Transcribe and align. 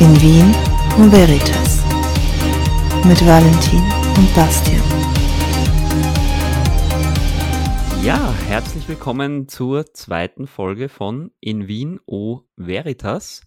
In 0.00 0.18
Wien 0.22 0.54
und 0.96 1.12
Veritas 1.12 1.84
mit 3.04 3.20
Valentin 3.26 3.82
und 4.16 4.34
Bastian. 4.34 4.82
Ja, 8.02 8.32
herzlich 8.46 8.88
willkommen 8.88 9.46
zur 9.46 9.92
zweiten 9.92 10.46
Folge 10.46 10.88
von 10.88 11.32
In 11.40 11.68
Wien 11.68 12.00
O 12.06 12.40
Veritas. 12.56 13.42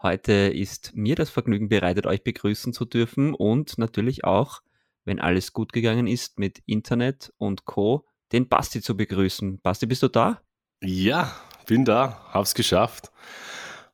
Heute 0.00 0.32
ist 0.32 0.92
mir 0.94 1.14
das 1.14 1.28
Vergnügen 1.28 1.68
bereitet, 1.68 2.06
euch 2.06 2.24
begrüßen 2.24 2.72
zu 2.72 2.86
dürfen 2.86 3.34
und 3.34 3.76
natürlich 3.76 4.24
auch, 4.24 4.62
wenn 5.04 5.20
alles 5.20 5.52
gut 5.52 5.74
gegangen 5.74 6.06
ist 6.06 6.38
mit 6.38 6.62
Internet 6.64 7.34
und 7.36 7.66
Co., 7.66 8.06
den 8.32 8.48
Basti 8.48 8.80
zu 8.80 8.96
begrüßen. 8.96 9.60
Basti, 9.60 9.84
bist 9.84 10.02
du 10.02 10.08
da? 10.08 10.40
Ja, 10.82 11.36
bin 11.66 11.84
da, 11.84 12.24
hab's 12.32 12.54
geschafft. 12.54 13.12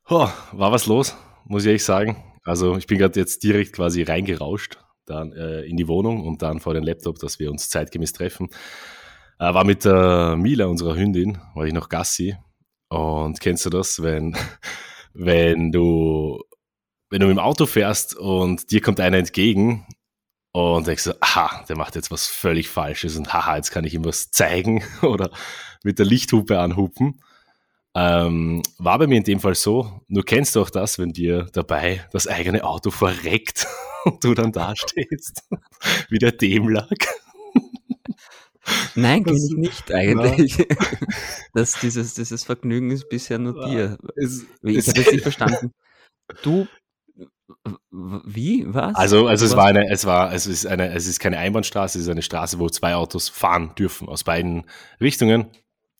Oh, 0.07 0.29
war 0.53 0.71
was 0.71 0.85
los, 0.85 1.13
muss 1.45 1.63
ich 1.63 1.67
ehrlich 1.67 1.83
sagen. 1.83 2.23
Also 2.43 2.77
ich 2.77 2.87
bin 2.87 2.97
gerade 2.97 3.19
jetzt 3.19 3.43
direkt 3.43 3.73
quasi 3.73 4.03
reingerauscht 4.03 4.77
dann 5.05 5.33
äh, 5.33 5.61
in 5.61 5.77
die 5.77 5.87
Wohnung 5.87 6.25
und 6.25 6.41
dann 6.41 6.59
vor 6.59 6.73
den 6.73 6.83
Laptop, 6.83 7.19
dass 7.19 7.39
wir 7.39 7.51
uns 7.51 7.69
zeitgemäß 7.69 8.13
treffen. 8.13 8.49
Äh, 9.39 9.53
war 9.53 9.63
mit 9.63 9.85
der 9.85 10.35
Mila, 10.37 10.65
unserer 10.65 10.95
Hündin, 10.95 11.39
war 11.53 11.65
ich 11.65 11.73
noch 11.73 11.89
Gassi. 11.89 12.35
Und 12.89 13.39
kennst 13.39 13.65
du 13.65 13.69
das, 13.69 14.01
wenn, 14.01 14.35
wenn 15.13 15.71
du, 15.71 16.41
wenn 17.09 17.19
du 17.19 17.27
mit 17.27 17.37
dem 17.37 17.43
Auto 17.43 17.65
fährst 17.65 18.15
und 18.15 18.71
dir 18.71 18.81
kommt 18.81 18.99
einer 18.99 19.17
entgegen 19.17 19.85
und 20.51 20.87
denkst 20.87 21.03
so, 21.03 21.13
aha, 21.19 21.65
der 21.67 21.77
macht 21.77 21.95
jetzt 21.95 22.11
was 22.11 22.27
völlig 22.27 22.69
Falsches 22.69 23.17
und 23.17 23.33
haha, 23.33 23.57
jetzt 23.57 23.71
kann 23.71 23.83
ich 23.83 23.93
ihm 23.93 24.05
was 24.05 24.31
zeigen 24.31 24.83
oder 25.01 25.31
mit 25.83 25.99
der 25.99 26.05
Lichthupe 26.05 26.59
anhupen. 26.59 27.21
Ähm, 27.97 28.61
war 28.77 28.99
bei 28.99 29.07
mir 29.07 29.17
in 29.17 29.23
dem 29.23 29.39
Fall 29.39 29.55
so, 29.55 30.01
nur 30.09 30.25
kennst 30.25 30.55
du 30.55 30.61
auch 30.61 30.69
das, 30.69 30.99
wenn 30.99 31.13
dir 31.13 31.47
dabei 31.53 32.05
das 32.11 32.27
eigene 32.27 32.65
Auto 32.65 32.91
verreckt 32.91 33.67
und 34.05 34.21
du 34.21 34.33
dann 34.33 34.51
dastehst, 34.51 35.43
wie 36.09 36.19
der 36.19 36.33
Dämlack. 36.33 37.07
Nein, 38.95 39.23
kenne 39.23 39.37
ich 39.37 39.55
nicht 39.55 39.93
eigentlich. 39.93 40.57
das, 41.53 41.79
dieses, 41.79 42.15
dieses 42.15 42.43
Vergnügen 42.43 42.91
ist 42.91 43.07
bisher 43.07 43.39
nur 43.39 43.65
dir. 43.65 43.97
Es, 44.15 44.43
ich 44.63 44.87
habe 44.87 44.99
jetzt 44.99 45.11
nicht 45.13 45.21
verstanden. 45.21 45.71
Du 46.41 46.67
wie? 47.91 48.65
Was? 48.67 48.95
Also, 48.95 49.27
also 49.27 49.45
es 49.45 49.55
war 49.55 49.67
eine, 49.67 49.89
es 49.89 50.05
war, 50.05 50.33
es 50.33 50.47
ist 50.47 50.65
eine, 50.65 50.91
es 50.93 51.07
ist 51.07 51.19
keine 51.19 51.37
Einbahnstraße, 51.37 51.99
es 51.99 52.05
ist 52.05 52.11
eine 52.11 52.23
Straße, 52.23 52.59
wo 52.59 52.69
zwei 52.69 52.95
Autos 52.95 53.29
fahren 53.29 53.73
dürfen 53.77 54.09
aus 54.09 54.23
beiden 54.23 54.65
Richtungen. 54.99 55.47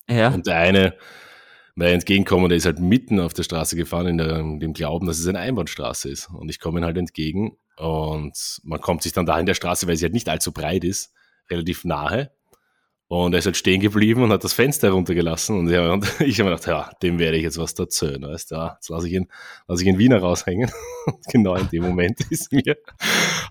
Ja. 0.09 0.29
Und 0.29 0.47
der 0.47 0.57
eine 0.57 0.97
mir 1.75 1.89
entgegenkommen, 1.89 2.47
der 2.47 2.57
ist 2.57 2.65
halt 2.65 2.79
mitten 2.79 3.19
auf 3.19 3.33
der 3.33 3.43
Straße 3.43 3.75
gefahren, 3.75 4.07
in, 4.07 4.59
dem 4.59 4.73
Glauben, 4.73 5.05
dass 5.07 5.19
es 5.19 5.27
eine 5.27 5.39
Einbahnstraße 5.39 6.09
ist. 6.09 6.29
Und 6.29 6.49
ich 6.49 6.59
komme 6.59 6.79
ihm 6.79 6.85
halt 6.85 6.97
entgegen 6.97 7.57
und 7.77 8.61
man 8.63 8.79
kommt 8.79 9.03
sich 9.03 9.11
dann 9.11 9.25
da 9.25 9.37
in 9.37 9.45
der 9.45 9.55
Straße, 9.55 9.85
weil 9.87 9.97
sie 9.97 10.05
halt 10.05 10.13
nicht 10.13 10.29
allzu 10.29 10.53
breit 10.53 10.85
ist, 10.85 11.11
relativ 11.49 11.83
nahe. 11.83 12.31
Und 13.07 13.33
er 13.33 13.39
ist 13.39 13.45
halt 13.45 13.57
stehen 13.57 13.81
geblieben 13.81 14.23
und 14.23 14.31
hat 14.31 14.43
das 14.43 14.53
Fenster 14.53 14.89
runtergelassen. 14.89 15.59
Und, 15.59 15.69
ich 15.69 15.77
habe 15.77 15.99
mir 16.21 16.55
gedacht, 16.55 16.65
ja, 16.65 16.89
dem 17.03 17.19
werde 17.19 17.37
ich 17.37 17.43
jetzt 17.43 17.59
was 17.59 17.73
erzählen. 17.73 18.21
Weißt 18.23 18.51
du, 18.51 18.55
ja, 18.55 18.73
jetzt 18.75 18.89
lasse 18.89 19.07
ich 19.07 19.13
ihn, 19.13 19.27
lasse 19.67 19.83
ich 19.83 19.89
ihn 19.89 19.99
Wiener 19.99 20.19
raushängen. 20.19 20.71
Und 21.05 21.27
genau 21.31 21.55
in 21.55 21.67
dem 21.69 21.83
Moment 21.83 22.21
ist 22.31 22.51
mir, 22.51 22.77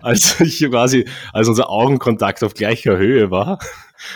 als 0.01 0.41
ich 0.41 0.59
quasi, 0.69 1.05
als 1.31 1.47
unser 1.47 1.69
Augenkontakt 1.69 2.43
auf 2.43 2.55
gleicher 2.55 2.97
Höhe 2.97 3.31
war 3.31 3.59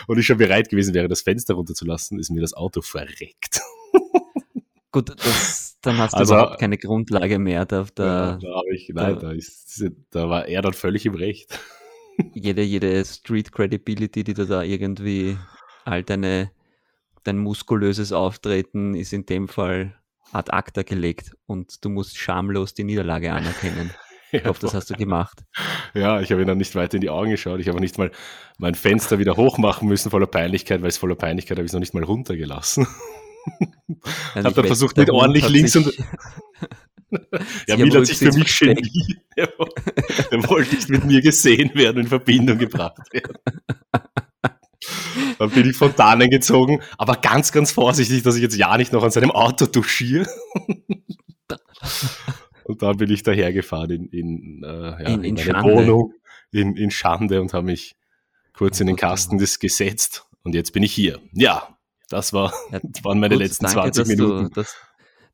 und 0.07 0.17
ich 0.17 0.25
schon 0.25 0.39
bereit 0.39 0.67
gewesen 0.67 0.93
wäre, 0.93 1.07
das 1.07 1.21
Fenster 1.21 1.53
runterzulassen, 1.53 2.20
ist 2.20 2.31
mir 2.31 2.41
das 2.41 2.53
Auto 2.53 2.81
verreckt. 2.81 3.61
Gut, 4.92 5.10
das, 5.10 5.77
dann 5.82 5.98
hast 6.00 6.14
du 6.14 6.17
also, 6.17 6.33
überhaupt 6.33 6.60
keine 6.60 6.77
Grundlage 6.77 7.38
mehr. 7.38 7.66
Da, 7.66 7.86
da, 7.94 8.39
da 8.42 8.55
habe 8.55 8.73
ich, 8.73 8.89
nein, 8.94 9.20
da, 9.20 9.32
ist, 9.32 9.83
da 10.10 10.30
war 10.30 10.48
er 10.48 10.61
dann 10.61 10.73
völlig 10.73 11.05
im 11.05 11.14
Recht 11.14 11.60
jede, 12.33 12.61
jede 12.61 13.04
Street 13.05 13.52
Credibility, 13.52 14.23
die 14.23 14.33
du 14.33 14.45
da 14.45 14.64
irgendwie 14.64 15.38
halt 15.86 16.10
deine, 16.10 16.52
dein 17.23 17.38
muskulöses 17.38 18.11
Auftreten 18.11 18.95
ist 18.95 19.14
in 19.14 19.26
dem 19.26 19.48
Fall 19.48 19.95
ad 20.32 20.52
acta 20.52 20.83
gelegt 20.83 21.36
und 21.45 21.83
du 21.83 21.89
musst 21.89 22.17
schamlos 22.17 22.73
die 22.73 22.83
Niederlage 22.83 23.32
anerkennen. 23.32 23.92
Ich 24.32 24.45
hoffe, 24.45 24.61
das 24.61 24.76
hast 24.76 24.92
du 24.92 24.94
gemacht. 24.94 25.44
Ja, 25.95 26.21
ich 26.21 26.32
habe 26.32 26.42
ihn 26.42 26.48
dann 26.48 26.60
nicht 26.60 26.76
weiter 26.76 26.94
in 26.94 27.02
die 27.02 27.10
Augen 27.10 27.32
geschaut. 27.32 27.60
Ich 27.61 27.67
habe 27.67 27.80
nicht 27.80 27.98
mal 27.98 28.11
mein 28.60 28.76
Fenster 28.76 29.17
wieder 29.17 29.38
hochmachen 29.38 29.88
müssen 29.88 30.11
voller 30.11 30.27
Peinlichkeit, 30.27 30.83
weil 30.83 30.89
es 30.89 31.00
voller 31.00 31.16
Peinlichkeit 31.16 31.58
habe 31.58 31.66
ich 31.66 31.70
es 31.70 31.73
noch 31.73 31.80
nicht 31.80 31.95
mal 31.95 32.04
runtergelassen. 32.04 32.86
Also 34.36 34.45
habe 34.45 34.55
dann 34.55 34.66
versucht, 34.67 34.98
mit 34.98 35.10
ordentlich 35.10 35.50
links 35.50 35.76
und 35.76 35.92
ja, 37.67 37.77
Mil 37.77 37.94
hat 37.94 38.05
sich 38.05 38.17
für 38.17 38.32
mich 38.32 38.60
geniert. 38.60 38.82
Er, 39.36 40.50
wollte 40.50 40.76
nicht 40.76 40.89
mit 40.89 41.05
mir 41.05 41.22
gesehen 41.22 41.72
werden 41.73 41.98
und 41.98 42.04
in 42.04 42.08
Verbindung 42.08 42.58
gebracht 42.58 43.02
werden. 43.11 43.38
Dann 45.38 45.50
bin 45.50 45.70
ich 45.70 45.76
von 45.76 45.95
Dannen 45.95 46.30
gezogen, 46.30 46.82
aber 46.98 47.16
ganz, 47.16 47.52
ganz 47.52 47.72
vorsichtig, 47.72 48.23
dass 48.23 48.36
ich 48.36 48.42
jetzt 48.42 48.58
ja 48.58 48.77
nicht 48.77 48.94
noch 48.94 49.04
an 49.04 49.11
seinem 49.11 49.32
Auto 49.32 49.66
duschiere. 49.66 50.27
Und 52.66 52.82
dann 52.82 52.98
bin 52.98 53.10
ich 53.10 53.23
dahergefahren 53.23 53.89
in, 53.89 54.10
in, 54.10 54.64
äh, 54.64 54.67
ja, 54.67 55.10
in, 55.10 55.23
in, 55.23 55.38
in 55.38 55.64
Wohnung, 55.64 56.14
in, 56.52 56.76
in 56.76 56.92
Schande 56.92 57.42
und 57.42 57.54
habe 57.54 57.66
mich 57.66 57.95
kurz 58.54 58.80
in 58.80 58.88
den 58.88 58.95
Kasten 58.95 59.38
des 59.38 59.60
gesetzt. 59.60 60.26
Und 60.44 60.54
jetzt 60.54 60.71
bin 60.73 60.83
ich 60.83 60.94
hier. 60.94 61.20
Ja, 61.33 61.78
das, 62.09 62.33
war, 62.33 62.53
ja, 62.71 62.80
das 62.83 63.03
waren 63.03 63.20
meine 63.20 63.36
gut, 63.36 63.43
letzten 63.43 63.65
danke, 63.65 63.92
20 63.92 64.08
Minuten. 64.08 64.45
Du, 64.45 64.49
dass, 64.49 64.75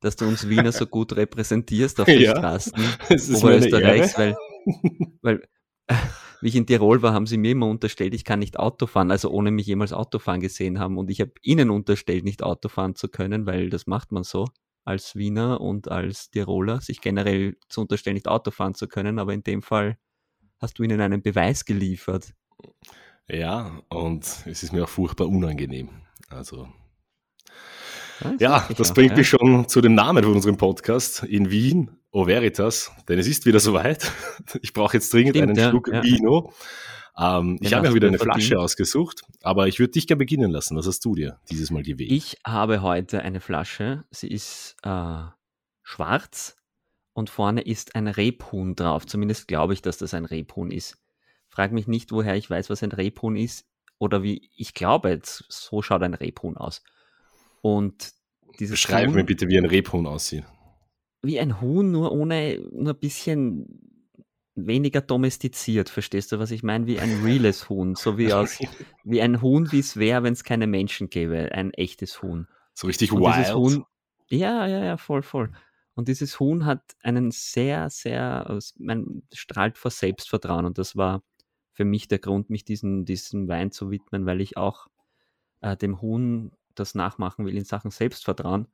dass 0.01 0.15
du 0.15 0.25
uns 0.27 0.47
Wiener 0.47 0.71
so 0.71 0.85
gut 0.85 1.15
repräsentierst 1.15 1.99
auf 1.99 2.05
den 2.05 2.21
ja, 2.21 2.31
Straßen 2.31 2.73
Oberösterreichs, 3.35 4.17
weil, 4.17 4.35
weil 5.21 5.41
wie 6.41 6.49
ich 6.49 6.55
in 6.55 6.67
Tirol 6.67 7.01
war, 7.01 7.13
haben 7.13 7.27
sie 7.27 7.37
mir 7.37 7.51
immer 7.51 7.67
unterstellt, 7.67 8.13
ich 8.13 8.23
kann 8.23 8.39
nicht 8.39 8.59
Auto 8.59 8.87
fahren, 8.87 9.11
also 9.11 9.29
ohne 9.31 9.51
mich 9.51 9.67
jemals 9.67 9.93
Autofahren 9.93 10.41
gesehen 10.41 10.79
haben. 10.79 10.97
Und 10.97 11.09
ich 11.09 11.21
habe 11.21 11.31
ihnen 11.41 11.69
unterstellt, 11.69 12.23
nicht 12.23 12.43
Auto 12.43 12.69
fahren 12.69 12.95
zu 12.95 13.07
können, 13.07 13.45
weil 13.45 13.69
das 13.69 13.87
macht 13.87 14.11
man 14.11 14.23
so 14.23 14.45
als 14.83 15.15
Wiener 15.15 15.61
und 15.61 15.89
als 15.89 16.29
Tiroler, 16.29 16.81
sich 16.81 17.01
generell 17.01 17.57
zu 17.69 17.81
unterstellen, 17.81 18.13
nicht 18.13 18.27
Auto 18.27 18.51
fahren 18.51 18.75
zu 18.75 18.87
können. 18.87 19.17
Aber 19.17 19.33
in 19.33 19.43
dem 19.43 19.61
Fall 19.61 19.97
hast 20.59 20.77
du 20.77 20.83
ihnen 20.83 21.01
einen 21.01 21.21
Beweis 21.21 21.65
geliefert. 21.65 22.33
Ja, 23.27 23.81
und 23.89 24.23
es 24.45 24.61
ist 24.61 24.71
mir 24.71 24.83
auch 24.83 24.89
furchtbar 24.89 25.27
unangenehm. 25.27 25.89
Also 26.35 26.67
ja, 28.39 28.67
das 28.77 28.93
bringt 28.93 29.13
auch, 29.13 29.17
mich 29.17 29.31
ja. 29.31 29.39
schon 29.39 29.67
zu 29.67 29.81
dem 29.81 29.93
Namen 29.93 30.23
von 30.23 30.33
unserem 30.33 30.57
Podcast 30.57 31.23
in 31.23 31.51
Wien, 31.51 31.91
O 32.11 32.27
Veritas, 32.27 32.91
denn 33.07 33.19
es 33.19 33.27
ist 33.27 33.45
wieder 33.45 33.59
soweit. 33.59 34.11
Ich 34.61 34.73
brauche 34.73 34.95
jetzt 34.95 35.11
dringend 35.13 35.35
Stimmt, 35.35 35.49
einen 35.49 35.59
ja, 35.59 35.69
Schluck 35.69 35.89
ja. 35.91 36.03
Vino. 36.03 36.53
Ähm, 37.17 37.57
ich 37.61 37.73
habe 37.73 37.87
mir 37.87 37.95
wieder 37.95 38.07
eine 38.07 38.19
Flasche 38.19 38.39
verdient. 38.41 38.59
ausgesucht, 38.59 39.21
aber 39.41 39.67
ich 39.67 39.79
würde 39.79 39.91
dich 39.91 40.07
gerne 40.07 40.19
beginnen 40.19 40.51
lassen. 40.51 40.77
Was 40.77 40.87
hast 40.87 41.03
du 41.03 41.15
dir 41.15 41.39
dieses 41.49 41.71
Mal 41.71 41.83
gewählt? 41.83 42.11
Ich 42.11 42.37
habe 42.45 42.81
heute 42.81 43.21
eine 43.21 43.41
Flasche. 43.41 44.03
Sie 44.11 44.27
ist 44.27 44.75
äh, 44.83 45.23
schwarz 45.83 46.57
und 47.13 47.29
vorne 47.29 47.61
ist 47.61 47.95
ein 47.95 48.07
Rebhuhn 48.07 48.75
drauf. 48.75 49.05
Zumindest 49.05 49.47
glaube 49.47 49.73
ich, 49.73 49.81
dass 49.81 49.97
das 49.97 50.13
ein 50.13 50.25
Rebhuhn 50.25 50.71
ist. 50.71 50.97
Frag 51.47 51.71
mich 51.71 51.87
nicht, 51.87 52.11
woher 52.11 52.35
ich 52.35 52.49
weiß, 52.49 52.69
was 52.69 52.83
ein 52.83 52.91
Rebhuhn 52.91 53.35
ist 53.35 53.65
oder 53.97 54.23
wie 54.23 54.49
ich 54.55 54.73
glaube, 54.73 55.19
so 55.23 55.81
schaut 55.81 56.03
ein 56.03 56.13
Rebhuhn 56.13 56.57
aus. 56.57 56.83
Und 57.61 58.13
dieses 58.59 58.81
Beschreib 58.81 59.07
Huhn, 59.07 59.15
mir 59.15 59.23
bitte, 59.23 59.47
wie 59.47 59.57
ein 59.57 59.65
Rebhuhn 59.65 60.05
aussieht. 60.05 60.43
Wie 61.21 61.39
ein 61.39 61.61
Huhn, 61.61 61.91
nur 61.91 62.11
ohne, 62.11 62.59
nur 62.71 62.93
ein 62.93 62.99
bisschen 62.99 63.85
weniger 64.55 65.01
domestiziert, 65.01 65.89
verstehst 65.89 66.31
du, 66.31 66.39
was 66.39 66.51
ich 66.51 66.63
meine? 66.63 66.87
Wie 66.87 66.99
ein 66.99 67.23
reales 67.23 67.69
Huhn, 67.69 67.95
so 67.95 68.17
wie 68.17 68.31
aus, 68.31 68.59
wie 69.03 69.21
ein 69.21 69.41
Huhn, 69.41 69.71
wie 69.71 69.79
es 69.79 69.97
wäre, 69.97 70.23
wenn 70.23 70.33
es 70.33 70.43
keine 70.43 70.67
Menschen 70.67 71.09
gäbe, 71.09 71.51
ein 71.51 71.71
echtes 71.73 72.21
Huhn. 72.21 72.47
So 72.73 72.87
richtig 72.87 73.11
Und 73.11 73.21
wild. 73.21 73.53
Huhn, 73.53 73.85
ja, 74.29 74.65
ja, 74.67 74.83
ja, 74.83 74.97
voll, 74.97 75.21
voll. 75.21 75.51
Und 75.93 76.07
dieses 76.07 76.39
Huhn 76.39 76.65
hat 76.65 76.81
einen 77.01 77.31
sehr, 77.31 77.89
sehr, 77.89 78.59
man 78.77 79.23
strahlt 79.33 79.77
vor 79.77 79.91
Selbstvertrauen 79.91 80.65
und 80.65 80.77
das 80.77 80.95
war 80.95 81.23
für 81.75 81.85
mich 81.85 82.07
der 82.07 82.19
Grund, 82.19 82.49
mich 82.49 82.63
diesen, 82.63 83.05
diesem 83.05 83.47
Wein 83.47 83.71
zu 83.71 83.91
widmen, 83.91 84.25
weil 84.25 84.39
ich 84.39 84.55
auch 84.55 84.87
äh, 85.59 85.75
dem 85.75 86.01
Huhn 86.01 86.51
das 86.73 86.95
nachmachen 86.95 87.45
will 87.45 87.57
in 87.57 87.65
Sachen 87.65 87.91
Selbstvertrauen. 87.91 88.67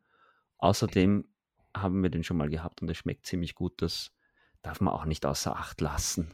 Außerdem 0.59 1.25
haben 1.75 2.03
wir 2.03 2.12
den 2.12 2.24
schon 2.24 2.38
mal 2.38 2.50
gehabt 2.50 2.81
und 2.81 2.89
es 2.89 2.98
schmeckt 2.98 3.25
ziemlich 3.25 3.56
gut. 3.56 3.81
Das 3.81 4.12
darf 4.62 4.81
man 4.81 4.94
auch 4.94 5.06
nicht 5.06 5.25
außer 5.25 5.56
Acht 5.56 5.81
lassen. 5.81 6.31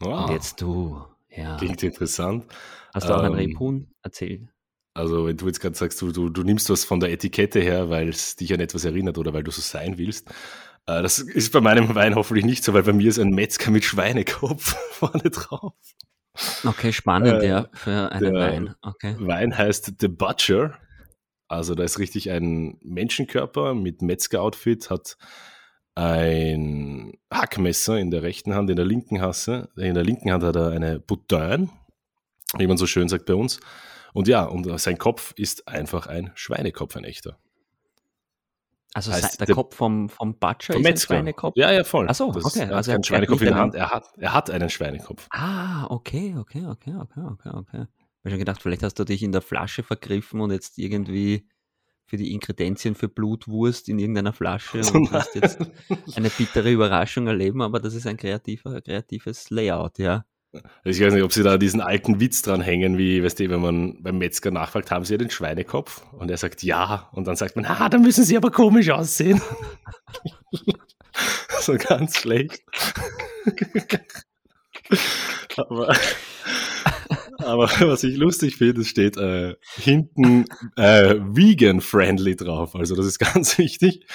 Wow. 0.00 0.26
Und 0.26 0.34
jetzt 0.34 0.60
du. 0.60 1.02
Ja. 1.30 1.56
Klingt 1.56 1.82
interessant. 1.82 2.44
Hast 2.92 3.08
du 3.08 3.14
auch 3.14 3.20
ähm, 3.20 3.32
ein 3.32 3.38
Rebhuhn? 3.38 3.90
erzählt? 4.02 4.48
Also, 4.92 5.26
wenn 5.26 5.38
du 5.38 5.46
jetzt 5.46 5.60
gerade 5.60 5.74
sagst, 5.74 6.02
du, 6.02 6.12
du, 6.12 6.28
du, 6.28 6.42
nimmst 6.42 6.68
was 6.68 6.84
von 6.84 7.00
der 7.00 7.10
Etikette 7.10 7.60
her, 7.60 7.88
weil 7.88 8.10
es 8.10 8.36
dich 8.36 8.52
an 8.52 8.60
etwas 8.60 8.84
erinnert 8.84 9.16
oder 9.16 9.32
weil 9.32 9.42
du 9.42 9.50
so 9.50 9.62
sein 9.62 9.96
willst. 9.96 10.30
Äh, 10.86 11.02
das 11.02 11.18
ist 11.18 11.52
bei 11.52 11.60
meinem 11.60 11.94
Wein 11.94 12.14
hoffentlich 12.14 12.44
nicht 12.44 12.64
so, 12.64 12.74
weil 12.74 12.82
bei 12.82 12.92
mir 12.92 13.08
ist 13.08 13.18
ein 13.18 13.30
Metzger 13.30 13.70
mit 13.70 13.84
Schweinekopf 13.84 14.76
vorne 14.92 15.30
drauf. 15.30 15.74
Okay, 16.64 16.92
spannend, 16.92 17.42
äh, 17.42 17.48
ja, 17.48 17.68
für 17.72 18.10
einen 18.10 18.34
Wein. 18.34 18.74
Okay. 18.80 19.16
Wein 19.18 19.56
heißt 19.56 19.92
The 20.00 20.08
Butcher 20.08 20.78
also 21.52 21.74
da 21.74 21.84
ist 21.84 21.98
richtig 21.98 22.30
ein 22.30 22.78
Menschenkörper 22.80 23.74
mit 23.74 24.00
Metzger-Outfit, 24.00 24.88
hat 24.88 25.18
ein, 25.94 27.12
Hackmesser 27.30 27.98
in 27.98 28.10
der 28.10 28.22
rechten 28.22 28.54
Hand, 28.54 28.70
in 28.70 28.76
der 28.76 28.86
linken, 28.86 29.20
Hasse, 29.20 29.68
in 29.76 29.92
der 29.92 30.02
linken 30.02 30.32
Hand 30.32 30.44
hat 30.44 30.56
er 30.56 30.70
eine 30.70 30.98
Boutin, 30.98 31.68
wie 32.56 32.66
man 32.66 32.78
so 32.78 32.86
schön 32.86 33.10
sagt 33.10 33.26
bei 33.26 33.34
uns. 33.34 33.60
Und 34.14 34.28
ja, 34.28 34.44
und 34.44 34.80
sein 34.80 34.96
Kopf 34.96 35.34
ist 35.36 35.68
einfach 35.68 36.06
ein 36.06 36.30
Schweinekopf, 36.34 36.96
ein 36.96 37.04
echter. 37.04 37.38
Also 38.94 39.12
Heißt, 39.12 39.40
der, 39.40 39.46
der- 39.46 39.54
Kopf 39.54 39.74
vom, 39.76 40.08
vom 40.08 40.38
Butcher 40.38 40.74
Vom 40.74 40.82
ist 40.82 40.88
ein. 40.88 40.96
Schweinekopf? 40.98 41.56
Ja, 41.56 41.70
ja, 41.72 41.82
voll. 41.84 42.06
Ach 42.08 42.14
so, 42.14 42.30
das 42.32 42.44
okay, 42.44 42.60
Er 42.60 42.66
hat 42.68 42.74
also 42.74 42.90
er- 42.90 42.94
keinen 42.96 43.04
Schweinekopf 43.04 43.40
in 43.40 43.46
der 43.46 43.54
hat 43.54 43.60
Hand, 43.62 43.74
er 43.74 43.90
hat, 43.90 44.04
er 44.18 44.32
hat 44.34 44.50
einen 44.50 44.68
Schweinekopf. 44.70 45.26
Ah, 45.30 45.86
okay, 45.90 46.34
okay, 46.38 46.66
okay, 46.66 46.94
okay, 46.94 47.20
okay, 47.20 47.50
okay. 47.54 47.86
Ich 47.86 48.24
habe 48.24 48.30
schon 48.30 48.38
gedacht, 48.38 48.62
vielleicht 48.62 48.82
hast 48.82 48.98
du 48.98 49.04
dich 49.04 49.22
in 49.22 49.32
der 49.32 49.40
Flasche 49.42 49.82
vergriffen 49.82 50.40
und 50.40 50.50
jetzt 50.52 50.78
irgendwie 50.78 51.48
für 52.04 52.16
die 52.18 52.32
Ingredienzien 52.32 52.94
für 52.94 53.08
Blutwurst 53.08 53.88
in 53.88 53.98
irgendeiner 53.98 54.32
Flasche 54.34 54.78
und 54.92 55.10
wirst 55.10 55.34
jetzt 55.34 55.58
eine 56.16 56.28
bittere 56.30 56.70
Überraschung 56.70 57.26
erleben, 57.26 57.62
aber 57.62 57.80
das 57.80 57.94
ist 57.94 58.06
ein 58.06 58.16
kreativer, 58.18 58.80
kreatives 58.82 59.48
Layout, 59.50 59.98
ja. 59.98 60.24
Ich 60.84 61.00
weiß 61.00 61.14
nicht, 61.14 61.22
ob 61.22 61.32
sie 61.32 61.42
da 61.42 61.56
diesen 61.56 61.80
alten 61.80 62.20
Witz 62.20 62.42
dran 62.42 62.60
hängen, 62.60 62.98
wie, 62.98 63.24
weißt 63.24 63.40
du, 63.40 63.48
wenn 63.48 63.60
man 63.60 64.02
beim 64.02 64.18
Metzger 64.18 64.50
nachfragt, 64.50 64.90
haben 64.90 65.04
sie 65.04 65.14
ja 65.14 65.18
den 65.18 65.30
Schweinekopf? 65.30 66.02
Und 66.12 66.30
er 66.30 66.36
sagt 66.36 66.62
ja. 66.62 67.08
Und 67.12 67.26
dann 67.26 67.36
sagt 67.36 67.56
man, 67.56 67.64
ah, 67.64 67.88
da 67.88 67.98
müssen 67.98 68.24
sie 68.24 68.36
aber 68.36 68.50
komisch 68.50 68.90
aussehen. 68.90 69.40
so 71.60 71.76
ganz 71.76 72.18
schlecht. 72.18 72.62
aber, 75.56 75.96
aber 77.44 77.64
was 77.80 78.04
ich 78.04 78.16
lustig 78.16 78.56
finde, 78.56 78.80
es 78.82 78.88
steht 78.88 79.16
äh, 79.16 79.56
hinten 79.76 80.44
äh, 80.76 81.16
vegan-friendly 81.18 82.36
drauf. 82.36 82.74
Also 82.74 82.94
das 82.96 83.06
ist 83.06 83.18
ganz 83.34 83.58
wichtig, 83.58 84.06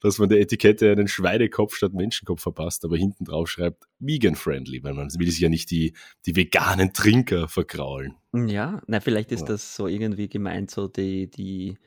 dass 0.00 0.18
man 0.18 0.28
der 0.28 0.40
Etikette 0.40 0.90
einen 0.92 1.08
Schweinekopf 1.08 1.74
statt 1.76 1.94
Menschenkopf 1.94 2.42
verpasst, 2.42 2.84
aber 2.84 2.96
hinten 2.96 3.24
drauf 3.24 3.48
schreibt 3.48 3.84
vegan-friendly, 4.00 4.82
weil 4.82 4.94
man 4.94 5.08
will 5.18 5.30
sich 5.30 5.40
ja 5.40 5.48
nicht 5.48 5.70
die, 5.70 5.94
die 6.26 6.36
veganen 6.36 6.92
Trinker 6.92 7.48
verkraulen. 7.48 8.14
Ja, 8.32 8.82
na, 8.86 9.00
vielleicht 9.00 9.32
ist 9.32 9.40
Ja. 9.40 9.46
das 9.46 9.76
so 9.76 9.86
irgendwie 9.86 10.28
gemeint, 10.28 10.70
so 10.70 10.88
die, 10.88 11.30
die 11.30 11.78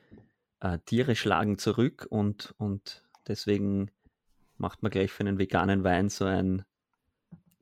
äh, 0.60 0.78
Tiere 0.84 1.14
schlagen 1.14 1.58
zurück 1.58 2.06
und, 2.10 2.54
und 2.58 3.04
deswegen 3.26 3.90
macht 4.56 4.82
man 4.82 4.90
gleich 4.90 5.12
für 5.12 5.20
einen 5.20 5.38
veganen 5.38 5.84
Wein 5.84 6.08
so 6.08 6.24
ein 6.24 6.64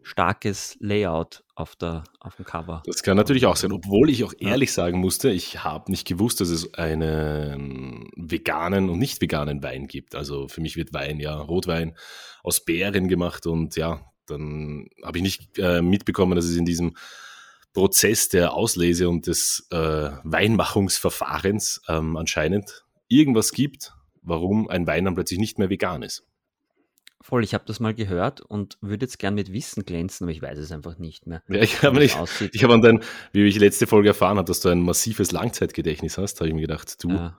starkes 0.07 0.77
Layout 0.79 1.43
auf, 1.57 1.75
der, 1.75 2.05
auf 2.21 2.37
dem 2.37 2.45
Cover. 2.45 2.83
Das 2.87 3.03
kann 3.03 3.17
natürlich 3.17 3.45
auch 3.45 3.57
sein, 3.57 3.73
obwohl 3.73 4.09
ich 4.09 4.23
auch 4.23 4.35
ehrlich 4.39 4.73
sagen 4.73 5.01
musste, 5.01 5.31
ich 5.31 5.65
habe 5.65 5.91
nicht 5.91 6.07
gewusst, 6.07 6.41
dass 6.41 6.49
es 6.49 6.75
einen 6.75 8.09
veganen 8.15 8.89
und 8.89 9.01
nicht 9.01 9.21
veganen 9.21 9.65
Wein 9.65 9.89
gibt. 9.89 10.15
Also 10.15 10.47
für 10.47 10.61
mich 10.61 10.77
wird 10.77 10.95
Wein 10.95 11.19
ja 11.19 11.35
Rotwein 11.35 11.97
aus 12.45 12.65
Beeren 12.65 13.09
gemacht 13.09 13.47
und 13.47 13.75
ja, 13.75 14.01
dann 14.27 14.89
habe 15.05 15.19
ich 15.19 15.23
nicht 15.23 15.59
äh, 15.59 15.83
mitbekommen, 15.83 16.37
dass 16.37 16.45
es 16.45 16.57
in 16.57 16.67
diesem 16.67 16.95
Prozess 17.73 18.29
der 18.29 18.55
Auslese 18.55 19.09
und 19.09 19.27
des 19.27 19.67
äh, 19.73 20.11
Weinmachungsverfahrens 20.23 21.83
ähm, 21.89 22.17
anscheinend 22.17 22.85
irgendwas 23.09 23.51
gibt, 23.51 23.93
warum 24.23 24.69
ein 24.69 24.87
Wein 24.87 25.05
dann 25.05 25.17
plötzlich 25.17 25.41
nicht 25.41 25.59
mehr 25.59 25.69
vegan 25.69 26.03
ist. 26.03 26.25
Voll, 27.29 27.43
ich 27.43 27.55
habe 27.55 27.65
das 27.67 27.81
mal 27.81 27.93
gehört 27.93 28.41
und 28.41 28.79
würde 28.81 29.05
jetzt 29.05 29.19
gern 29.19 29.35
mit 29.35 29.53
Wissen 29.53 29.85
glänzen, 29.85 30.25
aber 30.27 30.31
ich 30.31 30.41
weiß 30.41 30.59
es 30.59 30.71
einfach 30.71 30.97
nicht 30.99 31.27
mehr. 31.27 31.43
Ja, 31.49 31.61
ich 31.61 31.83
habe 31.83 31.99
nicht, 31.99 32.17
aussieht. 32.17 32.53
ich 32.55 32.63
habe 32.63 32.75
an 32.75 32.83
dein, 32.83 33.03
wie 33.33 33.43
ich 33.47 33.59
letzte 33.59 33.89
Folge 33.89 34.07
erfahren 34.09 34.37
habe, 34.39 34.47
dass 34.47 34.61
du 34.61 34.69
ein 34.69 34.81
massives 34.81 35.33
Langzeitgedächtnis 35.33 36.19
hast, 36.19 36.39
habe 36.41 36.49
ich 36.49 36.55
mir 36.55 36.61
gedacht, 36.61 37.03
du 37.03 37.11
Äh, 37.11 37.31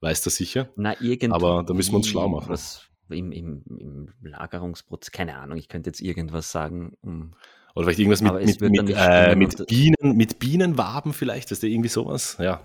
weißt 0.00 0.24
das 0.26 0.36
sicher. 0.36 0.68
na, 0.76 0.94
irgendwie. 1.00 1.32
Aber 1.34 1.64
da 1.66 1.74
müssen 1.74 1.90
wir 1.92 1.96
uns 1.96 2.06
schlau 2.06 2.28
machen. 2.28 2.50
Was 2.50 2.86
im, 3.10 3.32
im, 3.32 3.62
Im 3.78 4.08
Lagerungsprozess, 4.22 5.10
keine 5.10 5.36
Ahnung, 5.38 5.58
ich 5.58 5.68
könnte 5.68 5.90
jetzt 5.90 6.00
irgendwas 6.00 6.52
sagen. 6.52 6.92
um- 7.02 7.32
Oder 7.74 7.86
vielleicht 7.86 7.98
irgendwas 7.98 8.22
mit, 8.22 8.60
mit, 8.60 8.70
mit, 8.86 8.94
äh, 8.96 9.34
mit, 9.34 9.66
Bienen, 9.66 10.16
mit 10.16 10.38
Bienenwaben 10.38 11.12
vielleicht, 11.12 11.50
ist 11.50 11.64
da 11.64 11.66
irgendwie 11.66 11.88
sowas? 11.88 12.36
Ja. 12.38 12.60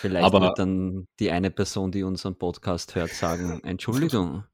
Vielleicht 0.00 0.24
Aber- 0.24 0.40
wird 0.42 0.58
dann 0.60 1.08
die 1.18 1.32
eine 1.32 1.50
Person, 1.50 1.90
die 1.90 2.04
unseren 2.04 2.36
Podcast 2.38 2.94
hört, 2.94 3.10
sagen: 3.10 3.60
Entschuldigung, 3.64 4.44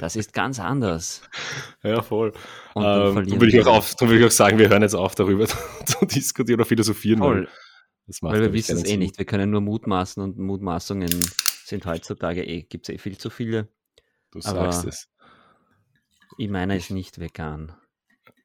das 0.00 0.16
ist 0.16 0.32
ganz 0.32 0.58
anders. 0.58 1.22
Ja, 1.82 2.02
voll. 2.02 2.32
Und 2.74 2.82
dann 2.84 3.08
Ähm, 3.08 3.14
dann 3.28 3.40
würde 3.40 3.56
ich, 3.56 3.66
auch 3.66 3.76
auf- 3.78 3.94
dann 3.94 4.12
ich 4.12 4.24
auch 4.24 4.30
sagen, 4.30 4.58
wir 4.58 4.68
hören 4.68 4.82
jetzt 4.82 4.94
auf, 4.94 5.14
darüber 5.14 5.46
zu 5.86 6.06
diskutieren 6.06 6.60
oder 6.60 6.66
philosophieren. 6.66 7.18
Voll, 7.20 7.48
Weil 8.22 8.40
wir 8.40 8.52
wissen 8.52 8.76
es 8.76 8.84
eh 8.84 8.96
nicht. 8.96 9.18
Wir 9.18 9.26
können 9.26 9.50
nur 9.50 9.60
mutmaßen 9.60 10.22
und 10.22 10.38
Mutmaßungen 10.38 11.10
sind 11.64 11.86
heutzutage 11.86 12.42
eh, 12.44 12.62
gibt 12.62 12.88
es 12.88 12.94
eh 12.94 12.98
viel 12.98 13.16
zu 13.18 13.30
viele. 13.30 13.68
Du 14.32 14.40
aber- 14.44 14.72
sagst 14.72 14.86
es. 14.86 15.08
Ich 16.38 16.48
meine, 16.48 16.76
ist 16.76 16.90
nicht 16.90 17.18
vegan. 17.20 17.76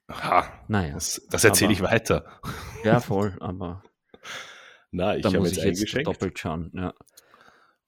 Aha, 0.08 0.64
Naja, 0.68 0.94
das, 0.94 1.20
das 1.30 1.42
erzähle 1.44 1.72
ich 1.72 1.82
weiter. 1.82 2.40
ja, 2.84 3.00
voll, 3.00 3.36
aber 3.40 3.82
Na, 4.92 5.16
ich 5.16 5.24
habe 5.24 5.38
jetzt 5.38 5.56
ich 5.64 5.92
jetzt 5.92 6.06
doppelt 6.06 6.38
schauen. 6.38 6.70
Ja. 6.74 6.94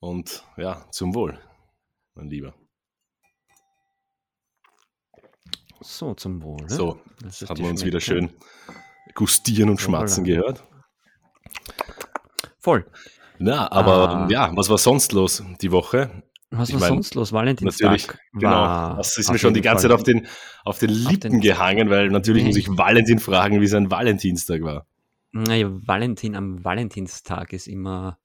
Und 0.00 0.44
ja, 0.56 0.86
zum 0.90 1.14
Wohl, 1.14 1.38
mein 2.14 2.28
Lieber. 2.28 2.54
So, 5.80 6.14
zum 6.14 6.42
Wohl. 6.42 6.68
So, 6.68 6.98
Das 7.22 7.40
haben 7.48 7.58
wir 7.58 7.68
uns 7.70 7.84
wieder 7.84 8.00
schön 8.00 8.30
gustieren 9.14 9.70
und 9.70 9.80
schmatzen 9.80 10.24
voilà. 10.24 10.26
gehört. 10.28 10.64
Voll. 12.58 12.86
Na, 13.38 13.70
aber 13.70 14.10
Ah. 14.10 14.28
ja, 14.30 14.50
was 14.56 14.68
war 14.68 14.78
sonst 14.78 15.12
los 15.12 15.42
die 15.60 15.70
Woche? 15.70 16.22
Was 16.50 16.70
Ich 16.70 16.74
war 16.74 16.80
mein, 16.80 16.88
sonst 16.90 17.14
los? 17.14 17.32
Valentinstag 17.32 17.90
Natürlich, 17.90 18.08
genau. 18.32 18.96
Das 18.96 19.16
ist 19.18 19.28
auf 19.28 19.32
mir 19.34 19.38
schon 19.38 19.54
die 19.54 19.60
ganze 19.60 19.88
Fall- 19.88 19.90
Zeit 19.90 19.98
auf 19.98 20.02
den, 20.02 20.26
auf 20.64 20.78
den 20.78 20.90
Lippen 20.90 21.32
den- 21.32 21.40
gehangen, 21.40 21.90
weil 21.90 22.08
natürlich 22.08 22.44
muss 22.44 22.56
ich 22.56 22.68
Valentin 22.68 23.18
fragen, 23.18 23.60
wie 23.60 23.66
sein 23.66 23.90
Valentinstag 23.90 24.62
war. 24.62 24.86
Naja, 25.32 25.68
Valentin 25.70 26.34
am 26.34 26.64
Valentinstag 26.64 27.52
ist 27.52 27.68
immer 27.68 28.18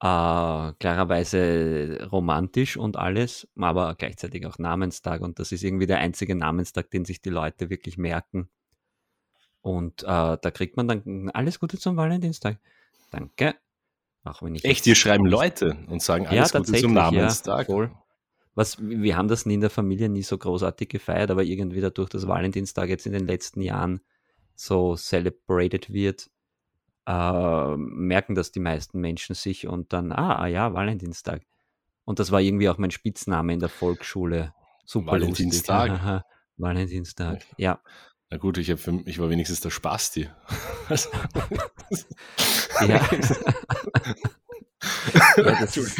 äh, 0.00 0.72
klarerweise 0.78 2.08
romantisch 2.12 2.76
und 2.76 2.96
alles, 2.96 3.48
aber 3.56 3.94
gleichzeitig 3.94 4.46
auch 4.46 4.58
Namenstag 4.58 5.22
und 5.22 5.38
das 5.38 5.52
ist 5.52 5.64
irgendwie 5.64 5.86
der 5.86 5.98
einzige 5.98 6.34
Namenstag, 6.34 6.90
den 6.90 7.04
sich 7.04 7.22
die 7.22 7.30
Leute 7.30 7.70
wirklich 7.70 7.96
merken. 7.96 8.48
Und 9.62 10.02
äh, 10.02 10.06
da 10.06 10.50
kriegt 10.52 10.76
man 10.76 10.86
dann 10.86 11.30
alles 11.30 11.58
Gute 11.58 11.78
zum 11.78 11.96
Valentinstag. 11.96 12.58
Danke. 13.10 13.56
Auch 14.22 14.42
wenn 14.42 14.54
ich 14.54 14.64
Echt, 14.64 14.84
hier 14.84 14.94
schreiben 14.94 15.26
Leute 15.26 15.76
und 15.88 16.02
sagen 16.02 16.26
alles 16.26 16.52
Gute 16.52 16.72
zum 16.74 16.92
Namenstag. 16.92 17.68
Ja. 17.68 17.90
Was, 18.54 18.78
wir 18.80 19.16
haben 19.16 19.28
das 19.28 19.44
in 19.44 19.60
der 19.60 19.70
Familie 19.70 20.08
nie 20.08 20.22
so 20.22 20.38
großartig 20.38 20.88
gefeiert, 20.88 21.30
aber 21.30 21.44
irgendwie 21.44 21.80
dadurch, 21.80 22.08
dass 22.08 22.26
Valentinstag 22.26 22.88
jetzt 22.88 23.06
in 23.06 23.12
den 23.12 23.26
letzten 23.26 23.60
Jahren 23.60 24.00
so 24.54 24.96
celebrated 24.96 25.92
wird, 25.92 26.30
äh, 27.06 27.76
merken 27.76 28.34
das 28.34 28.52
die 28.52 28.60
meisten 28.60 29.00
Menschen 29.00 29.34
sich 29.34 29.66
und 29.66 29.92
dann, 29.92 30.12
ah, 30.12 30.36
ah 30.36 30.46
ja, 30.46 30.72
Valentinstag. 30.74 31.42
Und 32.04 32.18
das 32.18 32.30
war 32.30 32.40
irgendwie 32.40 32.68
auch 32.68 32.78
mein 32.78 32.90
Spitzname 32.90 33.52
in 33.52 33.60
der 33.60 33.68
Volksschule. 33.68 34.52
Super 34.84 35.12
Valentinstag? 35.12 35.88
lustig. 35.90 36.22
Valentinstag, 36.58 37.44
ja. 37.56 37.80
Na 38.30 38.38
gut, 38.38 38.58
ich, 38.58 38.72
für- 38.80 39.02
ich 39.06 39.18
war 39.18 39.30
wenigstens 39.30 39.60
der 39.60 39.70
Spasti. 39.70 40.28
Also, 40.88 41.08
Ja. 42.86 43.00
ja, 45.36 45.60
das 45.60 45.76
ist, 45.76 45.98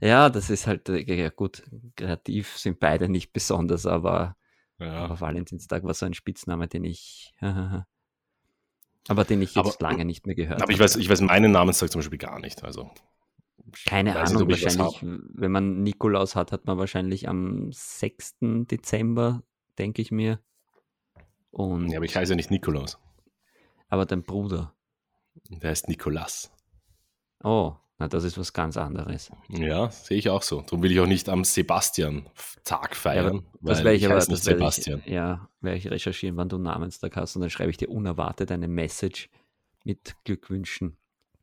ja, 0.00 0.30
das 0.30 0.50
ist 0.50 0.66
halt, 0.66 0.88
äh, 0.88 1.00
ja 1.14 1.28
gut, 1.30 1.62
kreativ 1.96 2.56
sind 2.56 2.80
beide 2.80 3.08
nicht 3.08 3.32
besonders, 3.32 3.86
aber, 3.86 4.36
ja. 4.78 4.92
aber 4.92 5.20
Valentinstag 5.20 5.84
war 5.84 5.94
so 5.94 6.06
ein 6.06 6.14
Spitzname, 6.14 6.68
den 6.68 6.84
ich, 6.84 7.34
aber 9.08 9.24
den 9.24 9.42
ich 9.42 9.54
jetzt 9.54 9.66
Aber- 9.82 9.90
lange 9.90 10.04
nicht 10.04 10.26
mehr 10.26 10.34
gehört 10.34 10.62
Aber 10.62 10.70
ich 10.70 10.78
habe. 10.78 10.84
weiß, 10.84 10.96
ich 10.96 11.08
weiß 11.08 11.20
meinen 11.20 11.52
Namenstag 11.52 11.90
zum 11.90 12.00
Beispiel 12.00 12.18
gar 12.18 12.38
nicht. 12.40 12.62
Also, 12.64 12.90
ich 13.76 13.84
Keine 13.84 14.10
nicht, 14.14 14.18
Ahnung, 14.30 14.48
ich 14.50 14.64
was 14.64 14.78
wahrscheinlich, 14.78 15.00
wenn 15.34 15.52
man 15.52 15.82
Nikolaus 15.82 16.36
hat, 16.36 16.52
hat 16.52 16.66
man 16.66 16.78
wahrscheinlich 16.78 17.28
am 17.28 17.70
6. 17.72 18.36
Dezember, 18.70 19.42
denke 19.78 20.00
ich 20.02 20.10
mir. 20.10 20.38
Und, 21.50 21.88
Ja, 21.90 21.98
aber 21.98 22.04
ich 22.06 22.16
heiße 22.16 22.32
ja 22.32 22.36
nicht 22.36 22.50
Nikolaus. 22.50 22.98
aber 23.88 24.06
dein 24.06 24.22
Bruder, 24.22 24.74
Der 25.48 25.70
heißt 25.70 25.88
Nikolas. 25.88 26.50
oh, 27.42 27.74
na, 27.98 28.08
das 28.08 28.24
ist 28.24 28.36
was 28.38 28.52
ganz 28.52 28.76
anderes. 28.76 29.30
Ja, 29.48 29.88
sehe 29.90 30.18
ich 30.18 30.28
auch 30.28 30.42
so. 30.42 30.62
Darum 30.62 30.82
will 30.82 30.90
ich 30.90 30.98
auch 30.98 31.06
nicht 31.06 31.28
am 31.28 31.44
Sebastian-Tag 31.44 32.96
feiern. 32.96 33.46
Das 33.60 33.78
weil 33.78 33.84
werde 33.84 33.96
ich 33.98 34.04
aber, 34.06 34.14
das 34.16 34.28
nicht 34.28 34.42
Sebastian. 34.42 35.00
ich, 35.04 35.12
ja, 35.12 35.48
werde 35.64 35.78
ich 35.78 35.90
recherchieren, 35.90 36.36
wann 36.36 36.48
du 36.48 36.58
Namenstag 36.58 37.16
hast 37.16 37.36
und 37.36 37.40
dann 37.42 37.50
schreibe 37.50 37.70
ich 37.70 37.76
dir 37.76 37.88
unerwartet 37.90 38.50
eine 38.52 38.68
Message 38.68 39.28
mit 39.84 40.14
Glückwünschen. 40.24 40.96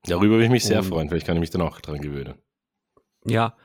Darüber 0.03 0.33
würde 0.35 0.45
ich 0.45 0.49
mich 0.51 0.63
sehr 0.65 0.79
Und- 0.79 0.85
freuen. 0.85 1.09
Vielleicht 1.09 1.27
kann 1.27 1.35
ich 1.35 1.41
mich 1.41 1.49
dann 1.51 1.61
auch 1.61 1.79
dran 1.81 2.01
gewöhnen. 2.01 2.35
Ja, 3.25 3.55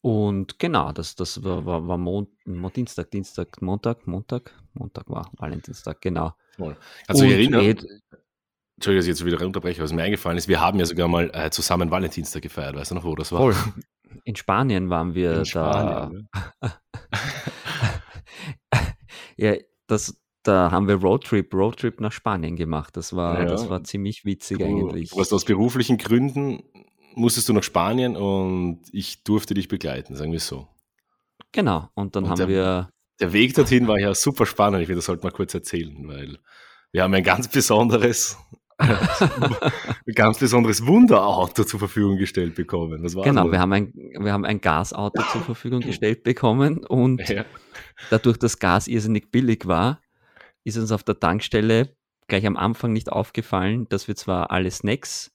und 0.00 0.58
genau, 0.58 0.92
das, 0.92 1.14
das 1.16 1.42
war, 1.44 1.64
war, 1.66 1.86
war 1.88 1.96
Mon 1.98 2.28
Dienstag, 2.74 3.10
Dienstag, 3.10 3.60
Montag, 3.62 4.06
Montag, 4.06 4.52
Montag 4.74 5.08
war 5.08 5.30
Valentinstag, 5.36 6.00
genau. 6.00 6.34
Voll. 6.56 6.76
Dich 7.08 7.22
Und 7.22 7.30
erinnern? 7.30 7.60
Entschuldigung, 7.60 8.98
dass 8.98 9.04
ich 9.06 9.08
jetzt 9.08 9.24
wieder 9.24 9.40
unterbreche, 9.44 9.82
was 9.82 9.92
mir 9.92 10.02
eingefallen 10.02 10.36
ist. 10.38 10.48
Wir 10.48 10.60
haben 10.60 10.78
ja 10.78 10.84
sogar 10.86 11.08
mal 11.08 11.30
äh, 11.32 11.50
zusammen 11.50 11.90
Valentinstag 11.90 12.42
gefeiert. 12.42 12.76
Weißt 12.76 12.90
du 12.90 12.94
noch, 12.96 13.04
wo 13.04 13.14
das 13.14 13.32
war? 13.32 13.38
Voll. 13.40 13.54
In 14.24 14.36
Spanien 14.36 14.90
waren 14.90 15.14
wir 15.14 15.30
In 15.32 15.36
da. 15.38 15.44
Spanien. 15.44 16.28
ne? 16.60 16.72
Ja, 19.38 19.54
das, 19.86 20.16
da 20.42 20.70
haben 20.70 20.88
wir 20.88 20.96
Roadtrip, 20.96 21.52
Roadtrip 21.54 22.00
nach 22.00 22.12
Spanien 22.12 22.56
gemacht. 22.56 22.96
Das 22.96 23.14
war, 23.16 23.40
Ja. 23.40 23.44
das 23.46 23.68
war 23.68 23.82
ziemlich 23.84 24.24
witzig 24.24 24.58
Du, 24.58 24.64
eigentlich. 24.64 25.10
du 25.10 25.16
warst 25.16 25.32
aus 25.32 25.44
beruflichen 25.44 25.98
Gründen, 25.98 26.62
musstest 27.14 27.48
du 27.48 27.52
nach 27.52 27.62
Spanien 27.62 28.16
und 28.16 28.82
ich 28.92 29.22
durfte 29.24 29.54
dich 29.54 29.68
begleiten, 29.68 30.14
sagen 30.16 30.32
wir 30.32 30.36
es 30.38 30.46
so. 30.46 30.68
Genau. 31.52 31.88
Und 31.94 32.14
dann 32.16 32.24
Und 32.24 32.30
haben 32.30 32.38
der- 32.38 32.48
wir, 32.48 32.90
Der 33.20 33.32
Weg 33.32 33.54
dorthin 33.54 33.88
war 33.88 33.98
ja 33.98 34.14
super 34.14 34.44
spannend. 34.44 34.82
Ich 34.82 34.88
will 34.88 34.96
das 34.96 35.08
heute 35.08 35.22
mal 35.22 35.30
kurz 35.32 35.54
erzählen, 35.54 35.96
weil 36.06 36.38
wir 36.92 37.02
haben 37.02 37.14
ein 37.14 37.24
ganz 37.24 37.48
besonderes, 37.48 38.36
ganz 40.14 40.38
besonderes 40.38 40.86
Wunderauto 40.86 41.64
zur 41.64 41.78
Verfügung 41.80 42.16
gestellt 42.18 42.54
bekommen. 42.54 43.02
Was 43.02 43.14
war 43.14 43.24
genau, 43.24 43.44
das? 43.44 43.52
wir 43.52 43.60
haben 43.60 43.72
ein, 43.72 43.92
wir 43.94 44.32
haben 44.32 44.44
ein 44.44 44.60
Gasauto 44.60 45.22
zur 45.32 45.40
Verfügung 45.42 45.80
gestellt 45.80 46.22
bekommen 46.24 46.84
und 46.84 47.26
Ja. 47.28 47.44
dadurch, 48.10 48.36
dass 48.38 48.58
Gas 48.58 48.88
irrsinnig 48.88 49.30
billig 49.30 49.66
war, 49.66 50.00
ist 50.64 50.76
uns 50.78 50.92
auf 50.92 51.02
der 51.02 51.18
Tankstelle 51.18 51.96
gleich 52.28 52.46
am 52.46 52.56
Anfang 52.56 52.92
nicht 52.92 53.10
aufgefallen, 53.10 53.88
dass 53.88 54.08
wir 54.08 54.16
zwar 54.16 54.50
alle 54.50 54.70
Snacks 54.70 55.30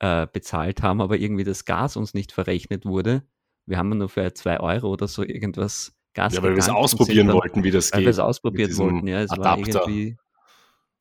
äh, 0.00 0.26
bezahlt 0.32 0.82
haben, 0.82 1.00
aber 1.00 1.18
irgendwie 1.18 1.44
das 1.44 1.64
Gas 1.64 1.96
uns 1.96 2.14
nicht 2.14 2.32
verrechnet 2.32 2.84
wurde. 2.84 3.22
Wir 3.66 3.78
haben 3.78 3.88
nur 3.90 4.08
für 4.08 4.32
zwei 4.34 4.60
Euro 4.60 4.88
oder 4.88 5.08
so 5.08 5.22
irgendwas 5.24 5.92
Gas 6.14 6.34
ja, 6.34 6.42
weil 6.42 6.52
wir 6.52 6.58
es 6.58 6.68
ausprobieren 6.68 7.28
dann- 7.28 7.36
wollten, 7.36 7.64
wie 7.64 7.70
das 7.70 7.92
Weil 7.92 8.00
geht. 8.00 8.06
wir 8.06 8.10
es 8.10 8.18
ausprobiert 8.18 8.76
wollten, 8.78 9.06
ja. 9.06 9.20
Es 9.20 9.30
war 9.30 9.38
Adapter. 9.54 9.80
irgendwie 9.88 10.16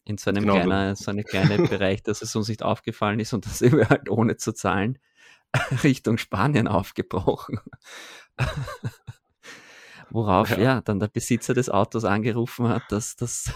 in 0.09 0.17
so 0.17 0.29
einem 0.29 0.43
Genau. 0.43 0.55
kleinen, 0.61 0.95
so 0.95 1.11
einem 1.11 1.23
kleinen 1.23 1.67
Bereich, 1.69 2.03
dass 2.03 2.21
es 2.21 2.35
uns 2.35 2.47
nicht 2.49 2.63
aufgefallen 2.63 3.19
ist 3.19 3.33
und 3.33 3.45
da 3.45 3.49
sind 3.49 3.73
wir 3.77 3.89
halt 3.89 4.09
ohne 4.09 4.37
zu 4.37 4.53
zahlen 4.53 4.99
Richtung 5.83 6.17
Spanien 6.17 6.67
aufgebrochen. 6.67 7.59
Worauf 10.09 10.49
Ja. 10.51 10.57
ja. 10.59 10.81
dann 10.81 10.99
der 10.99 11.09
Besitzer 11.09 11.53
des 11.53 11.69
Autos 11.69 12.05
angerufen 12.05 12.69
hat, 12.69 12.83
dass, 12.89 13.15
dass, 13.17 13.51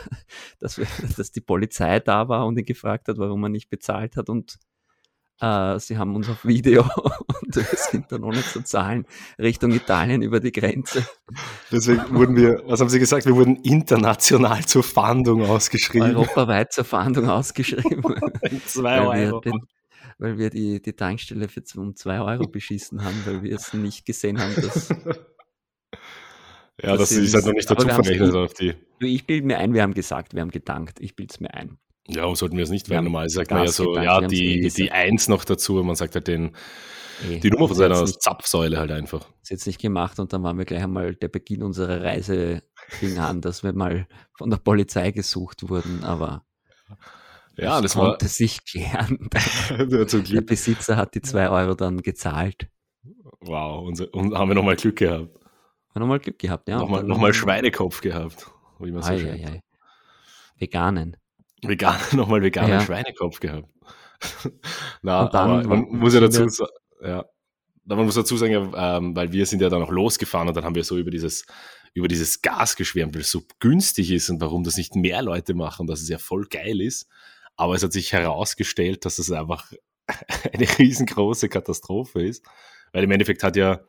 dass, 0.60 0.78
wir, 0.78 0.88
dass 1.16 1.32
die 1.32 1.40
Polizei 1.42 2.00
da 2.02 2.28
war 2.28 2.46
und 2.46 2.58
ihn 2.58 2.66
gefragt 2.66 3.08
hat, 3.08 3.18
warum 3.18 3.44
er 3.44 3.50
nicht 3.50 3.70
bezahlt 3.70 4.18
hat 4.18 4.30
und 4.30 4.58
äh, 5.42 5.80
sie 5.80 5.98
haben 5.98 6.16
uns 6.16 6.30
auf 6.30 6.46
Video 6.46 6.84
und 7.42 7.56
wir 7.56 7.64
sind 7.78 8.12
dann 8.12 8.24
ohne 8.24 8.42
zu 8.44 8.64
zahlen 8.64 9.06
Richtung 9.40 9.72
Italien 9.72 10.22
über 10.22 10.40
die 10.40 10.52
Grenze. 10.52 11.06
Deswegen 11.72 12.14
wurden 12.16 12.36
wir, 12.36 12.62
was 12.66 12.80
haben 12.80 12.90
Sie 12.90 13.00
gesagt? 13.00 13.26
Wir 13.26 13.36
wurden 13.36 13.58
international 13.58 14.64
zur 14.66 14.84
Fahndung 14.84 15.44
ausgeschrieben. 15.44 16.16
europaweit 16.16 16.72
zur 16.74 16.84
Fahndung 16.86 17.30
ausgeschrieben, 17.30 18.04
Zwei 18.66 19.06
weil 19.06 19.20
wir, 19.20 19.34
Euro. 19.34 19.42
weil 20.20 20.38
wir 20.38 20.50
die, 20.50 20.82
die 20.82 20.94
Tankstelle 20.94 21.48
für 21.48 21.64
um 21.78 21.96
zwei 21.96 22.20
Euro 22.22 22.48
beschissen 22.48 23.04
haben, 23.04 23.22
weil 23.26 23.44
wir 23.44 23.56
es 23.56 23.74
nicht 23.74 24.06
gesehen 24.06 24.40
haben, 24.40 24.56
dass 24.56 24.90
Ja, 26.82 26.98
das 26.98 27.10
das 27.10 27.12
ist 27.12 27.34
halt 27.34 27.46
noch 27.46 27.54
nicht 27.54 27.70
dazu 27.70 27.88
verrechnet 27.88 28.34
auf 28.36 28.54
die. 28.54 28.74
ich 29.00 29.26
bilde 29.28 29.46
mir 29.46 29.58
ein, 29.60 29.74
wir 29.74 29.82
haben 29.84 29.94
gesagt, 29.94 30.34
wir 30.34 30.42
haben 30.42 30.52
getankt. 30.52 31.00
Ich 31.00 31.16
bilde 31.16 31.32
es 31.34 31.40
mir 31.40 31.54
ein. 31.54 31.78
Ja, 32.08 32.24
warum 32.24 32.36
sollten 32.36 32.58
wir 32.58 32.64
es 32.64 32.70
nicht? 32.70 32.88
Wir 32.88 32.92
Weil 32.92 32.98
haben 33.00 33.06
normal 33.06 33.30
sagt 33.30 33.52
man 33.52 33.64
ja 33.66 33.72
so, 33.72 33.92
getankt, 33.92 34.06
ja, 34.06 34.20
wir 34.22 34.26
eh 34.28 34.62
die, 34.62 34.70
die 34.70 34.92
Eins 34.92 35.28
noch 35.28 35.44
dazu, 35.46 35.74
man 35.84 35.96
sagt 35.96 36.16
halt 36.16 36.28
den, 36.28 36.56
Eh, 37.30 37.40
die 37.40 37.52
Nummer 37.52 37.68
von 37.68 37.78
seiner 37.78 38.02
nicht- 38.02 38.20
Zapfsäule 38.20 38.80
halt 38.80 38.90
einfach. 38.90 39.28
das 39.42 39.50
jetzt 39.50 39.68
nicht 39.68 39.80
gemacht 39.80 40.18
und 40.20 40.34
dann 40.34 40.42
waren 40.42 40.58
wir 40.58 40.66
gleich 40.66 40.82
einmal 40.82 41.14
der 41.14 41.28
Beginn 41.28 41.62
unserer 41.62 42.02
Reise 42.02 42.64
fing 42.88 43.20
an, 43.20 43.42
dass 43.42 43.62
wir 43.62 43.74
mal 43.74 44.08
von 44.36 44.50
der 44.50 44.58
Polizei 44.58 45.12
gesucht 45.12 45.70
wurden, 45.70 46.04
aber 46.04 46.44
Ja, 47.58 47.80
das 47.80 47.96
war 47.96 48.10
konnte 48.12 48.28
sich 48.28 48.66
klären. 48.66 49.30
ja, 49.70 49.86
Der. 49.86 50.42
Besitzer 50.42 50.98
hat 50.98 51.14
die 51.14 51.22
zwei 51.22 51.50
Euro 51.50 51.76
dann 51.76 52.02
gezahlt. 52.02 52.68
Wow, 53.42 53.86
unser, 53.86 54.12
und 54.16 54.34
haben 54.34 54.50
wir 54.50 54.56
nochmal 54.56 54.76
Glück 54.78 54.96
gehabt. 54.96 55.30
Haben 55.94 56.00
nochmal 56.00 56.20
Glück 56.20 56.40
gehabt, 56.40 56.70
ja. 56.70 56.78
und 56.78 56.82
nochmal, 56.82 57.04
nochmal 57.04 57.34
Schweinekopf 57.36 58.02
gehabt. 58.02 58.50
Wie 58.80 58.92
man 58.92 59.04
so 59.04 59.12
ei, 59.12 59.20
sagt. 59.20 59.46
ei. 59.46 59.62
Veganen. 60.58 61.18
Vegan, 61.62 62.00
nochmal 62.14 62.42
veganen 62.42 62.72
Ja. 62.72 62.82
Schweinekopf 62.82 63.40
gehabt. 63.40 63.70
Na, 65.02 65.28
dann 65.30 65.66
aber 65.66 65.68
man 65.68 65.90
muss 65.90 66.14
ja 66.14 66.20
dazu 66.20 66.48
sagen, 66.48 66.72
ja, 67.04 67.26
man 67.86 68.06
muss 68.06 68.16
dazu 68.16 68.38
sagen, 68.38 68.74
ähm, 68.76 69.16
weil 69.16 69.32
wir 69.32 69.46
sind 69.46 69.62
ja 69.62 69.70
dann 69.70 69.82
noch 69.82 69.92
losgefahren 69.92 70.48
und 70.48 70.56
dann 70.56 70.64
haben 70.64 70.76
wir 70.76 70.84
so 70.84 70.98
über 70.98 71.12
dieses, 71.12 71.46
über 71.94 72.08
dieses 72.08 72.42
Gas 72.42 72.76
geschwärmt, 72.76 73.16
weil 73.16 73.22
es 73.22 73.32
so 73.32 73.44
günstig 73.60 74.12
ist 74.12 74.30
und 74.30 74.42
warum 74.42 74.64
das 74.64 74.78
nicht 74.78 74.96
mehr 74.96 75.22
Leute 75.22 75.54
machen, 75.54 75.88
dass 75.88 76.02
es 76.02 76.10
ja 76.10 76.18
voll 76.18 76.46
geil 76.46 76.82
ist. 76.82 77.08
Aber 77.56 77.76
es 77.76 77.84
hat 77.84 77.92
sich 77.92 78.14
herausgestellt, 78.14 79.06
dass 79.06 79.20
es 79.20 79.32
einfach 79.32 79.72
eine 80.54 80.68
riesengroße 80.80 81.50
Katastrophe 81.50 82.24
ist. 82.26 82.46
Weil 82.94 83.04
im 83.04 83.12
Endeffekt 83.12 83.44
hat 83.44 83.56
ja, 83.56 83.82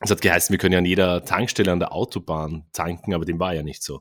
es 0.00 0.10
hat 0.10 0.22
geheißen, 0.22 0.52
wir 0.52 0.58
können 0.58 0.72
ja 0.72 0.78
an 0.78 0.84
jeder 0.84 1.24
Tankstelle 1.24 1.72
an 1.72 1.80
der 1.80 1.92
Autobahn 1.92 2.66
tanken, 2.72 3.14
aber 3.14 3.24
dem 3.24 3.38
war 3.38 3.54
ja 3.54 3.62
nicht 3.62 3.82
so. 3.82 4.00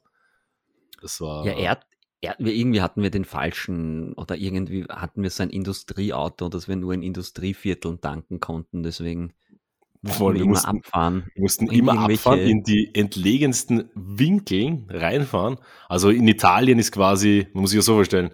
Das 1.02 1.22
war. 1.22 1.46
Ja, 1.46 1.54
er, 1.54 1.80
wir, 2.22 2.54
irgendwie 2.54 2.82
hatten 2.82 3.02
wir 3.02 3.12
den 3.12 3.26
falschen 3.26 4.14
oder 4.14 4.36
irgendwie 4.36 4.84
hatten 4.86 5.24
wir 5.24 5.30
so 5.30 5.44
ein 5.44 5.50
Industrieauto, 5.50 6.50
dass 6.50 6.68
wir 6.68 6.76
nur 6.76 6.94
in 6.94 7.02
Industrievierteln 7.02 8.02
tanken 8.02 8.40
konnten. 8.40 8.84
Deswegen 8.84 9.34
mussten 10.02 10.18
Voll, 10.18 10.34
wir 10.34 10.40
wir 10.40 10.44
immer 10.44 10.52
mussten- 10.52 10.68
abfahren. 10.78 11.32
Wir 11.34 11.42
mussten 11.42 11.68
immer 11.68 12.00
abfahren, 12.00 12.40
in 12.40 12.64
die 12.64 12.94
entlegensten 12.94 13.90
Winkeln 13.96 14.88
reinfahren. 14.90 15.58
Also 15.88 16.10
in 16.10 16.28
Italien 16.28 16.80
ist 16.80 16.92
quasi, 16.92 17.48
man 17.54 17.62
muss 17.62 17.72
sich 17.72 17.80
das 17.80 17.86
so 17.86 17.96
vorstellen, 17.96 18.32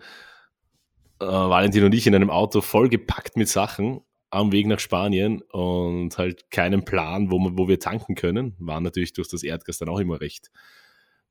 äh, 1.20 1.26
Valentin 1.26 1.84
und 1.84 1.94
ich 1.94 2.08
in 2.08 2.16
einem 2.16 2.30
Auto 2.30 2.62
vollgepackt 2.62 3.38
mit 3.38 3.50
Sachen 3.50 4.02
am 4.32 4.52
Weg 4.52 4.68
nach 4.68 4.80
Spanien 4.80 5.42
und 5.52 6.18
halt 6.18 6.50
keinen 6.52 6.84
Plan, 6.86 7.32
wo, 7.32 7.40
man, 7.40 7.58
wo 7.58 7.68
wir 7.68 7.80
tanken 7.80 8.16
können. 8.16 8.56
Waren 8.60 8.84
natürlich 8.84 9.14
durch 9.14 9.30
das 9.30 9.44
Erdgas 9.44 9.78
dann 9.78 9.90
auch 9.90 10.00
immer 10.00 10.20
recht 10.20 10.52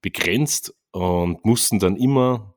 begrenzt 0.01 0.75
und 0.95 1.45
mussten 1.45 1.81
dann 1.81 1.97
immer 1.97 2.55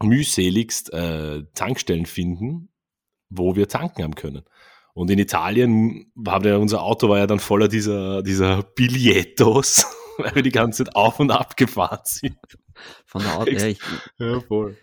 mühseligst 0.00 0.92
äh, 0.92 1.44
Tankstellen 1.54 2.06
finden, 2.06 2.70
wo 3.30 3.54
wir 3.54 3.68
tanken 3.68 4.02
haben 4.02 4.16
können. 4.16 4.42
Und 4.94 5.10
in 5.12 5.18
Italien 5.20 6.10
war 6.16 6.40
der, 6.40 6.58
unser 6.58 6.82
Auto 6.82 7.08
war 7.08 7.18
ja 7.18 7.28
dann 7.28 7.38
voller 7.38 7.68
dieser, 7.68 8.22
dieser 8.22 8.64
Billettos, 8.64 9.86
weil 10.18 10.34
wir 10.34 10.42
die 10.42 10.50
ganze 10.50 10.84
Zeit 10.84 10.96
auf 10.96 11.20
und 11.20 11.30
ab 11.30 11.56
gefahren 11.56 12.00
sind. 12.02 12.36
Von 13.06 13.22
der 13.22 13.38
Auto, 13.38 13.50
ja, 13.52 13.66
ich 13.66 13.78
Ja, 14.18 14.40
voll. 14.40 14.76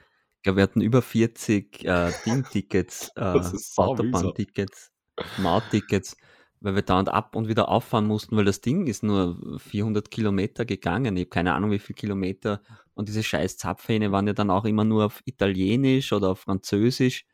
glaube, 0.43 0.57
wir 0.57 0.63
hatten 0.63 0.79
über 0.79 1.01
40 1.01 1.83
äh, 1.83 2.13
Ding-Tickets, 2.25 3.11
äh, 3.17 3.41
Autobahn-Tickets, 3.75 4.93
Maut-Tickets, 5.37 6.15
weil 6.65 6.73
wir 6.73 6.81
da 6.81 6.97
und 6.97 7.09
ab 7.09 7.35
und 7.35 7.47
wieder 7.47 7.69
auffahren 7.69 8.07
mussten, 8.07 8.35
weil 8.35 8.43
das 8.43 8.59
Ding 8.59 8.87
ist 8.87 9.03
nur 9.03 9.37
400 9.59 10.09
Kilometer 10.09 10.65
gegangen. 10.65 11.15
Ich 11.15 11.21
habe 11.21 11.29
keine 11.29 11.53
Ahnung, 11.53 11.69
wie 11.69 11.77
viele 11.77 11.95
Kilometer. 11.95 12.61
Und 12.95 13.07
diese 13.07 13.21
scheiß 13.21 13.57
Zapfhähne 13.57 14.11
waren 14.11 14.25
ja 14.25 14.33
dann 14.33 14.49
auch 14.49 14.65
immer 14.65 14.83
nur 14.83 15.05
auf 15.05 15.21
Italienisch 15.25 16.11
oder 16.11 16.29
auf 16.31 16.39
Französisch. 16.39 17.25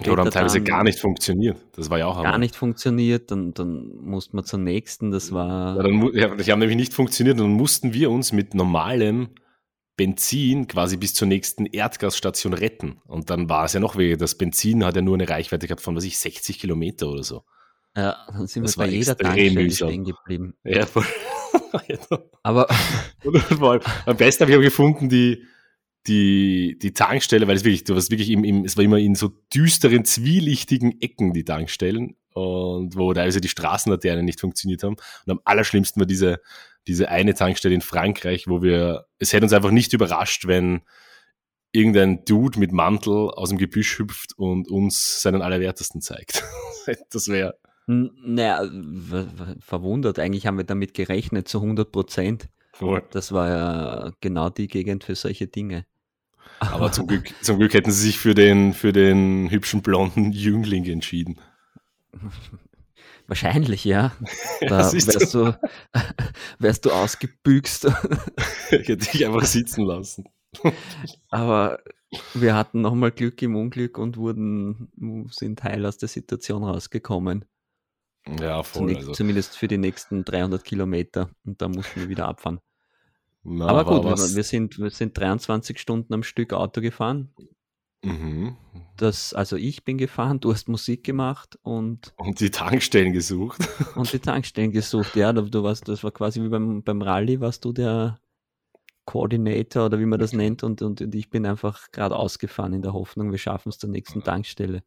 Oder 0.00 0.10
haben 0.10 0.18
Später 0.18 0.30
teilweise 0.30 0.62
gar 0.62 0.84
nicht 0.84 1.00
funktioniert. 1.00 1.58
Das 1.72 1.90
war 1.90 1.98
ja 1.98 2.06
auch 2.06 2.14
gar 2.14 2.26
Hammer. 2.26 2.38
nicht 2.38 2.54
funktioniert. 2.54 3.32
Dann, 3.32 3.52
dann 3.52 3.90
mussten 4.00 4.36
wir 4.36 4.44
zur 4.44 4.60
nächsten. 4.60 5.10
Das 5.10 5.32
war 5.32 5.76
Ja, 5.76 5.82
dann, 5.82 6.14
ja, 6.14 6.36
die 6.36 6.52
haben 6.52 6.60
nämlich 6.60 6.76
nicht 6.76 6.94
funktioniert 6.94 7.40
und 7.40 7.48
dann 7.48 7.56
mussten 7.56 7.92
wir 7.92 8.12
uns 8.12 8.30
mit 8.32 8.54
normalem 8.54 9.30
Benzin 9.96 10.68
quasi 10.68 10.96
bis 10.96 11.14
zur 11.14 11.26
nächsten 11.26 11.66
Erdgasstation 11.66 12.52
retten. 12.52 13.00
Und 13.06 13.28
dann 13.28 13.48
war 13.48 13.64
es 13.64 13.72
ja 13.72 13.80
noch 13.80 13.96
weh. 13.96 14.14
Das 14.14 14.36
Benzin 14.36 14.84
hat 14.84 14.94
ja 14.94 15.02
nur 15.02 15.14
eine 15.14 15.28
Reichweite 15.28 15.66
gehabt 15.66 15.82
von, 15.82 15.96
was 15.96 16.04
ich, 16.04 16.16
60 16.16 16.60
Kilometer 16.60 17.08
oder 17.08 17.24
so. 17.24 17.42
Ja, 17.96 18.16
dann 18.28 18.46
sind 18.46 18.64
Das 18.64 18.76
wir 18.76 18.84
bei 18.84 18.90
jeder 18.90 19.16
Tankstelle 19.16 19.70
stehen 19.70 20.04
geblieben. 20.04 20.54
Ja, 20.64 20.86
voll. 20.86 21.06
Aber 22.42 22.68
Und 23.24 23.38
vor 23.38 23.72
allem, 23.72 23.82
am 24.06 24.16
besten 24.16 24.42
habe 24.42 24.52
ich 24.52 24.56
aber 24.56 24.64
gefunden, 24.64 25.08
die, 25.08 25.44
die, 26.06 26.78
die 26.80 26.92
Tankstelle, 26.92 27.46
weil 27.48 27.56
es 27.56 27.64
wirklich, 27.64 27.84
du 27.84 27.94
warst 27.94 28.10
wirklich 28.10 28.30
im, 28.30 28.44
im, 28.44 28.64
es 28.64 28.76
war 28.76 28.84
immer 28.84 28.98
in 28.98 29.14
so 29.14 29.28
düsteren, 29.54 30.04
zwielichtigen 30.04 31.00
Ecken, 31.00 31.32
die 31.32 31.44
Tankstellen, 31.44 32.16
und 32.34 32.96
wo 32.96 33.12
teilweise 33.12 33.40
die 33.40 33.48
Straßenlaternen 33.48 34.24
nicht 34.24 34.40
funktioniert 34.40 34.82
haben. 34.82 34.96
Und 35.26 35.32
am 35.32 35.40
allerschlimmsten 35.44 36.00
war 36.00 36.06
diese, 36.06 36.40
diese 36.86 37.08
eine 37.08 37.34
Tankstelle 37.34 37.74
in 37.74 37.80
Frankreich, 37.80 38.46
wo 38.46 38.62
wir, 38.62 39.06
es 39.18 39.32
hätte 39.32 39.44
uns 39.44 39.52
einfach 39.52 39.72
nicht 39.72 39.92
überrascht, 39.92 40.46
wenn 40.46 40.82
irgendein 41.72 42.24
Dude 42.24 42.58
mit 42.58 42.72
Mantel 42.72 43.30
aus 43.30 43.50
dem 43.50 43.58
Gebüsch 43.58 43.98
hüpft 43.98 44.38
und 44.38 44.68
uns 44.68 45.20
seinen 45.20 45.42
Allerwertesten 45.42 46.00
zeigt. 46.00 46.44
Das 47.10 47.28
wäre, 47.28 47.58
naja, 47.88 48.62
verwundert. 49.60 50.18
Eigentlich 50.18 50.46
haben 50.46 50.58
wir 50.58 50.64
damit 50.64 50.94
gerechnet 50.94 51.48
zu 51.48 51.58
100 51.62 51.90
Prozent. 51.90 52.48
voll. 52.72 53.02
Das 53.10 53.32
war 53.32 53.48
ja 53.48 54.12
genau 54.20 54.50
die 54.50 54.68
Gegend 54.68 55.04
für 55.04 55.14
solche 55.14 55.46
Dinge. 55.48 55.84
aber 56.60 56.92
zum 56.92 57.06
Glück, 57.06 57.32
zum 57.42 57.58
Glück 57.58 57.74
hätten 57.74 57.90
sie 57.90 58.02
sich 58.06 58.18
für 58.18 58.34
den, 58.34 58.74
für 58.74 58.92
den 58.92 59.50
hübschen 59.50 59.82
blonden 59.82 60.32
Jüngling 60.32 60.84
entschieden. 60.86 61.38
Wahrscheinlich, 63.26 63.84
ja. 63.84 64.12
Ja, 64.60 64.68
Da 64.68 64.90
du. 64.90 65.06
wärst 65.06 65.34
du, 65.34 65.58
wärst 66.58 66.84
du 66.84 66.90
ausgebüxt. 66.90 67.86
Ich 68.70 68.88
hätte 68.88 68.96
dich 68.96 69.26
einfach 69.26 69.44
sitzen 69.44 69.84
lassen. 69.84 70.24
Aber 71.30 71.80
wir 72.34 72.54
hatten 72.56 72.80
nochmal 72.80 73.12
Glück 73.12 73.40
im 73.42 73.54
Unglück 73.56 73.98
und 73.98 74.16
wurden, 74.16 75.28
sind 75.30 75.62
heil 75.62 75.86
aus 75.86 75.98
der 75.98 76.08
Situation 76.08 76.64
rausgekommen. 76.64 77.44
Ja, 78.40 78.62
voll. 78.62 78.80
Zunächst, 78.82 79.00
Also, 79.00 79.12
Zumindest 79.12 79.56
für 79.56 79.68
die 79.68 79.78
nächsten 79.78 80.24
300 80.24 80.64
Kilometer. 80.64 81.30
Und 81.44 81.60
da 81.62 81.68
mussten 81.68 82.00
wir 82.00 82.08
wieder 82.08 82.28
abfahren. 82.28 82.60
Na, 83.42 83.66
Aber 83.68 83.84
gut, 83.84 84.04
wir, 84.04 84.12
was- 84.12 84.34
wir, 84.36 84.42
sind, 84.44 84.78
wir 84.78 84.90
sind 84.90 85.16
23 85.16 85.78
Stunden 85.78 86.12
am 86.12 86.22
Stück 86.22 86.52
Auto 86.52 86.80
gefahren. 86.80 87.32
Mhm. 88.04 88.56
Das, 88.96 89.32
also 89.32 89.56
ich 89.56 89.84
bin 89.84 89.96
gefahren, 89.98 90.40
du 90.40 90.52
hast 90.52 90.68
Musik 90.68 91.04
gemacht 91.04 91.58
und, 91.62 92.12
Und 92.16 92.40
die 92.40 92.50
Tankstellen 92.50 93.12
gesucht. 93.12 93.60
und 93.96 94.12
die 94.12 94.18
Tankstellen 94.18 94.72
gesucht. 94.72 95.16
Ja, 95.16 95.32
du, 95.32 95.42
du 95.42 95.62
warst, 95.62 95.88
das 95.88 96.04
war 96.04 96.10
quasi 96.10 96.42
wie 96.42 96.48
beim, 96.48 96.82
beim 96.82 97.00
Rallye, 97.02 97.40
warst 97.40 97.64
du 97.64 97.72
der 97.72 98.20
Coordinator 99.04 99.86
oder 99.86 99.98
wie 99.98 100.04
man 100.04 100.18
das 100.18 100.32
nennt 100.32 100.62
und, 100.62 100.82
und, 100.82 101.00
und 101.00 101.14
ich 101.14 101.30
bin 101.30 101.46
einfach 101.46 101.90
gerade 101.92 102.14
ausgefahren 102.16 102.74
in 102.74 102.82
der 102.82 102.92
Hoffnung, 102.92 103.30
wir 103.30 103.38
schaffen 103.38 103.70
es 103.70 103.78
zur 103.78 103.88
nächsten 103.90 104.22
Tankstelle. 104.22 104.82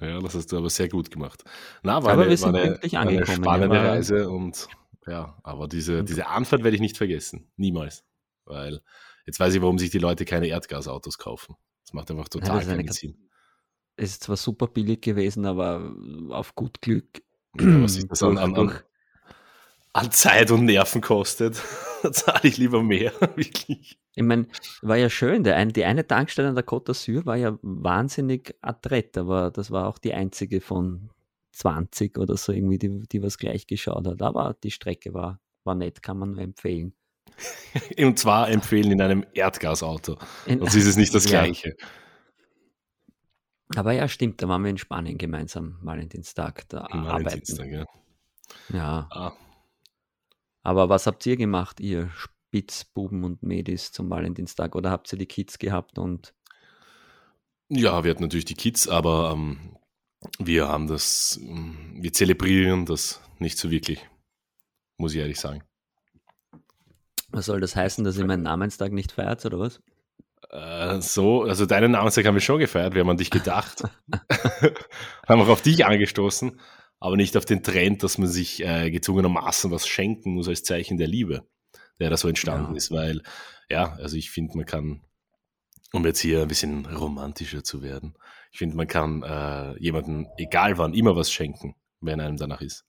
Ja, 0.00 0.18
das 0.20 0.34
hast 0.34 0.50
du 0.50 0.58
aber 0.58 0.70
sehr 0.70 0.88
gut 0.88 1.10
gemacht. 1.10 1.44
Na, 1.82 2.02
war 2.02 2.12
Aber 2.12 2.22
eine, 2.22 2.30
wir 2.30 2.36
sind 2.36 2.52
war 2.52 2.60
eine, 2.60 2.72
war 2.72 2.82
eine 2.82 2.98
angekommen, 2.98 3.26
ja, 3.26 3.26
spannende 3.26 3.76
Reise 3.76 4.28
und 4.28 4.68
ja, 5.06 5.38
aber 5.42 5.68
diese, 5.68 6.02
diese 6.02 6.26
Anfahrt 6.26 6.64
werde 6.64 6.74
ich 6.74 6.80
nicht 6.80 6.96
vergessen. 6.96 7.50
Niemals. 7.56 8.04
Weil 8.44 8.80
jetzt 9.26 9.38
weiß 9.38 9.54
ich, 9.54 9.62
warum 9.62 9.78
sich 9.78 9.90
die 9.90 9.98
Leute 9.98 10.24
keine 10.24 10.48
Erdgasautos 10.48 11.18
kaufen. 11.18 11.56
Das 11.84 11.92
macht 11.92 12.10
einfach 12.10 12.28
total 12.28 12.60
ist 12.60 12.68
eine 12.68 12.82
keinen 12.82 12.92
Sinn. 12.92 13.28
Es 13.96 14.10
ist 14.10 14.24
zwar 14.24 14.36
super 14.36 14.66
billig 14.66 15.02
gewesen, 15.02 15.46
aber 15.46 15.94
auf 16.30 16.54
gut 16.54 16.80
Glück. 16.80 17.22
Ja, 17.60 17.82
was 17.82 17.94
sich 17.94 18.08
das 18.08 18.22
an, 18.22 18.38
an, 18.38 18.54
an, 18.56 18.72
an 19.94 20.10
Zeit 20.10 20.50
und 20.50 20.66
Nerven 20.66 21.00
kostet, 21.00 21.54
zahle 22.12 22.40
ich 22.42 22.58
lieber 22.58 22.82
mehr, 22.82 23.12
wirklich. 23.36 23.98
Ich 24.14 24.22
meine, 24.22 24.46
war 24.82 24.96
ja 24.96 25.08
schön. 25.08 25.42
Der 25.44 25.56
ein, 25.56 25.70
die 25.72 25.84
eine 25.84 26.06
Tankstelle 26.06 26.48
an 26.48 26.54
der 26.54 26.66
Côte 26.66 26.90
d'Azur 26.92 27.24
war 27.26 27.36
ja 27.36 27.58
wahnsinnig 27.62 28.54
adrett, 28.60 29.16
aber 29.16 29.50
das 29.50 29.70
war 29.70 29.88
auch 29.88 29.98
die 29.98 30.12
einzige 30.12 30.60
von 30.60 31.10
20 31.52 32.18
oder 32.18 32.36
so 32.36 32.52
irgendwie, 32.52 32.78
die, 32.78 33.00
die 33.08 33.22
was 33.22 33.38
gleich 33.38 33.66
geschaut 33.66 34.06
hat. 34.06 34.20
Aber 34.22 34.54
die 34.62 34.70
Strecke 34.70 35.14
war, 35.14 35.40
war 35.64 35.74
nett, 35.74 36.02
kann 36.02 36.18
man 36.18 36.32
nur 36.32 36.40
empfehlen. 36.42 36.92
Und 37.98 38.18
zwar 38.18 38.48
empfehlen 38.50 38.92
in 38.92 39.00
einem 39.00 39.24
Erdgasauto. 39.32 40.18
In- 40.46 40.58
Sonst 40.60 40.74
ist 40.76 40.86
es 40.86 40.96
nicht 40.96 41.14
das 41.14 41.24
Ja. 41.28 41.42
Gleiche. 41.42 41.74
Aber 43.76 43.92
ja, 43.92 44.06
stimmt, 44.08 44.42
da 44.42 44.48
waren 44.48 44.62
wir 44.62 44.70
in 44.70 44.78
Spanien 44.78 45.18
gemeinsam, 45.18 45.78
Valentinstag, 45.82 46.68
da 46.68 46.82
Am 46.90 47.06
arbeiten. 47.06 47.24
Valentinstag, 47.26 47.66
ja. 47.70 47.84
Ja, 48.68 49.08
Ah, 49.10 49.32
aber 50.64 50.88
was 50.88 51.06
habt 51.06 51.24
ihr 51.26 51.36
gemacht, 51.36 51.78
ihr 51.78 52.10
Spitzbuben 52.16 53.22
und 53.22 53.42
Mädis 53.42 53.92
zum 53.92 54.10
Valentinstag? 54.10 54.74
Oder 54.74 54.90
habt 54.90 55.12
ihr 55.12 55.18
die 55.18 55.26
Kids 55.26 55.58
gehabt 55.58 55.98
und 55.98 56.34
Ja, 57.68 58.02
wir 58.02 58.10
hatten 58.10 58.22
natürlich 58.22 58.46
die 58.46 58.54
Kids, 58.54 58.88
aber 58.88 59.32
ähm, 59.34 59.76
wir 60.38 60.68
haben 60.68 60.86
das, 60.86 61.38
ähm, 61.40 61.98
wir 62.00 62.12
zelebrieren 62.12 62.86
das 62.86 63.20
nicht 63.38 63.58
so 63.58 63.70
wirklich, 63.70 64.08
muss 64.96 65.12
ich 65.14 65.20
ehrlich 65.20 65.38
sagen. 65.38 65.62
was 67.30 67.46
soll 67.46 67.60
das 67.60 67.76
heißen, 67.76 68.04
dass 68.04 68.16
ihr 68.16 68.24
meinen 68.24 68.44
Namenstag 68.44 68.92
nicht 68.92 69.12
feiert 69.12 69.44
oder 69.44 69.58
was? 69.58 69.82
Äh, 70.50 71.00
so, 71.00 71.42
also 71.42 71.66
deinen 71.66 71.92
Namenstag 71.92 72.24
haben 72.24 72.34
wir 72.34 72.40
schon 72.40 72.60
gefeiert, 72.60 72.94
wir 72.94 73.00
haben 73.00 73.10
an 73.10 73.16
dich 73.16 73.30
gedacht, 73.30 73.82
haben 75.28 75.42
auch 75.42 75.48
auf 75.48 75.62
dich 75.62 75.84
angestoßen, 75.84 76.60
aber 77.04 77.16
nicht 77.18 77.36
auf 77.36 77.44
den 77.44 77.62
Trend, 77.62 78.02
dass 78.02 78.16
man 78.16 78.28
sich 78.28 78.64
äh, 78.64 78.90
gezwungenermaßen 78.90 79.70
was 79.70 79.86
schenken 79.86 80.32
muss 80.32 80.48
als 80.48 80.62
Zeichen 80.62 80.96
der 80.96 81.06
Liebe, 81.06 81.46
der 82.00 82.08
da 82.08 82.16
so 82.16 82.28
entstanden 82.28 82.70
Ja. 82.70 82.76
ist, 82.78 82.90
weil, 82.90 83.20
ja, 83.68 83.92
also 83.96 84.16
ich 84.16 84.30
finde, 84.30 84.56
man 84.56 84.64
kann, 84.64 85.02
um 85.92 86.06
jetzt 86.06 86.20
hier 86.20 86.40
ein 86.40 86.48
bisschen 86.48 86.86
romantischer 86.86 87.62
zu 87.62 87.82
werden, 87.82 88.14
ich 88.52 88.58
finde, 88.58 88.76
man 88.76 88.86
kann 88.86 89.22
äh, 89.22 89.78
jemandem, 89.78 90.28
egal 90.38 90.78
wann, 90.78 90.94
immer 90.94 91.14
was 91.14 91.30
schenken, 91.30 91.76
wenn 92.00 92.22
einem 92.22 92.38
danach 92.38 92.62
ist. 92.62 92.86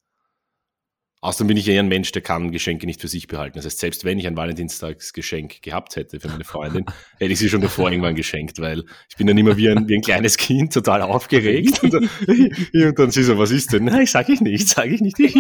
Außerdem 1.21 1.47
bin 1.47 1.57
ich 1.57 1.67
eher 1.67 1.81
ein 1.81 1.87
Mensch, 1.87 2.11
der 2.11 2.21
kann 2.21 2.51
Geschenke 2.51 2.85
nicht 2.85 3.01
für 3.01 3.07
sich 3.07 3.25
behalten. 3.27 3.57
Das 3.57 3.65
heißt, 3.65 3.79
selbst 3.79 4.05
wenn 4.05 4.19
ich 4.19 4.27
ein 4.27 4.37
Valentinstagsgeschenk 4.37 5.63
gehabt 5.63 5.95
hätte 5.95 6.19
für 6.19 6.27
meine 6.27 6.43
Freundin, 6.43 6.85
hätte 7.17 7.31
ich 7.31 7.39
sie 7.39 7.49
schon 7.49 7.61
davor 7.61 7.89
irgendwann 7.89 8.13
geschenkt, 8.15 8.59
weil 8.59 8.83
ich 9.09 9.15
bin 9.15 9.25
dann 9.25 9.37
immer 9.37 9.57
wie 9.57 9.69
ein, 9.69 9.87
wie 9.87 9.95
ein 9.95 10.01
kleines 10.01 10.37
Kind, 10.37 10.71
total 10.73 11.01
aufgeregt. 11.01 11.81
Und 11.81 11.93
dann, 11.93 12.09
und 12.73 12.99
dann 12.99 13.09
sie 13.11 13.23
so, 13.23 13.39
was 13.39 13.49
ist 13.49 13.73
denn? 13.73 13.85
Nein, 13.85 14.05
sag 14.05 14.29
ich 14.29 14.41
nicht, 14.41 14.67
sag 14.67 14.91
ich 14.91 15.01
nicht. 15.01 15.17
und 15.19 15.33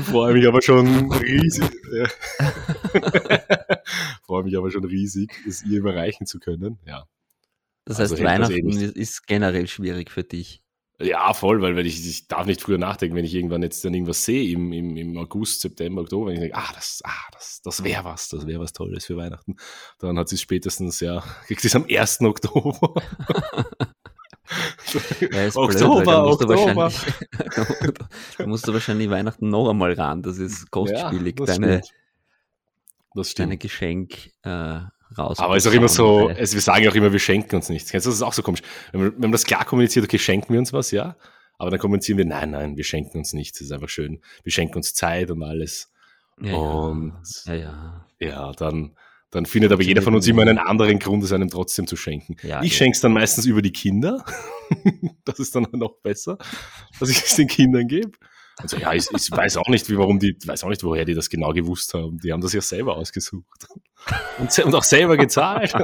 freue 0.04 0.32
mich 0.34 0.46
aber 0.48 0.60
schon 0.62 1.12
riesig. 1.12 1.70
freue 4.26 4.42
mich 4.44 4.56
aber 4.56 4.70
schon 4.72 4.84
riesig, 4.84 5.32
es 5.46 5.62
ihr 5.64 5.78
überreichen 5.78 6.26
zu 6.26 6.40
können. 6.40 6.78
Ja. 6.86 7.04
Das 7.84 8.00
Also 8.00 8.14
heißt, 8.14 8.22
eh 8.22 8.26
Weihnachten 8.26 8.66
nicht. 8.66 8.96
ist 8.96 9.26
generell 9.28 9.68
schwierig 9.68 10.10
für 10.10 10.24
dich. 10.24 10.62
Ja, 10.98 11.34
voll, 11.34 11.60
weil, 11.60 11.76
weil 11.76 11.86
ich, 11.86 12.06
ich 12.08 12.26
darf 12.26 12.46
nicht 12.46 12.62
früher 12.62 12.78
nachdenken, 12.78 13.16
wenn 13.16 13.24
ich 13.26 13.34
irgendwann 13.34 13.62
jetzt 13.62 13.84
dann 13.84 13.92
irgendwas 13.92 14.24
sehe 14.24 14.50
im, 14.52 14.72
im, 14.72 14.96
im 14.96 15.18
August, 15.18 15.60
September, 15.60 16.00
Oktober, 16.00 16.28
wenn 16.28 16.34
ich 16.34 16.40
denke, 16.40 16.56
ah, 16.56 16.70
das, 16.74 17.02
ah, 17.04 17.10
das, 17.32 17.60
das 17.62 17.84
wäre 17.84 18.02
was, 18.04 18.30
das 18.30 18.46
wäre 18.46 18.60
was 18.60 18.72
Tolles 18.72 19.04
für 19.04 19.16
Weihnachten. 19.18 19.56
Dann 19.98 20.18
hat 20.18 20.28
sie 20.30 20.36
es 20.36 20.40
spätestens, 20.40 21.00
ja, 21.00 21.20
kriegt 21.46 21.60
sie 21.60 21.68
es 21.68 21.76
am 21.76 21.84
1. 21.90 22.20
Oktober. 22.22 22.94
Ja, 25.32 25.48
Oktober, 25.56 26.02
blöd, 26.02 26.06
da 26.06 26.22
musst 26.22 26.40
du 26.40 26.48
Oktober. 26.48 26.76
wahrscheinlich- 26.76 27.94
da 28.38 28.46
musst 28.46 28.68
du 28.68 28.72
wahrscheinlich 28.72 29.10
Weihnachten 29.10 29.48
noch 29.48 29.68
einmal 29.68 29.92
ran. 29.94 30.22
Das 30.22 30.38
ist 30.38 30.70
kostspielig, 30.70 31.36
Ja, 31.40 31.46
das 31.46 31.56
deine, 31.56 31.82
stimmt. 31.82 31.94
Das 33.16 33.34
deine 33.34 33.48
stimmt. 33.54 33.60
Geschenk 33.62 34.30
äh, 34.44 34.80
raus. 35.16 35.38
Aber 35.38 35.56
es 35.56 35.64
ist 35.64 35.70
auch 35.70 35.74
immer 35.74 35.88
so, 35.88 36.30
es, 36.30 36.54
wir 36.54 36.60
sagen 36.60 36.84
ja 36.84 36.90
auch 36.90 36.94
immer, 36.94 37.12
wir 37.12 37.18
schenken 37.18 37.56
uns 37.56 37.68
nichts. 37.68 37.90
Das 37.92 38.06
ist 38.06 38.22
auch 38.22 38.32
so 38.32 38.42
komisch. 38.42 38.62
Wenn 38.92 39.00
man, 39.00 39.12
wenn 39.12 39.20
man 39.20 39.32
das 39.32 39.44
klar 39.44 39.64
kommuniziert, 39.64 40.04
okay, 40.04 40.18
schenken 40.18 40.52
wir 40.52 40.58
uns 40.58 40.72
was, 40.72 40.90
ja. 40.90 41.16
Aber 41.58 41.70
dann 41.70 41.80
kommunizieren 41.80 42.18
wir, 42.18 42.26
nein, 42.26 42.50
nein, 42.50 42.76
wir 42.76 42.84
schenken 42.84 43.18
uns 43.18 43.32
nichts. 43.32 43.58
Das 43.58 43.66
ist 43.66 43.72
einfach 43.72 43.88
schön. 43.88 44.20
Wir 44.42 44.52
schenken 44.52 44.76
uns 44.76 44.94
Zeit 44.94 45.30
und 45.30 45.42
alles. 45.42 45.90
ja, 46.40 46.50
ja, 46.50 46.56
und- 46.56 47.12
ja, 47.46 47.54
ja. 47.54 48.06
Ja, 48.18 48.52
dann, 48.52 48.96
dann 49.30 49.46
findet 49.46 49.72
aber 49.72 49.82
jeder 49.82 50.02
von 50.02 50.14
uns 50.14 50.26
immer 50.26 50.42
einen 50.42 50.58
anderen 50.58 50.98
Grund, 50.98 51.22
es 51.22 51.32
einem 51.32 51.50
trotzdem 51.50 51.86
zu 51.86 51.96
schenken. 51.96 52.36
Ja, 52.42 52.62
ich 52.62 52.72
ja. 52.72 52.78
schenke 52.78 52.96
es 52.96 53.00
dann 53.00 53.12
meistens 53.12 53.46
über 53.46 53.62
die 53.62 53.72
Kinder. 53.72 54.24
das 55.24 55.38
ist 55.38 55.54
dann 55.54 55.66
noch 55.72 55.96
besser, 56.02 56.38
dass 56.98 57.10
ich 57.10 57.18
es 57.22 57.36
den 57.36 57.48
Kindern 57.48 57.88
gebe. 57.88 58.12
Also 58.56 58.78
ja, 58.78 58.94
ich, 58.94 59.06
ich 59.14 59.30
weiß 59.30 59.58
auch 59.58 59.68
nicht, 59.68 59.88
wie, 59.90 59.98
warum 59.98 60.18
die, 60.18 60.36
weiß 60.44 60.64
auch 60.64 60.70
nicht, 60.70 60.82
woher 60.82 61.04
die 61.04 61.14
das 61.14 61.28
genau 61.28 61.52
gewusst 61.52 61.92
haben. 61.94 62.18
Die 62.18 62.32
haben 62.32 62.40
das 62.40 62.52
ja 62.54 62.62
selber 62.62 62.96
ausgesucht. 62.96 63.66
Und, 64.38 64.58
und 64.58 64.74
auch 64.74 64.84
selber 64.84 65.16
gezahlt. 65.16 65.74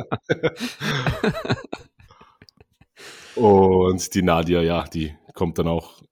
und 3.35 4.15
die 4.15 4.23
Nadia, 4.23 4.63
ja, 4.63 4.85
die 4.85 5.15
kommt 5.35 5.59
dann 5.59 5.69
auch 5.69 6.03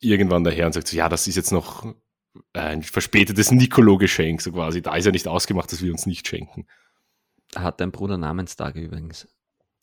irgendwann 0.00 0.44
daher 0.44 0.66
und 0.66 0.72
sagt 0.72 0.88
so, 0.88 0.96
ja, 0.96 1.08
das 1.08 1.26
ist 1.26 1.36
jetzt 1.36 1.52
noch 1.52 1.86
ein 2.52 2.82
verspätetes 2.82 3.50
Nicolo-Geschenk, 3.50 4.40
so 4.40 4.52
quasi. 4.52 4.82
Da 4.82 4.96
ist 4.96 5.04
ja 5.04 5.12
nicht 5.12 5.28
ausgemacht, 5.28 5.70
dass 5.72 5.82
wir 5.82 5.92
uns 5.92 6.06
nicht 6.06 6.26
schenken. 6.26 6.66
Hat 7.54 7.80
dein 7.80 7.90
Bruder 7.90 8.16
Namenstage 8.16 8.80
übrigens. 8.80 9.28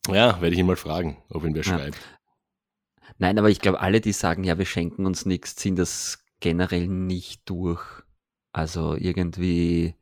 Ja, 0.08 0.40
werde 0.40 0.54
ich 0.54 0.58
ihn 0.58 0.66
mal 0.66 0.76
fragen, 0.76 1.22
ob 1.28 1.44
ihn 1.44 1.54
wer 1.54 1.62
Ja. 1.62 1.78
schreibt. 1.78 1.98
Nein, 3.16 3.38
aber 3.38 3.48
ich 3.50 3.60
glaube, 3.60 3.80
alle, 3.80 4.00
die 4.00 4.12
sagen, 4.12 4.44
ja, 4.44 4.58
wir 4.58 4.66
schenken 4.66 5.06
uns 5.06 5.24
nichts, 5.24 5.56
ziehen 5.56 5.76
das 5.76 6.24
generell 6.40 6.86
nicht 6.86 7.48
durch. 7.48 7.82
Also 8.52 8.94
irgendwie 8.94 9.94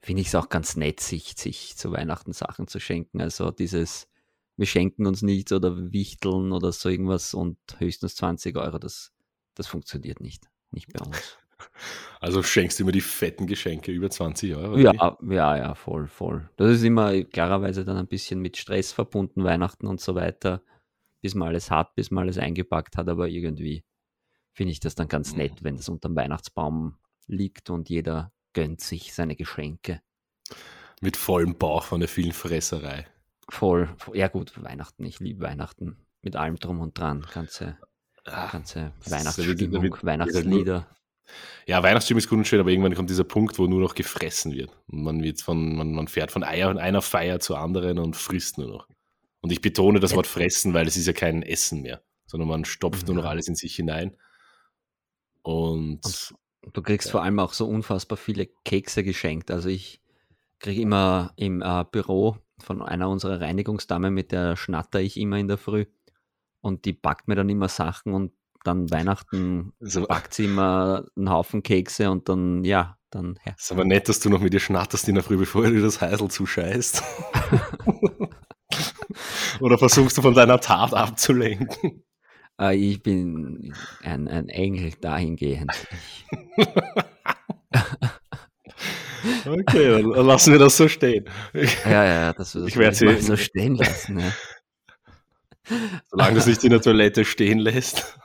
finde 0.00 0.22
ich 0.22 0.28
es 0.28 0.34
auch 0.34 0.48
ganz 0.48 0.76
nett, 0.76 1.00
sich, 1.00 1.34
sich 1.36 1.76
zu 1.76 1.92
Weihnachten 1.92 2.32
Sachen 2.32 2.66
zu 2.66 2.80
schenken. 2.80 3.20
Also 3.20 3.50
dieses, 3.50 4.08
wir 4.56 4.66
schenken 4.66 5.06
uns 5.06 5.22
nichts 5.22 5.52
oder 5.52 5.92
wichteln 5.92 6.52
oder 6.52 6.72
so 6.72 6.88
irgendwas 6.88 7.34
und 7.34 7.58
höchstens 7.78 8.16
20 8.16 8.56
Euro, 8.56 8.78
das, 8.78 9.12
das 9.54 9.66
funktioniert 9.66 10.20
nicht. 10.20 10.48
Nicht 10.70 10.92
bei 10.92 11.04
uns. 11.04 11.16
Also 12.20 12.42
schenkst 12.42 12.78
du 12.78 12.84
immer 12.84 12.92
die 12.92 13.02
fetten 13.02 13.46
Geschenke 13.46 13.92
über 13.92 14.08
20 14.08 14.54
Euro? 14.54 14.78
Ja, 14.78 15.18
ja, 15.28 15.56
ja, 15.58 15.74
voll, 15.74 16.06
voll. 16.06 16.48
Das 16.56 16.70
ist 16.70 16.82
immer 16.82 17.22
klarerweise 17.24 17.84
dann 17.84 17.98
ein 17.98 18.06
bisschen 18.06 18.40
mit 18.40 18.56
Stress 18.56 18.92
verbunden, 18.92 19.44
Weihnachten 19.44 19.86
und 19.86 20.00
so 20.00 20.14
weiter, 20.14 20.62
bis 21.20 21.34
man 21.34 21.48
alles 21.48 21.70
hat, 21.70 21.94
bis 21.94 22.10
man 22.10 22.22
alles 22.22 22.38
eingepackt 22.38 22.96
hat, 22.96 23.08
aber 23.08 23.28
irgendwie 23.28 23.84
finde 24.52 24.72
ich 24.72 24.80
das 24.80 24.94
dann 24.94 25.08
ganz 25.08 25.32
Mhm. 25.32 25.38
nett, 25.38 25.62
wenn 25.64 25.76
das 25.76 25.88
unterm 25.88 26.16
Weihnachtsbaum 26.16 26.98
liegt 27.26 27.70
und 27.70 27.88
jeder 27.88 28.32
gönnt 28.52 28.80
sich 28.80 29.14
seine 29.14 29.36
Geschenke. 29.36 30.00
Mit 31.00 31.16
vollem 31.16 31.56
Bauch 31.56 31.84
von 31.84 32.00
der 32.00 32.08
vielen 32.08 32.32
Fresserei. 32.32 33.06
Voll, 33.48 33.88
voll 33.96 34.16
ja 34.16 34.28
gut, 34.28 34.62
Weihnachten, 34.62 35.04
ich 35.04 35.18
liebe 35.20 35.40
Weihnachten. 35.44 35.96
Mit 36.22 36.36
allem 36.36 36.56
drum 36.56 36.80
und 36.80 36.98
dran, 36.98 37.24
ganze, 37.32 37.78
Ah, 38.24 38.48
ganze 38.48 38.92
Weihnachtsstimmung, 39.06 39.96
Weihnachtslieder. 40.02 40.86
Ja, 41.66 41.82
Weihnachtsstimmung 41.82 42.18
ist 42.18 42.28
gut 42.28 42.38
und 42.38 42.46
schön, 42.46 42.60
aber 42.60 42.70
irgendwann 42.70 42.94
kommt 42.94 43.08
dieser 43.08 43.24
Punkt, 43.24 43.58
wo 43.58 43.66
nur 43.66 43.80
noch 43.80 43.94
gefressen 43.94 44.52
wird. 44.52 44.70
Und 44.88 45.02
man 45.04 45.22
wird 45.22 45.40
von, 45.40 45.74
man, 45.76 45.92
man 45.92 46.08
fährt 46.08 46.32
von 46.32 46.42
Eier, 46.44 46.76
einer 46.76 47.00
Feier 47.02 47.40
zur 47.40 47.58
anderen 47.58 47.98
und 47.98 48.16
frisst 48.16 48.58
nur 48.58 48.68
noch. 48.68 48.88
Und 49.40 49.52
ich 49.52 49.60
betone 49.60 50.00
das. 50.00 50.14
Wort 50.14 50.26
fressen, 50.26 50.74
weil 50.74 50.86
es 50.86 50.96
ist 50.96 51.06
ja 51.06 51.12
kein 51.12 51.42
Essen 51.42 51.82
mehr, 51.82 52.02
sondern 52.26 52.48
man 52.48 52.64
stopft 52.64 53.06
nur 53.06 53.16
noch 53.16 53.24
alles 53.24 53.48
in 53.48 53.54
sich 53.54 53.74
hinein. 53.74 54.16
Und, 55.42 56.04
Und 56.62 56.76
Du 56.76 56.82
kriegst 56.82 57.08
Ja. 57.08 57.12
vor 57.12 57.22
allem 57.22 57.38
auch 57.38 57.54
so 57.54 57.66
unfassbar 57.66 58.18
viele 58.18 58.46
Kekse 58.64 59.02
geschenkt. 59.02 59.50
Also 59.50 59.68
ich 59.70 60.02
kriege 60.58 60.82
immer 60.82 61.32
im 61.36 61.62
äh, 61.62 61.84
Büro 61.90 62.36
von 62.58 62.82
einer 62.82 63.08
unserer 63.08 63.40
Reinigungsdamen, 63.40 64.12
mit 64.12 64.30
der 64.30 64.56
schnatter 64.56 65.00
ich 65.00 65.16
immer 65.16 65.38
in 65.38 65.48
der 65.48 65.56
Früh. 65.56 65.86
Und 66.60 66.84
die 66.84 66.92
backt 66.92 67.28
mir 67.28 67.34
dann 67.34 67.48
immer 67.48 67.68
Sachen 67.68 68.12
und 68.12 68.32
dann 68.62 68.90
Weihnachten 68.90 69.72
so, 69.80 70.06
backt 70.06 70.34
sie 70.34 70.44
immer 70.44 71.06
einen 71.16 71.30
Haufen 71.30 71.62
Kekse 71.62 72.10
und 72.10 72.28
dann, 72.28 72.62
ja, 72.64 72.98
dann 73.08 73.38
ja. 73.46 73.54
Ist 73.56 73.72
aber 73.72 73.86
nett, 73.86 74.10
dass 74.10 74.20
du 74.20 74.28
noch 74.28 74.40
mit 74.42 74.52
dir 74.52 74.60
schnatterst 74.60 75.08
in 75.08 75.14
der 75.14 75.24
Früh, 75.24 75.38
bevor 75.38 75.62
du 75.62 75.70
dir 75.72 75.80
das 75.80 76.02
Heisel 76.02 76.28
zuscheißt. 76.28 77.02
Oder 79.60 79.78
versuchst 79.78 80.18
du 80.18 80.22
von 80.22 80.34
deiner 80.34 80.60
Tat 80.60 80.94
abzulenken? 80.94 82.04
Äh, 82.60 82.76
ich 82.76 83.02
bin 83.02 83.74
ein, 84.02 84.28
ein 84.28 84.48
Engel 84.48 84.92
dahingehend. 85.00 85.72
okay, 89.46 90.02
dann 90.02 90.26
lassen 90.26 90.52
wir 90.52 90.58
das 90.58 90.76
so 90.76 90.88
stehen. 90.88 91.24
Ja, 91.84 92.04
ja, 92.04 92.32
das, 92.32 92.52
das 92.52 92.64
Ich 92.66 92.76
werde 92.76 92.96
sie- 92.96 93.20
so 93.20 93.36
stehen 93.36 93.76
lassen. 93.76 94.18
Ja. 94.18 94.32
Solange 96.08 96.32
du 96.34 96.38
es 96.38 96.46
nicht 96.46 96.64
in 96.64 96.70
der 96.70 96.80
Toilette 96.80 97.24
stehen 97.24 97.58
lässt. 97.58 98.18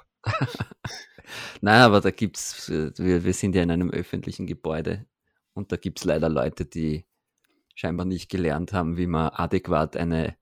Nein, 1.61 1.81
aber 1.81 2.01
da 2.01 2.11
gibt's, 2.11 2.69
wir, 2.69 3.23
wir 3.23 3.33
sind 3.33 3.55
ja 3.55 3.63
in 3.63 3.71
einem 3.71 3.91
öffentlichen 3.91 4.47
Gebäude 4.47 5.05
und 5.53 5.71
da 5.71 5.77
gibt's 5.77 6.03
leider 6.03 6.29
Leute, 6.29 6.65
die 6.65 7.05
scheinbar 7.75 8.05
nicht 8.05 8.29
gelernt 8.29 8.73
haben, 8.73 8.97
wie 8.97 9.07
man 9.07 9.29
adäquat 9.29 9.97
eine, 9.97 10.35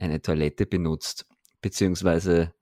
eine 0.00 0.22
Toilette 0.22 0.66
benutzt, 0.66 1.26
beziehungsweise 1.60 2.52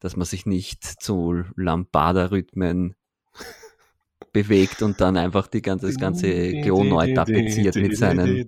dass 0.00 0.16
man 0.16 0.26
sich 0.26 0.46
nicht 0.46 0.84
zu 0.84 1.42
Lambada-Rhythmen 1.56 2.94
bewegt 4.32 4.82
und 4.82 5.00
dann 5.00 5.16
einfach 5.16 5.46
die 5.46 5.62
ganze, 5.62 5.86
das 5.86 5.96
ganze 5.96 6.60
Klo 6.60 6.84
neu 6.84 7.14
tapeziert 7.14 7.76
mit 7.76 7.96
seinen 7.96 8.44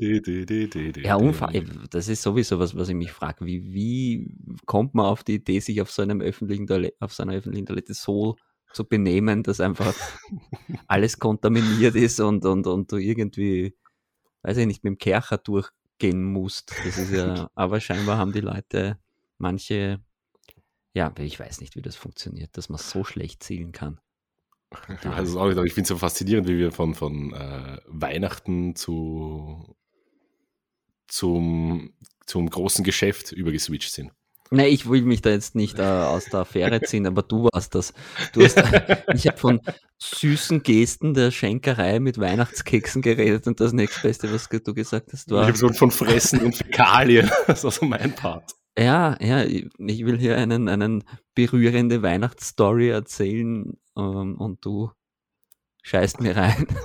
Ja, 1.02 1.16
Unfall. 1.16 1.64
Das 1.90 2.08
ist 2.08 2.22
sowieso 2.22 2.58
was, 2.58 2.76
was 2.76 2.90
ich 2.90 2.94
mich 2.94 3.10
frage. 3.10 3.46
Wie, 3.46 3.72
wie 3.72 4.30
kommt 4.66 4.94
man 4.94 5.06
auf 5.06 5.24
die 5.24 5.36
Idee, 5.36 5.60
sich 5.60 5.80
auf 5.80 5.90
so 5.90 6.02
einem 6.02 6.20
öffentlichen 6.20 6.66
Toilette, 6.66 6.96
auf 7.00 7.14
so 7.14 7.22
einer 7.22 7.32
öffentlichen 7.32 7.66
Toilette 7.66 7.94
so 7.94 8.36
zu 8.72 8.84
benehmen, 8.84 9.42
dass 9.42 9.60
einfach 9.60 9.94
alles 10.86 11.18
kontaminiert 11.18 11.94
ist 11.94 12.20
und, 12.20 12.44
und, 12.44 12.66
und 12.66 12.92
du 12.92 12.96
irgendwie, 12.96 13.74
weiß 14.42 14.58
ich 14.58 14.66
nicht, 14.66 14.84
mit 14.84 14.92
dem 14.92 14.98
Kercher 14.98 15.42
durchgehen 15.98 16.22
musst. 16.22 16.74
Das 16.84 16.98
ist 16.98 17.12
ja, 17.12 17.50
aber 17.54 17.80
scheinbar 17.80 18.18
haben 18.18 18.32
die 18.32 18.40
Leute 18.40 18.98
manche, 19.38 20.00
ja, 20.94 21.12
ich 21.18 21.38
weiß 21.38 21.60
nicht, 21.60 21.76
wie 21.76 21.82
das 21.82 21.96
funktioniert, 21.96 22.56
dass 22.56 22.68
man 22.68 22.78
so 22.78 23.04
schlecht 23.04 23.42
zielen 23.42 23.72
kann. 23.72 24.00
Ich 24.88 25.04
weiß 25.06 25.30
es 25.30 25.36
auch 25.36 25.46
nicht, 25.46 25.56
aber 25.56 25.66
ich 25.66 25.72
finde 25.72 25.84
es 25.84 25.88
so 25.88 25.96
faszinierend, 25.96 26.46
wie 26.46 26.58
wir 26.58 26.72
von, 26.72 26.94
von 26.94 27.32
äh, 27.32 27.78
Weihnachten 27.86 28.76
zu, 28.76 29.76
zum, 31.06 31.94
zum 32.26 32.50
großen 32.50 32.84
Geschäft 32.84 33.32
übergeswitcht 33.32 33.92
sind. 33.92 34.12
Nee, 34.50 34.68
ich 34.68 34.88
will 34.88 35.02
mich 35.02 35.20
da 35.22 35.30
jetzt 35.30 35.54
nicht 35.54 35.78
äh, 35.78 35.82
aus 35.82 36.26
der 36.26 36.40
Affäre 36.40 36.80
ziehen, 36.80 37.06
aber 37.06 37.22
du 37.22 37.48
warst 37.52 37.74
das. 37.74 37.92
Du 38.32 38.42
hast, 38.42 38.56
ich 39.14 39.26
habe 39.26 39.36
von 39.36 39.60
süßen 39.98 40.62
Gesten 40.62 41.12
der 41.14 41.30
Schenkerei 41.30 42.00
mit 42.00 42.18
Weihnachtskeksen 42.18 43.02
geredet 43.02 43.46
und 43.46 43.60
das 43.60 43.72
nächstbeste, 43.72 44.32
was 44.32 44.48
du 44.48 44.74
gesagt 44.74 45.12
hast, 45.12 45.28
Ich 45.28 45.34
war. 45.34 45.46
habe 45.46 45.56
so 45.56 45.68
von 45.72 45.90
Fressen 45.90 46.40
und 46.40 46.56
Fäkalien. 46.56 47.30
Das 47.46 47.64
war 47.64 47.70
so 47.70 47.84
mein 47.86 48.14
Part. 48.14 48.54
Ja, 48.78 49.16
ja, 49.20 49.42
ich 49.42 49.68
ich 49.78 50.06
will 50.06 50.18
hier 50.18 50.36
einen, 50.36 50.68
einen 50.68 51.04
berührende 51.34 52.02
Weihnachtsstory 52.02 52.90
erzählen 52.90 53.76
ähm, 53.96 54.36
und 54.36 54.64
du 54.64 54.90
scheißt 55.82 56.20
mir 56.20 56.36
rein. 56.36 56.66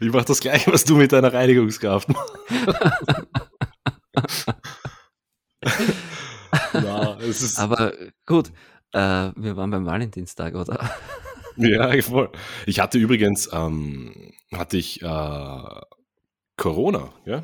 Ich 0.00 0.12
mache 0.12 0.26
das 0.26 0.40
gleiche, 0.40 0.70
was 0.72 0.84
du 0.84 0.96
mit 0.96 1.12
deiner 1.12 1.32
Reinigungskraft 1.32 2.08
machst. 2.10 2.32
ja, 6.74 7.16
es 7.20 7.42
ist, 7.42 7.58
Aber 7.58 7.92
gut, 8.26 8.48
äh, 8.92 9.30
wir 9.36 9.56
waren 9.56 9.70
beim 9.70 9.86
Valentinstag, 9.86 10.54
oder? 10.54 10.90
ja, 11.56 12.00
voll. 12.02 12.30
Ich 12.66 12.80
hatte 12.80 12.98
übrigens, 12.98 13.48
ähm, 13.52 14.32
hatte 14.52 14.76
ich 14.76 15.02
äh, 15.02 15.80
Corona, 16.56 17.12
ja? 17.24 17.42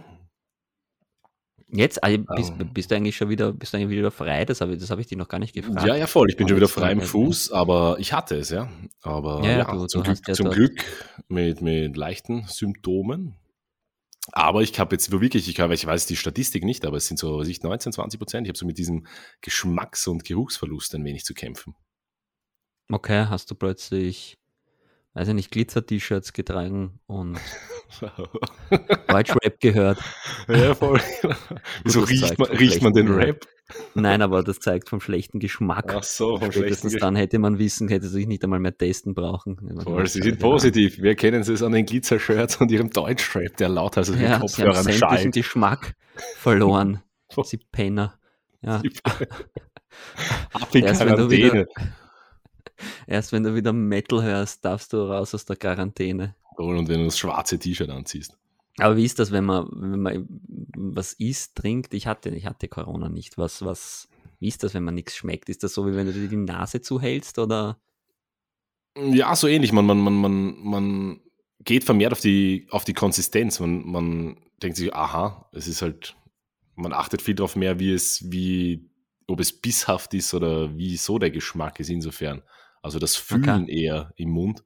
Jetzt, 1.75 2.05
also, 2.05 2.19
bist, 2.37 2.53
Ähm. 2.61 2.71
bist 2.75 2.91
du 2.91 2.97
eigentlich 2.97 3.17
schon 3.17 3.31
wieder, 3.31 3.51
bist 3.53 3.73
du 3.73 3.79
eigentlich 3.79 3.89
wieder 3.97 4.11
frei? 4.11 4.45
Das 4.45 4.61
habe 4.61 4.75
ich, 4.75 4.79
das 4.81 4.91
habe 4.91 5.01
ich 5.01 5.07
dich 5.07 5.17
noch 5.17 5.29
gar 5.29 5.39
nicht 5.39 5.55
gefragt. 5.55 5.87
Ja, 5.87 5.97
ja, 5.97 6.07
voll. 6.07 6.29
Ich 6.29 6.37
bin 6.37 6.47
schon 6.47 6.59
wieder 6.59 6.69
frei 6.69 6.93
im 6.93 7.01
Fuß, 7.01 7.51
aber 7.51 7.97
ich 7.99 8.13
hatte 8.13 8.37
es, 8.37 8.51
ja. 8.51 8.69
Aber 9.01 9.41
Ja, 9.43 9.53
ja, 9.53 9.65
du- 9.65 9.87
zum, 9.87 10.03
du 10.03 10.11
Glück, 10.13 10.29
ja 10.29 10.35
zum 10.35 10.51
Glück 10.51 10.85
mit, 11.29 11.63
mit 11.63 11.97
leichten 11.97 12.45
Symptomen. 12.47 13.37
Aber 14.31 14.63
ich 14.63 14.79
habe 14.79 14.95
jetzt 14.95 15.11
wirklich, 15.11 15.49
ich, 15.49 15.59
habe, 15.59 15.75
ich 15.75 15.85
weiß 15.85 16.07
die 16.07 16.17
Statistik 16.17 16.63
nicht, 16.63 16.87
aber 16.87 16.97
es 16.97 17.07
sind 17.07 17.19
so, 17.19 17.39
was 17.39 17.49
ich, 17.49 17.63
19, 17.63 17.93
20 17.93 18.21
Prozent. 18.21 18.47
Ich 18.47 18.51
habe 18.51 18.59
so 18.59 18.67
mit 18.67 18.79
diesem 18.79 19.07
Geschmacks- 19.41 20.07
und 20.07 20.25
Geruchsverlust 20.25 20.95
ein 20.95 21.05
wenig 21.05 21.25
zu 21.25 21.35
kämpfen. 21.35 21.75
Okay, 22.91 23.27
hast 23.29 23.51
du 23.51 23.55
plötzlich, 23.55 24.39
weiß 25.15 25.29
ich 25.29 25.35
nicht, 25.35 25.51
Glitzer-T-Shirts 25.51 26.33
getragen 26.33 27.01
und 27.07 27.39
Deutschrap 29.09 29.61
gehört? 29.61 29.99
ja, 30.49 30.75
voll. 30.75 31.01
Wieso 31.85 32.01
riecht 32.01 32.39
man, 32.39 32.49
riecht 32.51 32.83
man 32.83 32.93
den 32.93 33.09
Rap? 33.09 33.47
Nein, 33.95 34.23
aber 34.23 34.43
das 34.43 34.59
zeigt 34.59 34.89
vom 34.89 35.01
schlechten 35.01 35.39
Geschmack. 35.39 35.95
Ach 35.97 36.03
so, 36.03 36.39
vom 36.39 36.53
schlechten 36.53 36.89
Geschmack. 36.89 37.01
dann 37.01 37.17
hätte 37.17 37.39
man 37.39 37.59
wissen, 37.59 37.89
hätte 37.89 38.09
sich 38.09 38.27
nicht 38.27 38.43
einmal 38.45 38.59
mehr 38.59 38.77
testen 38.77 39.15
brauchen. 39.15 39.57
Voll, 39.83 40.07
sie 40.07 40.23
sind 40.23 40.39
positiv. 40.39 41.01
Wir 41.01 41.15
kennen 41.15 41.43
es 41.43 41.63
an 41.63 41.73
den 41.73 41.87
Glitzer-Shirts 41.87 42.57
und 42.57 42.71
ihrem 42.71 42.91
Deutschrap, 42.91 43.57
der 43.57 43.69
laut 43.69 43.97
als 43.97 44.09
in 44.09 44.17
den 44.17 44.23
Ja, 44.23 44.29
sie 44.29 44.33
haben 44.35 44.41
Kopfhörern 44.41 44.75
sämtlichen 44.83 44.99
schallt. 44.99 45.35
Geschmack 45.35 45.95
verloren. 46.37 47.03
Sie 47.45 47.57
Penner. 47.57 48.19
Ja, 48.61 48.83
Ab 50.53 50.75
in 50.75 50.85
Quarantäne. 50.85 51.67
erst 53.07 53.33
wenn 53.33 53.43
du 53.43 53.55
wieder 53.55 53.73
Metal 53.73 54.23
hörst, 54.23 54.65
darfst 54.65 54.93
du 54.93 54.99
raus 54.99 55.35
aus 55.35 55.47
der 55.47 55.57
Quarantäne. 55.57 56.37
Voll, 56.57 56.77
Und 56.77 56.89
wenn 56.89 57.01
du 57.01 57.05
das 57.07 57.19
schwarze 57.19 57.59
T-Shirt 57.59 57.91
anziehst. 57.91 58.37
Aber 58.79 58.97
wie 58.97 59.05
ist 59.05 59.19
das, 59.19 59.33
wenn 59.33 59.45
man, 59.45 59.69
wenn 59.73 60.01
man 60.01 60.27
was 60.77 61.13
isst, 61.15 61.57
trinkt? 61.57 61.93
Ich 61.95 62.07
hatte, 62.07 62.31
ich 62.31 62.47
hatte 62.47 62.69
Corona 62.69 63.09
nicht. 63.09 63.37
Was, 63.37 63.65
was, 63.65 64.09
wie 64.39 64.49
ist 64.49 64.63
das, 64.63 64.75
wenn 64.75 64.85
man 64.85 64.95
nichts 64.95 65.17
schmeckt? 65.17 65.49
Ist 65.49 65.63
das 65.63 65.75
so, 65.75 65.87
wie 65.87 65.95
wenn 65.95 66.07
du 66.07 66.13
dir 66.13 66.29
die 66.29 66.37
Nase 66.37 66.81
zuhältst 66.81 67.39
oder? 67.39 67.79
Ja, 68.97 69.35
so 69.37 69.47
ähnlich. 69.47 69.73
Man, 69.73 69.85
man, 69.85 69.99
man, 69.99 70.15
man, 70.15 70.57
man 70.63 71.21
geht 71.65 71.85
vermehrt 71.85 72.13
auf 72.13 72.21
die, 72.21 72.67
auf 72.71 72.85
die 72.85 72.95
Konsistenz. 72.95 73.61
Man, 73.61 73.87
man 73.87 74.37
denkt 74.63 74.77
sich, 74.77 74.95
aha, 74.95 75.49
es 75.53 75.69
ist 75.69 75.83
halt, 75.83 76.17
man 76.75 76.93
achtet 76.93 77.21
viel 77.21 77.35
darauf 77.35 77.57
mehr, 77.57 77.79
wie 77.79 77.93
es, 77.93 78.31
wie, 78.33 78.91
ob 79.27 79.41
es 79.41 79.53
bisshaft 79.53 80.15
ist 80.15 80.33
oder 80.33 80.77
wie 80.77 80.97
so 80.97 81.19
der 81.19 81.31
Geschmack 81.31 81.79
ist 81.79 81.91
insofern. 81.91 82.43
Also 82.81 82.99
das 82.99 83.17
Fühlen 83.17 83.69
eher 83.69 84.13
im 84.17 84.31
Mund 84.31 84.65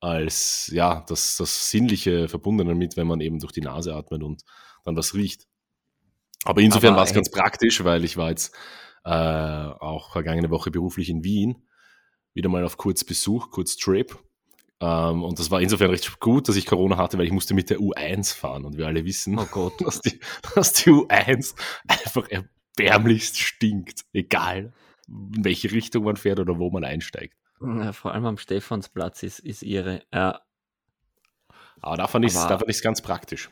als 0.00 0.70
ja, 0.72 1.04
das, 1.08 1.36
das 1.36 1.70
Sinnliche 1.70 2.28
verbunden 2.28 2.66
damit, 2.66 2.96
wenn 2.96 3.06
man 3.06 3.20
eben 3.20 3.38
durch 3.38 3.52
die 3.52 3.60
Nase 3.60 3.94
atmet 3.94 4.22
und 4.22 4.42
dann 4.84 4.96
was 4.96 5.14
riecht. 5.14 5.46
Aber 6.44 6.62
insofern 6.62 6.96
war 6.96 7.04
es 7.04 7.12
ganz 7.12 7.30
praktisch, 7.30 7.84
weil 7.84 8.04
ich 8.04 8.16
war 8.16 8.30
jetzt 8.30 8.54
äh, 9.04 9.10
auch 9.10 10.12
vergangene 10.12 10.50
Woche 10.50 10.70
beruflich 10.70 11.10
in 11.10 11.22
Wien, 11.22 11.66
wieder 12.32 12.48
mal 12.48 12.64
auf 12.64 12.78
kurz 12.78 13.04
Besuch, 13.04 13.50
kurz 13.50 13.76
Trip. 13.76 14.16
Ähm, 14.80 15.22
und 15.22 15.38
das 15.38 15.50
war 15.50 15.60
insofern 15.60 15.90
recht 15.90 16.18
gut, 16.20 16.48
dass 16.48 16.56
ich 16.56 16.64
Corona 16.64 16.96
hatte, 16.96 17.18
weil 17.18 17.26
ich 17.26 17.32
musste 17.32 17.52
mit 17.52 17.68
der 17.68 17.78
U1 17.78 18.34
fahren 18.34 18.64
und 18.64 18.78
wir 18.78 18.86
alle 18.86 19.04
wissen, 19.04 19.38
Oh 19.38 19.46
Gott. 19.50 19.74
dass, 19.80 20.00
die, 20.00 20.18
dass 20.54 20.72
die 20.72 20.90
U1 20.90 21.54
einfach 21.86 22.26
erbärmlichst 22.28 23.38
stinkt, 23.38 24.04
egal 24.14 24.72
in 25.08 25.44
welche 25.44 25.72
Richtung 25.72 26.04
man 26.04 26.16
fährt 26.16 26.38
oder 26.38 26.58
wo 26.58 26.70
man 26.70 26.84
einsteigt. 26.84 27.36
Ja, 27.60 27.92
vor 27.92 28.12
allem 28.14 28.24
am 28.26 28.38
Stephansplatz 28.38 29.22
ist, 29.22 29.38
ist 29.40 29.62
ihre. 29.62 30.02
Ja, 30.12 30.40
Aber 31.80 31.96
da 31.96 32.06
fand 32.06 32.24
ich 32.24 32.34
es 32.34 32.82
ganz 32.82 33.02
praktisch. 33.02 33.50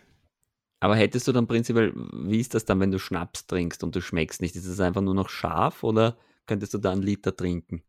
aber 0.81 0.97
hättest 0.97 1.29
du 1.29 1.33
dann 1.33 1.47
prinzipiell, 1.47 1.92
wie 1.94 2.40
ist 2.40 2.55
das 2.55 2.64
dann, 2.64 2.81
wenn 2.81 2.90
du 2.90 2.99
Schnaps 2.99 3.47
trinkst 3.47 3.85
und 3.85 3.94
du 3.94 4.01
schmeckst 4.01 4.40
nicht? 4.40 4.57
Ist 4.57 4.66
es 4.66 4.81
einfach 4.81 5.03
nur 5.03 5.14
noch 5.14 5.29
scharf 5.29 5.85
oder 5.85 6.16
könntest 6.47 6.73
du 6.75 6.79
da 6.79 6.90
einen 6.92 7.03
Liter 7.03 7.37
trinken? 7.37 7.83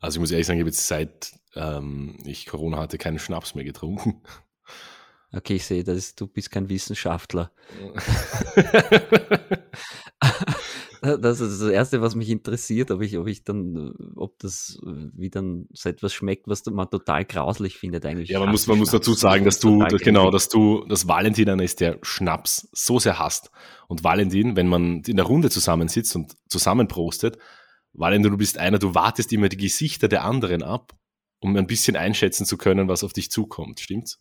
Also 0.00 0.16
ich 0.16 0.20
muss 0.20 0.30
ehrlich 0.30 0.46
sagen, 0.46 0.58
ich 0.58 0.62
habe 0.62 0.70
jetzt 0.70 0.86
seit 0.86 1.32
ähm, 1.54 2.18
ich 2.24 2.46
Corona 2.46 2.78
hatte 2.78 2.98
keinen 2.98 3.18
Schnaps 3.18 3.54
mehr 3.56 3.64
getrunken. 3.64 4.22
Okay, 5.32 5.56
ich 5.56 5.66
sehe, 5.66 5.84
das 5.84 5.96
ist, 5.98 6.20
du 6.20 6.26
bist 6.26 6.50
kein 6.50 6.68
Wissenschaftler. 6.68 7.50
Das 11.20 11.40
ist 11.40 11.60
das 11.60 11.68
Erste, 11.70 12.00
was 12.00 12.14
mich 12.14 12.28
interessiert, 12.28 12.90
ob 12.90 13.02
ich, 13.02 13.16
ob 13.18 13.26
ich 13.26 13.44
dann, 13.44 13.94
äh, 13.98 14.04
ob 14.16 14.38
das 14.38 14.78
äh, 14.86 15.10
wie 15.14 15.30
dann 15.30 15.66
so 15.72 15.88
etwas 15.88 16.12
schmeckt, 16.12 16.48
was 16.48 16.64
man 16.66 16.88
total 16.90 17.24
grauslich 17.24 17.78
findet 17.78 18.04
eigentlich. 18.06 18.28
ja, 18.28 18.38
man 18.38 18.50
muss, 18.50 18.62
Schnaps- 18.62 18.68
man 18.68 18.78
muss 18.78 18.90
dazu 18.90 19.14
sagen, 19.14 19.44
dass 19.44 19.58
du, 19.60 19.82
dass, 19.84 20.00
genau, 20.00 20.30
dass 20.30 20.48
du, 20.48 20.84
dass 20.86 21.08
Valentin 21.08 21.48
einer 21.48 21.62
ist, 21.62 21.80
der 21.80 21.98
Schnaps 22.02 22.68
so 22.72 22.98
sehr 22.98 23.18
hasst. 23.18 23.50
Und 23.88 24.04
Valentin, 24.04 24.56
wenn 24.56 24.68
man 24.68 25.02
in 25.06 25.16
der 25.16 25.24
Runde 25.24 25.50
zusammensitzt 25.50 26.14
und 26.16 26.36
zusammenprostet, 26.48 27.38
Valentin, 27.92 28.30
du 28.30 28.36
bist 28.38 28.58
einer, 28.58 28.78
du 28.78 28.94
wartest 28.94 29.32
immer 29.32 29.48
die 29.48 29.56
Gesichter 29.56 30.08
der 30.08 30.24
anderen 30.24 30.62
ab, 30.62 30.92
um 31.40 31.56
ein 31.56 31.66
bisschen 31.66 31.96
einschätzen 31.96 32.44
zu 32.44 32.56
können, 32.58 32.88
was 32.88 33.02
auf 33.02 33.12
dich 33.12 33.30
zukommt. 33.30 33.80
Stimmt's? 33.80 34.20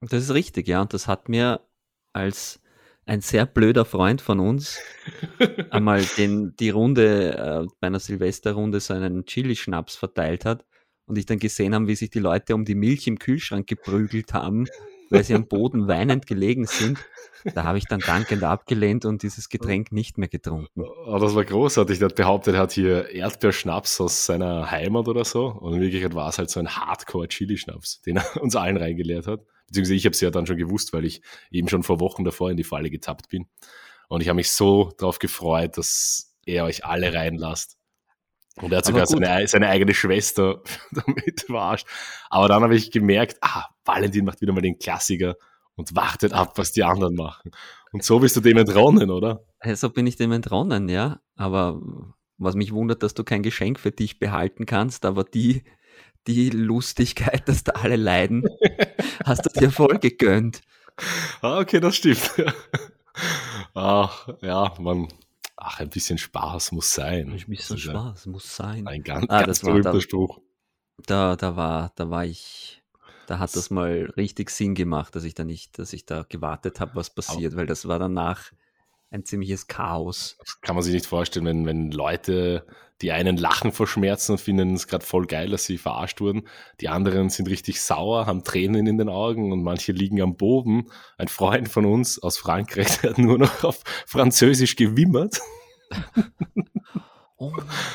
Das 0.00 0.24
ist 0.24 0.30
richtig, 0.34 0.66
ja. 0.68 0.80
Und 0.80 0.94
das 0.94 1.06
hat 1.06 1.28
mir 1.28 1.60
als 2.12 2.61
ein 3.06 3.20
sehr 3.20 3.46
blöder 3.46 3.84
Freund 3.84 4.20
von 4.20 4.40
uns 4.40 4.78
einmal 5.70 6.02
den, 6.16 6.54
die 6.56 6.70
Runde, 6.70 7.36
äh, 7.36 7.66
bei 7.80 7.88
einer 7.88 8.00
Silvesterrunde 8.00 8.80
so 8.80 8.94
einen 8.94 9.24
Chili-Schnaps 9.24 9.96
verteilt 9.96 10.44
hat. 10.44 10.64
und 11.06 11.18
ich 11.18 11.26
dann 11.26 11.38
gesehen 11.38 11.74
habe, 11.74 11.88
wie 11.88 11.96
sich 11.96 12.10
die 12.10 12.20
Leute 12.20 12.54
um 12.54 12.64
die 12.64 12.76
Milch 12.76 13.06
im 13.06 13.18
Kühlschrank 13.18 13.66
geprügelt 13.66 14.32
haben, 14.34 14.66
weil 15.10 15.24
sie 15.24 15.34
am 15.34 15.46
Boden 15.46 15.88
weinend 15.88 16.26
gelegen 16.26 16.66
sind, 16.66 16.98
da 17.54 17.64
habe 17.64 17.78
ich 17.78 17.84
dann 17.86 18.00
dankend 18.00 18.44
abgelehnt 18.44 19.04
und 19.04 19.22
dieses 19.22 19.48
Getränk 19.48 19.92
nicht 19.92 20.16
mehr 20.16 20.28
getrunken. 20.28 20.84
Oh, 20.84 21.18
das 21.18 21.34
war 21.34 21.44
großartig. 21.44 21.98
Der 21.98 22.08
hat 22.08 22.16
behauptet, 22.16 22.54
er 22.54 22.60
hat 22.60 22.72
hier 22.72 23.10
Erdbeerschnaps 23.10 24.00
aus 24.00 24.26
seiner 24.26 24.70
Heimat 24.70 25.08
oder 25.08 25.24
so. 25.24 25.46
Und 25.46 25.74
in 25.74 25.80
Wirklichkeit 25.80 26.14
war 26.14 26.28
es 26.28 26.38
halt 26.38 26.50
so 26.50 26.60
ein 26.60 26.68
Hardcore-Chili-Schnaps, 26.68 28.02
den 28.02 28.16
er 28.16 28.24
uns 28.42 28.56
allen 28.56 28.76
reingeleert 28.76 29.26
hat. 29.26 29.40
Beziehungsweise 29.72 29.94
ich 29.94 30.04
habe 30.04 30.12
es 30.12 30.20
ja 30.20 30.30
dann 30.30 30.46
schon 30.46 30.58
gewusst, 30.58 30.92
weil 30.92 31.06
ich 31.06 31.22
eben 31.50 31.68
schon 31.68 31.82
vor 31.82 31.98
Wochen 31.98 32.24
davor 32.24 32.50
in 32.50 32.58
die 32.58 32.64
Falle 32.64 32.90
getappt 32.90 33.30
bin. 33.30 33.46
Und 34.08 34.20
ich 34.20 34.28
habe 34.28 34.36
mich 34.36 34.50
so 34.50 34.92
darauf 34.98 35.18
gefreut, 35.18 35.78
dass 35.78 36.36
er 36.44 36.64
euch 36.64 36.84
alle 36.84 37.14
reinlasst. 37.14 37.78
Und 38.56 38.70
er 38.70 38.78
hat 38.78 38.84
sogar 38.84 39.06
seine, 39.06 39.48
seine, 39.48 39.68
eigene 39.68 39.94
Schwester 39.94 40.62
damit 40.92 41.40
verarscht. 41.46 41.86
Aber 42.28 42.48
dann 42.48 42.62
habe 42.62 42.76
ich 42.76 42.90
gemerkt, 42.90 43.38
ah, 43.40 43.64
Valentin 43.86 44.26
macht 44.26 44.42
wieder 44.42 44.52
mal 44.52 44.60
den 44.60 44.78
Klassiker 44.78 45.36
und 45.76 45.96
wartet 45.96 46.34
ab, 46.34 46.58
was 46.58 46.72
die 46.72 46.84
anderen 46.84 47.14
machen. 47.14 47.50
Und 47.92 48.04
so 48.04 48.18
bist 48.18 48.36
du 48.36 48.42
dem 48.42 48.58
entronnen, 48.58 49.10
oder? 49.10 49.46
So 49.72 49.88
bin 49.88 50.06
ich 50.06 50.16
dem 50.16 50.32
entronnen, 50.32 50.90
ja. 50.90 51.20
Aber 51.36 51.80
was 52.36 52.54
mich 52.54 52.72
wundert, 52.72 53.02
dass 53.02 53.14
du 53.14 53.24
kein 53.24 53.42
Geschenk 53.42 53.80
für 53.80 53.92
dich 53.92 54.18
behalten 54.18 54.66
kannst, 54.66 55.06
aber 55.06 55.24
die, 55.24 55.64
die 56.26 56.50
Lustigkeit, 56.50 57.42
dass 57.48 57.64
da 57.64 57.72
alle 57.72 57.96
leiden, 57.96 58.44
hast 59.24 59.46
du 59.46 59.60
dir 59.60 59.70
voll 59.70 59.98
gegönnt. 59.98 60.60
Ah, 61.40 61.58
okay, 61.58 61.80
das 61.80 61.96
stimmt. 61.96 62.30
Ach, 63.74 64.28
ja, 64.40 64.74
man, 64.78 65.08
ach, 65.56 65.80
ein 65.80 65.88
bisschen 65.88 66.18
Spaß 66.18 66.72
muss 66.72 66.94
sein. 66.94 67.30
Ein 67.30 67.44
bisschen 67.46 67.78
Spaß 67.78 68.26
muss 68.26 68.56
sein. 68.56 68.86
Ein 68.86 69.02
ganz, 69.02 69.26
ah, 69.28 69.42
ganz 69.42 69.60
berühmter 69.60 69.92
da, 69.92 70.00
Spruch. 70.00 70.40
Da, 71.06 71.36
da 71.36 71.56
war, 71.56 71.92
da 71.96 72.10
war 72.10 72.24
ich 72.24 72.82
da 73.26 73.38
hat 73.38 73.54
das 73.56 73.70
mal 73.70 74.12
richtig 74.16 74.50
Sinn 74.50 74.74
gemacht, 74.74 75.14
dass 75.14 75.24
ich 75.24 75.34
da 75.34 75.44
nicht, 75.44 75.78
dass 75.78 75.92
ich 75.92 76.04
da 76.04 76.24
gewartet 76.28 76.80
habe, 76.80 76.96
was 76.96 77.14
passiert, 77.14 77.56
weil 77.56 77.66
das 77.66 77.86
war 77.86 77.98
danach 77.98 78.52
ein 79.12 79.24
ziemliches 79.24 79.66
Chaos. 79.66 80.36
Das 80.38 80.60
kann 80.60 80.74
man 80.74 80.82
sich 80.82 80.94
nicht 80.94 81.06
vorstellen, 81.06 81.44
wenn, 81.44 81.66
wenn 81.66 81.90
Leute, 81.90 82.66
die 83.02 83.12
einen 83.12 83.36
lachen 83.36 83.72
vor 83.72 83.86
Schmerzen 83.86 84.32
und 84.32 84.38
finden 84.38 84.74
es 84.74 84.86
gerade 84.86 85.04
voll 85.04 85.26
geil, 85.26 85.50
dass 85.50 85.64
sie 85.64 85.76
verarscht 85.76 86.20
wurden. 86.20 86.48
Die 86.80 86.88
anderen 86.88 87.28
sind 87.28 87.48
richtig 87.48 87.80
sauer, 87.80 88.26
haben 88.26 88.44
Tränen 88.44 88.86
in 88.86 88.96
den 88.96 89.08
Augen 89.08 89.52
und 89.52 89.62
manche 89.62 89.92
liegen 89.92 90.20
am 90.22 90.36
Boden. 90.36 90.90
Ein 91.18 91.28
Freund 91.28 91.68
von 91.68 91.84
uns 91.84 92.22
aus 92.22 92.38
Frankreich, 92.38 92.98
der 93.02 93.10
hat 93.10 93.18
nur 93.18 93.38
noch 93.38 93.64
auf 93.64 93.82
Französisch 94.06 94.76
gewimmert. 94.76 95.40
Oh 97.36 97.52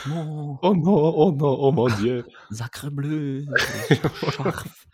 no. 0.07 0.59
Oh 0.61 0.73
no, 0.73 1.09
oh 1.09 1.31
no, 1.31 1.53
oh 1.53 1.71
mon 1.71 1.91
Dieu. 2.01 2.23
Sacre 2.49 2.91
bleu. 2.91 3.45
Scharf. 4.31 4.87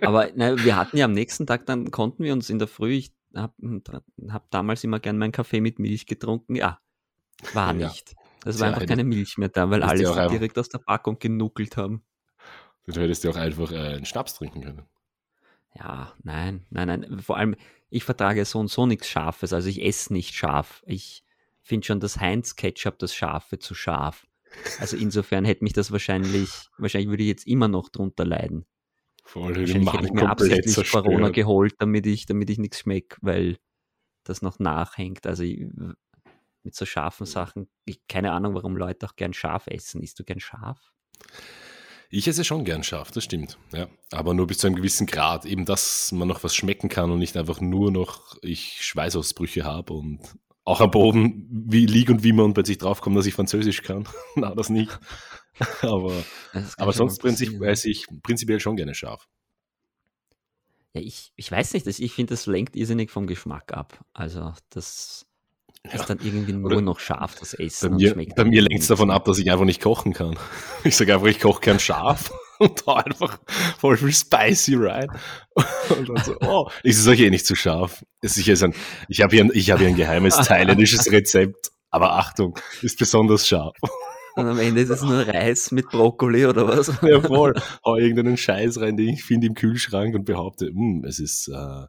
Aber 0.00 0.32
ne, 0.32 0.64
wir 0.64 0.76
hatten 0.76 0.96
ja 0.96 1.04
am 1.04 1.12
nächsten 1.12 1.46
Tag, 1.46 1.66
dann 1.66 1.90
konnten 1.90 2.24
wir 2.24 2.32
uns 2.32 2.48
in 2.48 2.58
der 2.58 2.66
Früh, 2.66 2.94
ich 2.94 3.12
habe 3.34 3.52
hm, 3.60 3.82
hab 4.30 4.50
damals 4.50 4.84
immer 4.84 5.00
gern 5.00 5.18
meinen 5.18 5.32
Kaffee 5.32 5.60
mit 5.60 5.78
Milch 5.78 6.06
getrunken. 6.06 6.56
Ja, 6.56 6.80
war 7.52 7.74
ja. 7.74 7.88
nicht. 7.88 8.14
Es 8.44 8.60
war 8.60 8.68
einfach 8.68 8.86
keine 8.86 9.04
Milch 9.04 9.36
mehr 9.36 9.48
da, 9.48 9.68
weil 9.70 9.82
alles 9.82 10.12
direkt 10.30 10.58
aus 10.58 10.68
der 10.68 10.78
Packung 10.78 11.18
genuckelt 11.18 11.76
haben. 11.76 12.04
Du 12.86 13.00
hättest 13.00 13.24
ja 13.24 13.30
auch 13.30 13.36
einfach 13.36 13.70
äh, 13.72 13.76
einen 13.76 14.06
Schnaps 14.06 14.34
trinken 14.34 14.62
können. 14.62 14.82
Ja, 15.74 16.14
nein, 16.22 16.64
nein, 16.70 16.88
nein. 16.88 17.20
Vor 17.20 17.36
allem, 17.36 17.54
ich 17.90 18.04
vertrage 18.04 18.44
so 18.44 18.58
und 18.58 18.70
so 18.70 18.86
nichts 18.86 19.08
Scharfes. 19.08 19.52
Also 19.52 19.68
ich 19.68 19.84
esse 19.84 20.12
nicht 20.12 20.34
scharf. 20.34 20.82
Ich 20.86 21.24
finde 21.60 21.86
schon 21.86 22.00
das 22.00 22.18
Heinz-Ketchup, 22.18 22.98
das 22.98 23.14
Scharfe, 23.14 23.58
zu 23.58 23.74
scharf. 23.74 24.26
Also 24.80 24.96
insofern 24.96 25.44
hätte 25.44 25.64
mich 25.64 25.74
das 25.74 25.92
wahrscheinlich, 25.92 26.68
wahrscheinlich 26.78 27.10
würde 27.10 27.22
ich 27.22 27.28
jetzt 27.28 27.46
immer 27.46 27.68
noch 27.68 27.90
drunter 27.90 28.24
leiden. 28.24 28.64
Voll 29.28 29.54
Wahrscheinlich 29.54 29.92
hätte 29.92 30.06
ich 30.06 30.12
mir 30.12 30.30
absichtlich 30.30 30.74
zerstört. 30.74 31.04
Corona 31.04 31.28
geholt, 31.28 31.74
damit 31.78 32.06
ich, 32.06 32.24
damit 32.24 32.48
ich 32.48 32.56
nichts 32.56 32.78
schmecke, 32.78 33.18
weil 33.20 33.58
das 34.24 34.40
noch 34.40 34.58
nachhängt. 34.58 35.26
Also 35.26 35.42
ich, 35.42 35.66
mit 36.62 36.74
so 36.74 36.86
scharfen 36.86 37.26
Sachen, 37.26 37.68
ich, 37.84 38.00
keine 38.08 38.32
Ahnung, 38.32 38.54
warum 38.54 38.74
Leute 38.74 39.04
auch 39.04 39.16
gern 39.16 39.34
scharf 39.34 39.66
essen. 39.66 40.02
Isst 40.02 40.18
du 40.18 40.24
gern 40.24 40.40
scharf? 40.40 40.92
Ich 42.08 42.26
esse 42.26 42.42
schon 42.42 42.64
gern 42.64 42.82
scharf, 42.82 43.10
das 43.10 43.24
stimmt. 43.24 43.58
Ja. 43.74 43.88
Aber 44.12 44.32
nur 44.32 44.46
bis 44.46 44.56
zu 44.56 44.66
einem 44.66 44.76
gewissen 44.76 45.06
Grad. 45.06 45.44
Eben, 45.44 45.66
dass 45.66 46.10
man 46.10 46.26
noch 46.26 46.42
was 46.42 46.56
schmecken 46.56 46.88
kann 46.88 47.10
und 47.10 47.18
nicht 47.18 47.36
einfach 47.36 47.60
nur 47.60 47.90
noch 47.90 48.34
ich 48.40 48.82
Schweißausbrüche 48.82 49.64
habe 49.64 49.92
und 49.92 50.20
auch 50.64 50.80
am 50.80 50.90
Boden 50.90 51.46
wie 51.50 51.84
lieg 51.84 52.08
und 52.08 52.24
wie 52.24 52.32
man 52.32 52.54
plötzlich 52.54 52.78
draufkommt, 52.78 53.14
dass 53.14 53.26
ich 53.26 53.34
Französisch 53.34 53.82
kann. 53.82 54.08
Na, 54.36 54.54
das 54.54 54.70
nicht. 54.70 54.98
aber, 55.82 56.24
aber 56.76 56.92
sonst 56.92 57.18
prinzip, 57.20 57.60
esse 57.62 57.90
ich 57.90 58.06
prinzipiell 58.22 58.60
schon 58.60 58.76
gerne 58.76 58.94
scharf. 58.94 59.28
Ja, 60.94 61.02
ich, 61.02 61.32
ich 61.36 61.50
weiß 61.50 61.74
nicht, 61.74 61.86
ich 61.86 62.12
finde, 62.12 62.32
das 62.32 62.46
lenkt 62.46 62.76
irrsinnig 62.76 63.10
vom 63.10 63.26
Geschmack 63.26 63.72
ab. 63.72 64.04
Also 64.14 64.54
das 64.70 65.26
ja. 65.86 65.92
ist 65.92 66.08
dann 66.08 66.18
irgendwie 66.22 66.52
nur 66.52 66.66
Oder 66.66 66.80
noch 66.80 66.98
scharf, 66.98 67.36
das 67.38 67.54
Essen. 67.54 67.90
Bei 67.90 67.96
mir, 67.96 68.14
bei 68.34 68.44
mir 68.44 68.62
lenkt 68.62 68.82
es 68.82 68.88
davon 68.88 69.10
ab, 69.10 69.24
dass 69.24 69.38
ich 69.38 69.50
einfach 69.50 69.64
nicht 69.64 69.82
kochen 69.82 70.12
kann. 70.12 70.38
Ich 70.84 70.96
sage 70.96 71.14
einfach, 71.14 71.26
ich 71.26 71.40
koche 71.40 71.60
gern 71.60 71.80
scharf 71.80 72.32
und 72.58 72.86
da 72.86 72.94
einfach 72.94 73.40
voll 73.78 73.96
viel 73.96 74.12
Spicy 74.12 74.76
rein. 74.76 75.08
Und 75.54 76.08
dann 76.08 76.24
so, 76.24 76.36
oh, 76.40 76.70
ist 76.82 76.98
es 76.98 77.06
euch 77.06 77.20
eh 77.20 77.30
nicht 77.30 77.46
zu 77.46 77.54
scharf. 77.54 78.04
ich 78.22 78.38
habe 79.20 79.34
hier, 79.34 79.44
ein, 79.44 79.50
hab 79.50 79.78
hier 79.78 79.88
ein 79.88 79.96
geheimes 79.96 80.36
thailändisches 80.36 81.10
Rezept, 81.10 81.70
aber 81.90 82.12
Achtung, 82.12 82.58
ist 82.82 82.98
besonders 82.98 83.46
scharf. 83.46 83.76
Und 84.38 84.46
am 84.46 84.58
Ende 84.60 84.80
ist 84.80 84.90
es 84.90 85.02
nur 85.02 85.26
Reis 85.26 85.72
mit 85.72 85.88
Brokkoli 85.88 86.46
oder 86.46 86.68
was? 86.68 86.92
Ja, 87.02 87.20
voll. 87.20 87.54
Hau 87.84 87.96
irgendeinen 87.96 88.36
Scheiß 88.36 88.80
rein, 88.80 88.96
den 88.96 89.08
ich 89.08 89.24
finde 89.24 89.48
im 89.48 89.54
Kühlschrank 89.54 90.14
und 90.14 90.24
behaupte, 90.24 90.66
hm, 90.66 91.04
es 91.04 91.18
ist, 91.18 91.48
äh, 91.48 91.86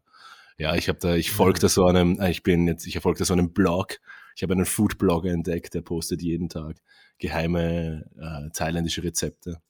ja, 0.57 0.75
ich 0.75 0.89
habe 0.89 0.97
da, 0.99 1.15
ich 1.15 1.31
folge 1.31 1.59
da 1.59 1.69
so 1.69 1.85
einem, 1.85 2.19
äh, 2.19 2.31
ich 2.31 2.41
bin 2.41 2.67
jetzt, 2.67 2.87
ich 2.87 2.99
folge 2.99 3.19
da 3.19 3.25
so 3.25 3.33
einem 3.33 3.53
Blog. 3.53 3.99
Ich 4.35 4.41
habe 4.41 4.53
einen 4.53 4.65
Food-Blogger 4.65 5.29
entdeckt, 5.29 5.75
der 5.75 5.81
postet 5.81 6.21
jeden 6.21 6.49
Tag 6.49 6.77
geheime 7.19 8.05
äh, 8.17 8.49
thailändische 8.51 9.03
Rezepte. 9.03 9.61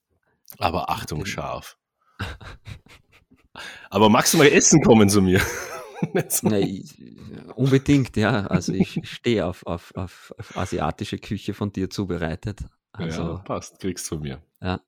Aber 0.58 0.90
Achtung, 0.90 1.26
scharf. 1.26 1.78
Aber 3.90 4.10
magst 4.10 4.34
du 4.34 4.38
mal 4.38 4.48
essen 4.48 4.82
kommen 4.82 5.10
zu 5.10 5.22
mir? 5.22 5.42
Nein, 6.44 6.84
unbedingt, 7.56 8.16
ja. 8.18 8.48
Also 8.48 8.74
ich 8.74 9.00
stehe 9.04 9.46
auf, 9.46 9.66
auf, 9.66 9.94
auf, 9.96 10.34
auf, 10.38 10.58
asiatische 10.58 11.18
Küche 11.18 11.54
von 11.54 11.72
dir 11.72 11.90
zubereitet. 11.90 12.62
Also, 12.92 13.22
ja, 13.22 13.38
passt, 13.38 13.80
kriegst 13.80 14.06
du 14.06 14.16
von 14.16 14.24
mir. 14.24 14.42
Ja. 14.62 14.82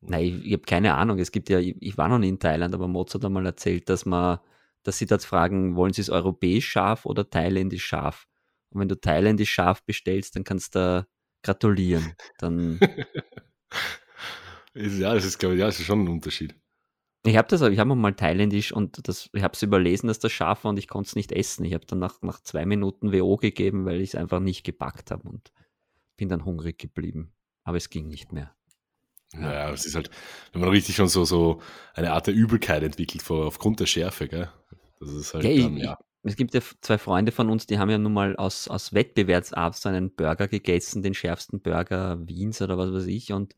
Nein, 0.00 0.24
ich, 0.24 0.46
ich 0.46 0.52
habe 0.52 0.62
keine 0.62 0.94
Ahnung. 0.94 1.18
Es 1.18 1.32
gibt 1.32 1.48
ja, 1.48 1.58
ich, 1.58 1.76
ich, 1.80 1.98
war 1.98 2.08
noch 2.08 2.18
nie 2.18 2.28
in 2.28 2.38
Thailand, 2.38 2.74
aber 2.74 2.88
Moz 2.88 3.14
hat 3.14 3.24
einmal 3.24 3.46
erzählt, 3.46 3.88
dass 3.88 4.06
man, 4.06 4.38
dass 4.82 4.98
sie 4.98 5.06
dort 5.06 5.24
fragen, 5.24 5.76
wollen 5.76 5.92
sie 5.92 6.02
es 6.02 6.10
europäisch 6.10 6.68
scharf 6.68 7.06
oder 7.06 7.28
thailändisch 7.28 7.84
scharf? 7.84 8.26
Und 8.70 8.80
wenn 8.80 8.88
du 8.88 9.00
thailändisch 9.00 9.50
scharf 9.50 9.82
bestellst, 9.84 10.36
dann 10.36 10.44
kannst 10.44 10.74
du 10.74 11.06
gratulieren. 11.42 12.14
Dann. 12.38 12.78
ja, 14.74 15.14
das 15.14 15.24
ist, 15.24 15.38
glaube 15.38 15.54
ich, 15.54 15.60
ja, 15.60 15.66
das 15.66 15.80
ist 15.80 15.86
schon 15.86 16.04
ein 16.04 16.08
Unterschied. 16.08 16.54
Ich 17.26 17.36
habe 17.36 17.48
das, 17.48 17.60
ich 17.62 17.78
habe 17.78 17.94
mal 17.94 18.14
thailändisch 18.14 18.72
und 18.72 19.08
das, 19.08 19.30
ich 19.32 19.42
habe 19.42 19.54
es 19.54 19.62
überlesen, 19.62 20.06
dass 20.06 20.18
das 20.18 20.32
scharf 20.32 20.64
war 20.64 20.70
und 20.70 20.78
ich 20.78 20.88
konnte 20.88 21.08
es 21.08 21.16
nicht 21.16 21.32
essen. 21.32 21.64
Ich 21.64 21.74
habe 21.74 21.86
dann 21.86 21.98
nach, 21.98 22.22
nach 22.22 22.40
zwei 22.40 22.64
Minuten 22.66 23.12
WO 23.12 23.36
gegeben, 23.36 23.84
weil 23.84 24.00
ich 24.00 24.10
es 24.10 24.14
einfach 24.14 24.40
nicht 24.40 24.64
gepackt 24.64 25.10
habe 25.10 25.28
und 25.28 25.52
bin 26.16 26.28
dann 26.28 26.44
hungrig 26.44 26.78
geblieben. 26.78 27.32
Aber 27.64 27.76
es 27.76 27.90
ging 27.90 28.08
nicht 28.08 28.32
mehr. 28.32 28.54
Naja, 29.34 29.70
es 29.72 29.86
ist 29.86 29.94
halt, 29.94 30.10
wenn 30.52 30.60
man 30.60 30.70
richtig 30.70 30.96
schon 30.96 31.08
so, 31.08 31.24
so 31.24 31.60
eine 31.94 32.12
Art 32.12 32.26
der 32.26 32.34
Übelkeit 32.34 32.82
entwickelt 32.82 33.22
vor, 33.22 33.46
aufgrund 33.46 33.80
der 33.80 33.86
Schärfe, 33.86 34.28
gell? 34.28 34.50
Das 35.00 35.10
ist 35.10 35.34
halt 35.34 35.44
ja, 35.44 35.62
dann, 35.62 35.76
ja. 35.76 35.98
es 36.22 36.36
gibt 36.36 36.54
ja 36.54 36.60
zwei 36.80 36.96
Freunde 36.96 37.32
von 37.32 37.50
uns, 37.50 37.66
die 37.66 37.78
haben 37.78 37.90
ja 37.90 37.98
nun 37.98 38.12
mal 38.12 38.36
aus, 38.36 38.68
aus 38.68 38.94
Wettbewerbsart 38.94 39.76
so 39.76 39.88
einen 39.88 40.14
Burger 40.14 40.48
gegessen, 40.48 41.02
den 41.02 41.12
schärfsten 41.12 41.60
Burger 41.60 42.18
Wiens 42.26 42.62
oder 42.62 42.78
was 42.78 42.92
weiß 42.92 43.06
ich 43.06 43.32
und 43.32 43.54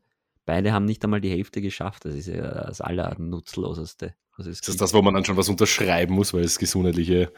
Beide 0.49 0.73
haben 0.73 0.85
nicht 0.85 1.03
einmal 1.03 1.21
die 1.21 1.29
Hälfte 1.29 1.61
geschafft. 1.61 2.05
Das 2.05 2.15
ist 2.15 2.25
ja 2.25 2.41
das 2.41 2.81
Allernutzloseste. 2.81 4.15
Es 4.39 4.47
ist 4.47 4.67
das 4.67 4.77
das, 4.77 4.95
wo 4.95 5.03
man 5.03 5.13
dann 5.13 5.23
schon 5.23 5.37
was 5.37 5.47
unterschreiben 5.47 6.15
muss, 6.15 6.33
weil 6.33 6.43
es 6.43 6.57
gesundheitliche 6.57 7.31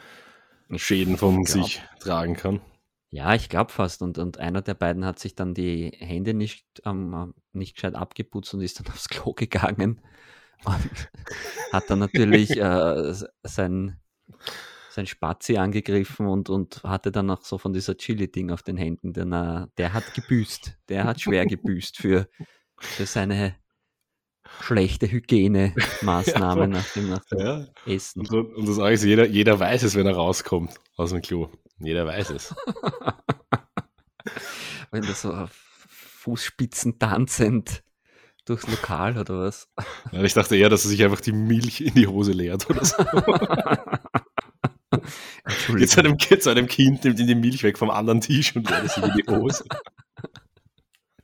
Schäden 0.76 1.18
von 1.18 1.44
sich 1.44 1.82
tragen 2.00 2.36
kann? 2.36 2.62
Ja, 3.10 3.34
ich 3.34 3.50
glaube 3.50 3.70
fast. 3.70 4.00
Und, 4.00 4.16
und 4.16 4.38
einer 4.38 4.62
der 4.62 4.72
beiden 4.72 5.04
hat 5.04 5.18
sich 5.18 5.34
dann 5.34 5.52
die 5.52 5.92
Hände 5.98 6.32
nicht, 6.32 6.64
ähm, 6.86 7.34
nicht 7.52 7.74
gescheit 7.74 7.96
abgeputzt 7.96 8.54
und 8.54 8.62
ist 8.62 8.80
dann 8.80 8.86
aufs 8.90 9.10
Klo 9.10 9.34
gegangen. 9.34 10.00
Und 10.64 11.10
hat 11.70 11.90
dann 11.90 11.98
natürlich 11.98 12.48
äh, 12.56 13.12
sein, 13.42 14.00
sein 14.88 15.06
Spazi 15.06 15.58
angegriffen 15.58 16.26
und, 16.26 16.48
und 16.48 16.82
hatte 16.82 17.12
dann 17.12 17.28
auch 17.28 17.42
so 17.42 17.58
von 17.58 17.74
dieser 17.74 17.98
Chili-Ding 17.98 18.50
auf 18.50 18.62
den 18.62 18.78
Händen. 18.78 19.12
Denn, 19.12 19.32
äh, 19.34 19.66
der 19.76 19.92
hat 19.92 20.14
gebüßt. 20.14 20.78
Der 20.88 21.04
hat 21.04 21.20
schwer 21.20 21.44
gebüßt 21.44 21.98
für, 21.98 22.26
für 22.82 23.06
seine 23.06 23.56
schlechte 24.60 25.10
Hygienemaßnahmen 25.10 26.72
ja, 26.72 26.78
nach 26.78 26.92
dem, 26.92 27.10
nach 27.10 27.24
dem 27.26 27.38
ja. 27.38 27.66
Essen. 27.86 28.26
Und, 28.26 28.54
und 28.54 28.68
das 28.68 28.78
ist, 28.78 29.04
jeder, 29.04 29.26
jeder 29.26 29.58
weiß 29.58 29.82
es, 29.84 29.94
wenn 29.94 30.06
er 30.06 30.14
rauskommt 30.14 30.74
aus 30.96 31.10
dem 31.10 31.22
Klo. 31.22 31.50
Jeder 31.78 32.06
weiß 32.06 32.30
es. 32.30 32.54
wenn 34.90 35.02
du 35.02 35.12
so 35.12 35.32
auf 35.32 35.50
Fußspitzen 35.88 36.98
tanzend 36.98 37.82
durchs 38.44 38.68
Lokal 38.68 39.18
oder 39.18 39.40
was? 39.40 39.68
Ja, 40.12 40.22
ich 40.22 40.34
dachte 40.34 40.56
eher, 40.56 40.68
dass 40.68 40.84
er 40.84 40.90
sich 40.90 41.02
einfach 41.02 41.20
die 41.20 41.32
Milch 41.32 41.80
in 41.80 41.94
die 41.94 42.06
Hose 42.06 42.32
leert 42.32 42.68
oder 42.68 42.84
so. 42.84 42.96
Geht 45.74 45.90
zu, 45.90 46.00
einem, 46.00 46.16
geht 46.16 46.42
zu 46.42 46.50
einem 46.50 46.66
Kind, 46.66 47.04
nimmt 47.04 47.18
ihm 47.18 47.26
die 47.26 47.34
Milch 47.34 47.62
weg 47.62 47.78
vom 47.78 47.90
anderen 47.90 48.20
Tisch 48.20 48.54
und 48.54 48.68
leert 48.68 48.90
sie 48.90 49.00
in 49.00 49.12
die 49.16 49.24
Hose. 49.28 49.64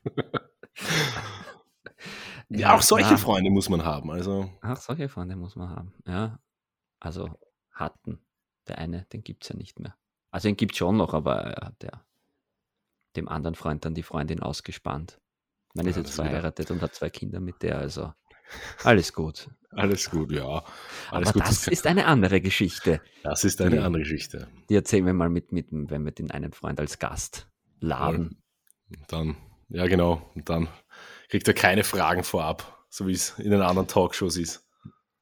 ja, 2.48 2.74
auch 2.74 2.82
solche 2.82 3.10
na, 3.12 3.16
Freunde 3.16 3.50
muss 3.50 3.68
man 3.68 3.84
haben. 3.84 4.10
Also, 4.10 4.50
Auch 4.62 4.76
solche 4.76 5.08
Freunde 5.08 5.36
muss 5.36 5.56
man 5.56 5.70
haben. 5.70 5.92
Ja. 6.06 6.38
Also 7.00 7.30
hatten. 7.72 8.20
Der 8.66 8.78
eine, 8.78 9.04
den 9.12 9.22
gibt 9.24 9.44
es 9.44 9.48
ja 9.50 9.56
nicht 9.56 9.78
mehr. 9.78 9.94
Also 10.30 10.48
den 10.48 10.56
gibt 10.56 10.72
es 10.72 10.78
schon 10.78 10.96
noch, 10.96 11.14
aber 11.14 11.36
er 11.36 11.66
hat 11.68 11.82
ja 11.82 12.04
dem 13.16 13.28
anderen 13.28 13.54
Freund 13.54 13.84
dann 13.84 13.94
die 13.94 14.02
Freundin 14.02 14.40
ausgespannt. 14.40 15.20
Man 15.74 15.86
ist 15.86 15.96
Ja, 15.96 16.00
jetzt 16.02 16.08
das 16.08 16.14
ist 16.14 16.18
wieder- 16.18 16.30
verheiratet 16.30 16.70
und 16.70 16.82
hat 16.82 16.94
zwei 16.94 17.10
Kinder 17.10 17.40
mit 17.40 17.62
der, 17.62 17.78
also 17.78 18.12
alles 18.84 19.12
gut. 19.12 19.48
alles 19.70 20.10
gut, 20.10 20.32
ja. 20.32 20.64
Alles 21.10 21.28
aber 21.30 21.40
gut. 21.40 21.42
das 21.48 21.68
ist 21.68 21.86
eine 21.86 22.06
andere 22.06 22.40
Geschichte. 22.40 23.00
das 23.22 23.44
ist 23.44 23.60
eine 23.60 23.70
die- 23.76 23.78
andere 23.78 24.02
Geschichte. 24.02 24.48
Die 24.68 24.74
erzählen 24.74 25.06
wir 25.06 25.12
mal 25.14 25.28
mit, 25.30 25.52
mit, 25.52 25.68
wenn 25.70 26.04
wir 26.04 26.12
den 26.12 26.30
einen 26.30 26.52
Freund 26.52 26.78
als 26.80 26.98
Gast 26.98 27.48
laden. 27.80 28.42
Dann, 29.08 29.36
ja 29.68 29.86
genau, 29.86 30.30
und 30.34 30.48
dann 30.48 30.68
kriegt 31.28 31.46
er 31.48 31.54
keine 31.54 31.84
Fragen 31.84 32.24
vorab, 32.24 32.84
so 32.88 33.06
wie 33.06 33.12
es 33.12 33.38
in 33.38 33.50
den 33.50 33.62
anderen 33.62 33.88
Talkshows 33.88 34.36
ist. 34.36 34.64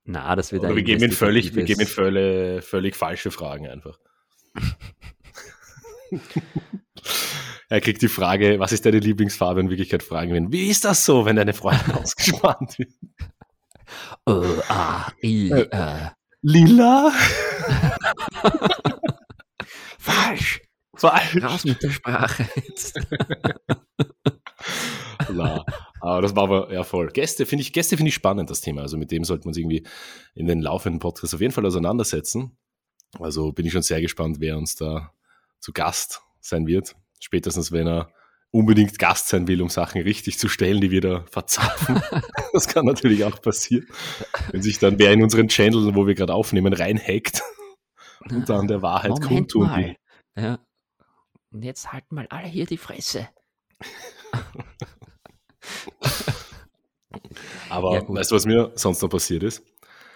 Na, 0.05 0.37
das 0.37 0.53
wird 0.53 0.63
Oder 0.63 0.77
wir 0.77 0.85
geben 0.85 1.03
ihm 1.03 1.13
völlig, 1.13 1.55
wir 1.55 1.65
geben 1.65 1.81
ihm 1.81 1.87
völlig, 1.87 2.65
völlig 2.65 2.95
falsche 2.95 3.33
Fragen 3.33 3.67
einfach. 3.67 3.99
er 7.69 7.81
kriegt 7.81 8.03
die 8.03 8.09
Frage, 8.09 8.61
was 8.61 8.71
ist 8.71 8.87
deine 8.87 9.01
Lieblingsfarbe? 9.01 9.61
In 9.61 9.69
Wirklichkeit 9.69 10.05
fragen 10.05 10.31
wir 10.31 10.37
ihn, 10.37 10.53
wie 10.53 10.69
ist 10.69 10.85
das 10.85 11.05
so, 11.05 11.25
wenn 11.25 11.35
deine 11.37 11.55
Freundin 11.55 11.93
ausgespannt 12.03 12.79
wird? 12.79 12.93
Äh, 14.29 14.63
ah, 14.69 15.11
i, 15.23 15.51
äh, 15.51 16.11
Lila? 16.43 17.13
falsch. 19.99 20.63
Falsch. 20.95 21.43
Raus 21.43 21.65
mit 21.65 21.83
der 21.83 21.91
Sprache 21.91 22.49
jetzt. 22.55 23.01
Na, 25.33 25.65
aber 26.01 26.23
das 26.23 26.37
war 26.37 26.45
aber 26.45 26.73
ja 26.73 26.85
voll. 26.85 27.09
Gäste 27.09 27.47
finde 27.47 27.63
ich, 27.63 27.73
Gäste 27.73 27.97
finde 27.97 28.09
ich 28.09 28.15
spannend, 28.15 28.51
das 28.51 28.61
Thema. 28.61 28.83
Also 28.83 28.97
mit 28.97 29.11
dem 29.11 29.25
sollte 29.25 29.47
man 29.47 29.55
sich 29.55 29.63
irgendwie 29.63 29.87
in 30.35 30.47
den 30.47 30.61
laufenden 30.61 31.01
Podcasts 31.01 31.35
auf 31.35 31.41
jeden 31.41 31.53
Fall 31.53 31.67
auseinandersetzen. 31.67 32.57
Also 33.19 33.53
bin 33.53 33.67
ich 33.67 33.73
schon 33.73 33.83
sehr 33.83 34.01
gespannt, 34.01 34.37
wer 34.41 34.57
uns 34.57 34.77
da 34.77 35.13
zu 35.61 35.73
Gast 35.73 36.23
sein 36.41 36.67
wird. 36.67 36.95
Spätestens, 37.21 37.73
wenn 37.73 37.87
er 37.87 38.13
unbedingt 38.51 38.99
Gast 38.99 39.29
sein 39.29 39.49
will, 39.49 39.61
um 39.61 39.69
Sachen 39.69 40.01
richtig 40.03 40.39
zu 40.39 40.49
stellen, 40.49 40.81
die 40.81 40.91
wir 40.91 41.01
da 41.01 41.25
verzapfen. 41.31 42.01
das 42.53 42.69
kann 42.69 42.87
natürlich 42.87 43.25
auch 43.25 43.41
passieren. 43.41 43.87
Wenn 44.51 44.63
sich 44.63 44.79
dann 44.79 44.99
wer 44.99 45.13
in 45.13 45.23
unseren 45.23 45.49
Channel, 45.49 45.95
wo 45.95 46.07
wir 46.07 46.15
gerade 46.15 46.35
aufnehmen, 46.35 46.73
reinhackt 46.73 47.43
und 48.31 48.49
dann 48.49 48.69
der 48.69 48.83
Wahrheit 48.83 49.11
Moment 49.11 49.29
kundtun 49.29 49.77
will. 49.77 49.97
Ja. 50.37 50.59
Und 51.51 51.63
jetzt 51.63 51.93
halten 51.93 52.15
mal 52.15 52.27
alle 52.31 52.49
hier 52.49 52.67
die 52.67 52.77
Fresse. 52.77 53.29
Aber 57.69 57.95
Ja, 57.95 58.09
weißt 58.09 58.31
du, 58.31 58.35
was 58.37 58.47
mir 58.47 58.73
sonst 58.75 59.03
noch 59.03 59.09
passiert 59.09 59.43
ist? 59.43 59.63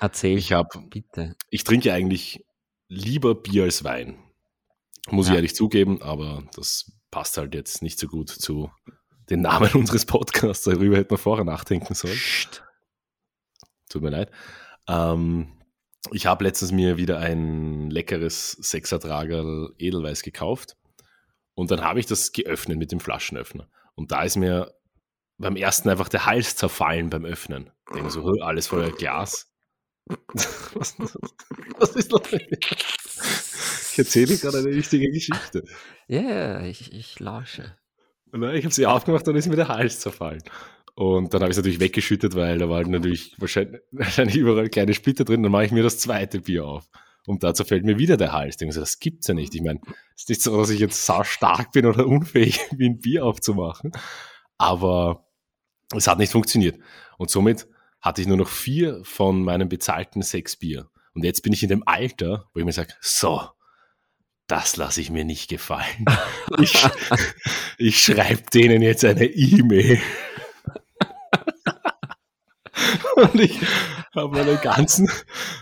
Erzähl, 0.01 0.39
Ich 0.39 0.53
habe 0.53 0.69
bitte. 0.89 1.37
ich 1.51 1.65
trinke 1.65 1.93
eigentlich 1.93 2.45
lieber 2.89 3.35
Bier 3.35 3.65
als 3.65 3.85
Wein. 3.85 4.19
Muss 5.11 5.27
ich 5.27 5.31
Ja. 5.31 5.37
ehrlich 5.37 5.55
zugeben, 5.55 6.01
aber 6.03 6.45
das 6.55 6.91
passt 7.11 7.37
halt 7.37 7.55
jetzt 7.55 7.83
nicht 7.83 7.99
so 7.99 8.07
gut 8.07 8.29
zu 8.31 8.71
den 9.29 9.43
Namen 9.43 9.71
unseres 9.75 10.07
Podcasts. 10.07 10.65
Darüber 10.65 10.97
hätten 10.97 11.11
wir 11.11 11.19
vorher 11.19 11.45
nachdenken 11.45 11.95
sollen. 11.95 12.15
Psst. 12.15 12.63
Tut 13.89 14.03
mir 14.03 14.11
leid. 14.11 14.31
Ähm, 14.89 15.53
ich 16.13 16.27
habe 16.27 16.45
letztens 16.45 16.73
mir 16.73 16.97
wieder 16.97 17.19
ein 17.19 17.91
leckeres 17.91 18.53
Sechsertragerl 18.53 19.75
Edelweiß 19.79 20.23
gekauft 20.23 20.77
und 21.55 21.71
dann 21.71 21.83
habe 21.83 22.01
ich 22.01 22.07
das 22.07 22.33
geöffnet 22.33 22.79
mit 22.79 22.93
dem 22.93 23.01
Flaschenöffner. 23.01 23.69
Und 24.01 24.13
da 24.13 24.23
ist 24.23 24.37
mir 24.37 24.73
beim 25.37 25.57
ersten 25.57 25.91
einfach 25.91 26.09
der 26.09 26.25
Hals 26.25 26.57
zerfallen 26.57 27.11
beim 27.11 27.27
Öffnen. 27.27 27.71
Ich 27.89 27.97
denke 27.97 28.11
so, 28.11 28.25
"Hö, 28.25 28.41
alles 28.41 28.67
voller 28.67 28.91
Glas. 28.93 29.53
was, 30.75 30.99
was 31.79 31.91
ist 31.97 32.11
los? 32.11 32.23
Ich 33.93 33.99
erzähle 33.99 34.39
gerade 34.39 34.59
eine 34.59 34.69
richtige 34.69 35.11
Geschichte. 35.11 35.65
Ja, 36.09 36.63
ich, 36.63 36.95
ich 36.95 37.21
lausche. 37.21 37.77
Und 38.33 38.41
dann, 38.41 38.55
ich 38.55 38.65
habe 38.65 38.73
sie 38.73 38.87
aufgemacht 38.87 39.29
und 39.29 39.35
dann 39.35 39.39
ist 39.39 39.49
mir 39.49 39.57
der 39.57 39.69
Hals 39.69 40.01
zerfallen. 40.01 40.43
Und 40.95 41.35
dann 41.35 41.43
habe 41.43 41.51
ich 41.51 41.59
es 41.59 41.59
natürlich 41.59 41.81
weggeschüttet, 41.81 42.35
weil 42.35 42.57
da 42.57 42.71
waren 42.71 42.91
natürlich 42.91 43.35
wahrscheinlich, 43.39 43.83
wahrscheinlich 43.91 44.37
überall 44.37 44.71
kleine 44.71 44.95
Splitter 44.95 45.27
drin. 45.27 45.43
Dann 45.43 45.53
mache 45.53 45.67
ich 45.67 45.73
mir 45.73 45.83
das 45.83 45.99
zweite 45.99 46.41
Bier 46.41 46.65
auf. 46.65 46.89
Und 47.31 47.45
da 47.45 47.55
zerfällt 47.55 47.85
mir 47.85 47.97
wieder 47.97 48.17
der 48.17 48.33
Hals. 48.33 48.55
Ich 48.55 48.57
denke 48.57 48.75
so, 48.75 48.81
das 48.81 48.99
gibt's 48.99 49.29
ja 49.29 49.35
nicht. 49.35 49.55
Ich 49.55 49.63
meine, 49.63 49.79
es 50.17 50.23
ist 50.23 50.31
nicht 50.31 50.43
so, 50.43 50.57
dass 50.57 50.69
ich 50.71 50.81
jetzt 50.81 51.07
sau 51.07 51.23
stark 51.23 51.71
bin 51.71 51.87
oder 51.87 52.05
unfähig 52.05 52.59
bin, 52.77 52.95
ein 52.95 52.99
Bier 52.99 53.25
aufzumachen. 53.25 53.93
Aber 54.59 55.29
es 55.95 56.09
hat 56.09 56.19
nicht 56.19 56.33
funktioniert. 56.33 56.81
Und 57.19 57.31
somit 57.31 57.69
hatte 58.01 58.21
ich 58.21 58.27
nur 58.27 58.37
noch 58.37 58.49
vier 58.49 59.01
von 59.05 59.45
meinen 59.45 59.69
bezahlten 59.69 60.23
sechs 60.23 60.57
Bier. 60.57 60.91
Und 61.15 61.25
jetzt 61.25 61.43
bin 61.43 61.53
ich 61.53 61.63
in 61.63 61.69
dem 61.69 61.87
Alter, 61.87 62.49
wo 62.53 62.59
ich 62.59 62.67
mir 62.67 62.73
sage, 62.73 62.95
so, 63.01 63.43
das 64.49 64.77
lasse 64.77 65.01
ich 65.01 65.11
mir 65.11 65.25
nicht 65.25 65.49
gefallen. 65.49 66.07
Ich, 66.59 66.85
ich 67.79 68.03
schreibe 68.03 68.43
denen 68.53 68.83
jetzt 68.83 69.05
eine 69.05 69.25
E-Mail. 69.25 70.01
Und 73.15 73.41
ich 73.41 73.61
habe 74.15 74.37
meinen 74.37 74.61
ganzen, 74.61 75.09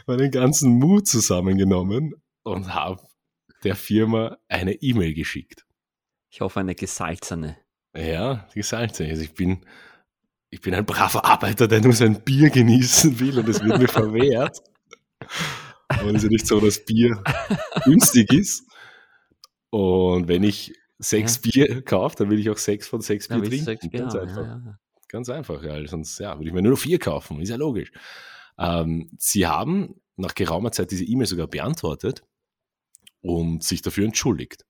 meinen 0.06 0.30
ganzen 0.30 0.78
Mut 0.78 1.06
zusammengenommen 1.06 2.14
und 2.42 2.74
habe 2.74 3.02
der 3.64 3.76
Firma 3.76 4.38
eine 4.48 4.74
E-Mail 4.74 5.14
geschickt. 5.14 5.66
Ich 6.30 6.40
hoffe, 6.40 6.60
eine 6.60 6.74
gesalzene. 6.74 7.56
Ja, 7.96 8.46
die 8.54 8.62
Salze. 8.62 9.06
Also 9.06 9.22
ich 9.22 9.34
bin, 9.34 9.64
ich 10.50 10.60
bin 10.60 10.74
ein 10.74 10.86
braver 10.86 11.24
Arbeiter, 11.24 11.66
der 11.68 11.80
nur 11.80 11.92
sein 11.92 12.22
Bier 12.22 12.50
genießen 12.50 13.18
will 13.18 13.38
und 13.38 13.48
es 13.48 13.62
wird 13.62 13.78
mir 13.78 13.88
verwehrt. 13.88 14.62
Und 16.02 16.10
es 16.10 16.16
ist 16.16 16.22
ja 16.24 16.28
nicht 16.28 16.46
so, 16.46 16.60
dass 16.60 16.84
Bier 16.84 17.22
günstig 17.84 18.32
ist. 18.32 18.64
Und 19.70 20.28
wenn 20.28 20.42
ich 20.42 20.74
sechs 20.98 21.38
Bier 21.38 21.82
kaufe, 21.82 22.16
dann 22.16 22.30
will 22.30 22.38
ich 22.38 22.50
auch 22.50 22.58
sechs 22.58 22.86
von 22.86 23.00
sechs 23.00 23.28
Bier 23.28 23.42
trinken. 23.42 23.64
sechs 23.64 23.88
Bier 23.88 24.00
Ganz 24.00 24.14
haben, 24.14 24.28
einfach. 24.28 24.42
ja, 24.42 24.62
ja. 24.64 24.78
Ganz 25.08 25.28
einfach, 25.30 25.62
ja. 25.62 25.86
Sonst 25.86 26.18
ja, 26.18 26.36
würde 26.36 26.48
ich 26.48 26.54
mir 26.54 26.62
nur 26.62 26.72
noch 26.72 26.78
vier 26.78 26.98
kaufen. 26.98 27.40
Ist 27.40 27.48
ja 27.48 27.56
logisch. 27.56 27.90
Ähm, 28.58 29.10
sie 29.18 29.46
haben 29.46 30.00
nach 30.16 30.34
geraumer 30.34 30.72
Zeit 30.72 30.90
diese 30.90 31.04
E-Mail 31.04 31.26
sogar 31.26 31.46
beantwortet 31.46 32.24
und 33.20 33.62
sich 33.62 33.82
dafür 33.82 34.04
entschuldigt. 34.04 34.64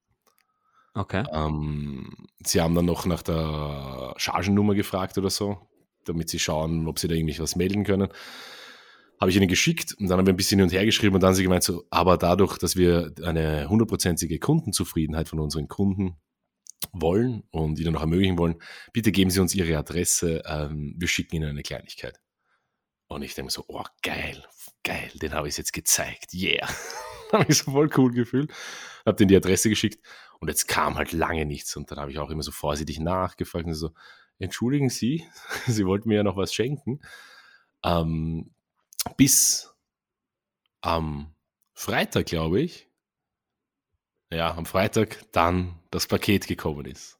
Okay. 0.95 1.25
Ähm, 1.33 2.13
sie 2.45 2.61
haben 2.61 2.75
dann 2.75 2.85
noch 2.85 3.07
nach 3.07 3.23
der 3.23 4.15
Chargennummer 4.17 4.75
gefragt 4.75 5.17
oder 5.17 5.31
so, 5.31 5.59
damit 6.05 6.29
sie 6.29 6.39
schauen, 6.39 6.87
ob 6.89 6.99
sie 6.99 7.09
da 7.09 7.15
irgendwie 7.15 7.39
was 7.39 7.57
melden 7.57 7.85
können. 7.85 8.09
Habe 9.21 9.31
ich 9.31 9.37
ihnen 9.37 9.49
geschickt 9.49 9.95
und 9.99 10.09
dann 10.09 10.19
haben 10.19 10.27
wir 10.27 10.33
ein 10.33 10.37
bisschen 10.37 10.59
hin 10.59 10.67
und 10.67 10.73
her 10.73 10.85
geschrieben 10.85 11.15
und 11.15 11.23
dann 11.23 11.29
haben 11.29 11.35
sie 11.35 11.43
gemeint, 11.43 11.65
so, 11.65 11.85
aber 11.91 12.17
dadurch, 12.17 12.59
dass 12.59 12.77
wir 12.77 13.13
eine 13.25 13.69
hundertprozentige 13.69 14.39
Kundenzufriedenheit 14.39 15.29
von 15.29 15.41
unseren 15.41 15.67
Kunden 15.67 16.17
wollen 16.93 17.43
und 17.51 17.79
ihnen 17.79 17.95
noch 17.95 18.01
ermöglichen 18.01 18.39
wollen, 18.39 18.57
bitte 18.93 19.11
geben 19.13 19.31
Sie 19.31 19.41
uns 19.41 19.55
Ihre 19.55 19.77
Adresse, 19.77 20.43
ähm, 20.47 20.95
wir 20.97 21.09
schicken 21.09 21.37
Ihnen 21.37 21.51
eine 21.51 21.63
Kleinigkeit. 21.63 22.21
Und 23.09 23.23
ich 23.23 23.35
denke 23.35 23.51
so, 23.51 23.65
oh 23.69 23.85
geil, 24.03 24.45
geil, 24.85 25.11
den 25.15 25.33
habe 25.33 25.49
ich 25.49 25.57
jetzt 25.57 25.73
gezeigt, 25.73 26.35
yeah. 26.35 26.69
habe 27.33 27.47
ich 27.49 27.59
so 27.59 27.71
voll 27.73 27.91
cool 27.97 28.13
gefühlt. 28.13 28.53
Habe 29.05 29.17
denen 29.17 29.29
die 29.29 29.37
Adresse 29.37 29.71
geschickt 29.71 29.99
und 30.41 30.49
jetzt 30.49 30.69
kam 30.69 30.97
halt 30.97 31.13
lange 31.13 31.47
nichts. 31.47 31.75
Und 31.77 31.91
dann 31.91 31.99
habe 31.99 32.11
ich 32.11 32.19
auch 32.19 32.31
immer 32.31 32.43
so 32.43 32.53
vorsichtig 32.53 33.01
nachgefragt 33.01 33.67
und 33.67 33.75
so, 33.75 33.93
entschuldigen 34.39 34.91
Sie, 34.91 35.27
Sie 35.67 35.87
wollten 35.87 36.09
mir 36.09 36.17
ja 36.17 36.23
noch 36.23 36.37
was 36.37 36.53
schenken. 36.53 37.01
Ähm, 37.83 38.51
bis 39.17 39.75
am 40.81 41.35
Freitag, 41.73 42.27
glaube 42.27 42.61
ich, 42.61 42.89
ja, 44.31 44.55
am 44.55 44.67
Freitag 44.67 45.25
dann 45.33 45.79
das 45.91 46.07
Paket 46.07 46.47
gekommen 46.47 46.85
ist. 46.85 47.18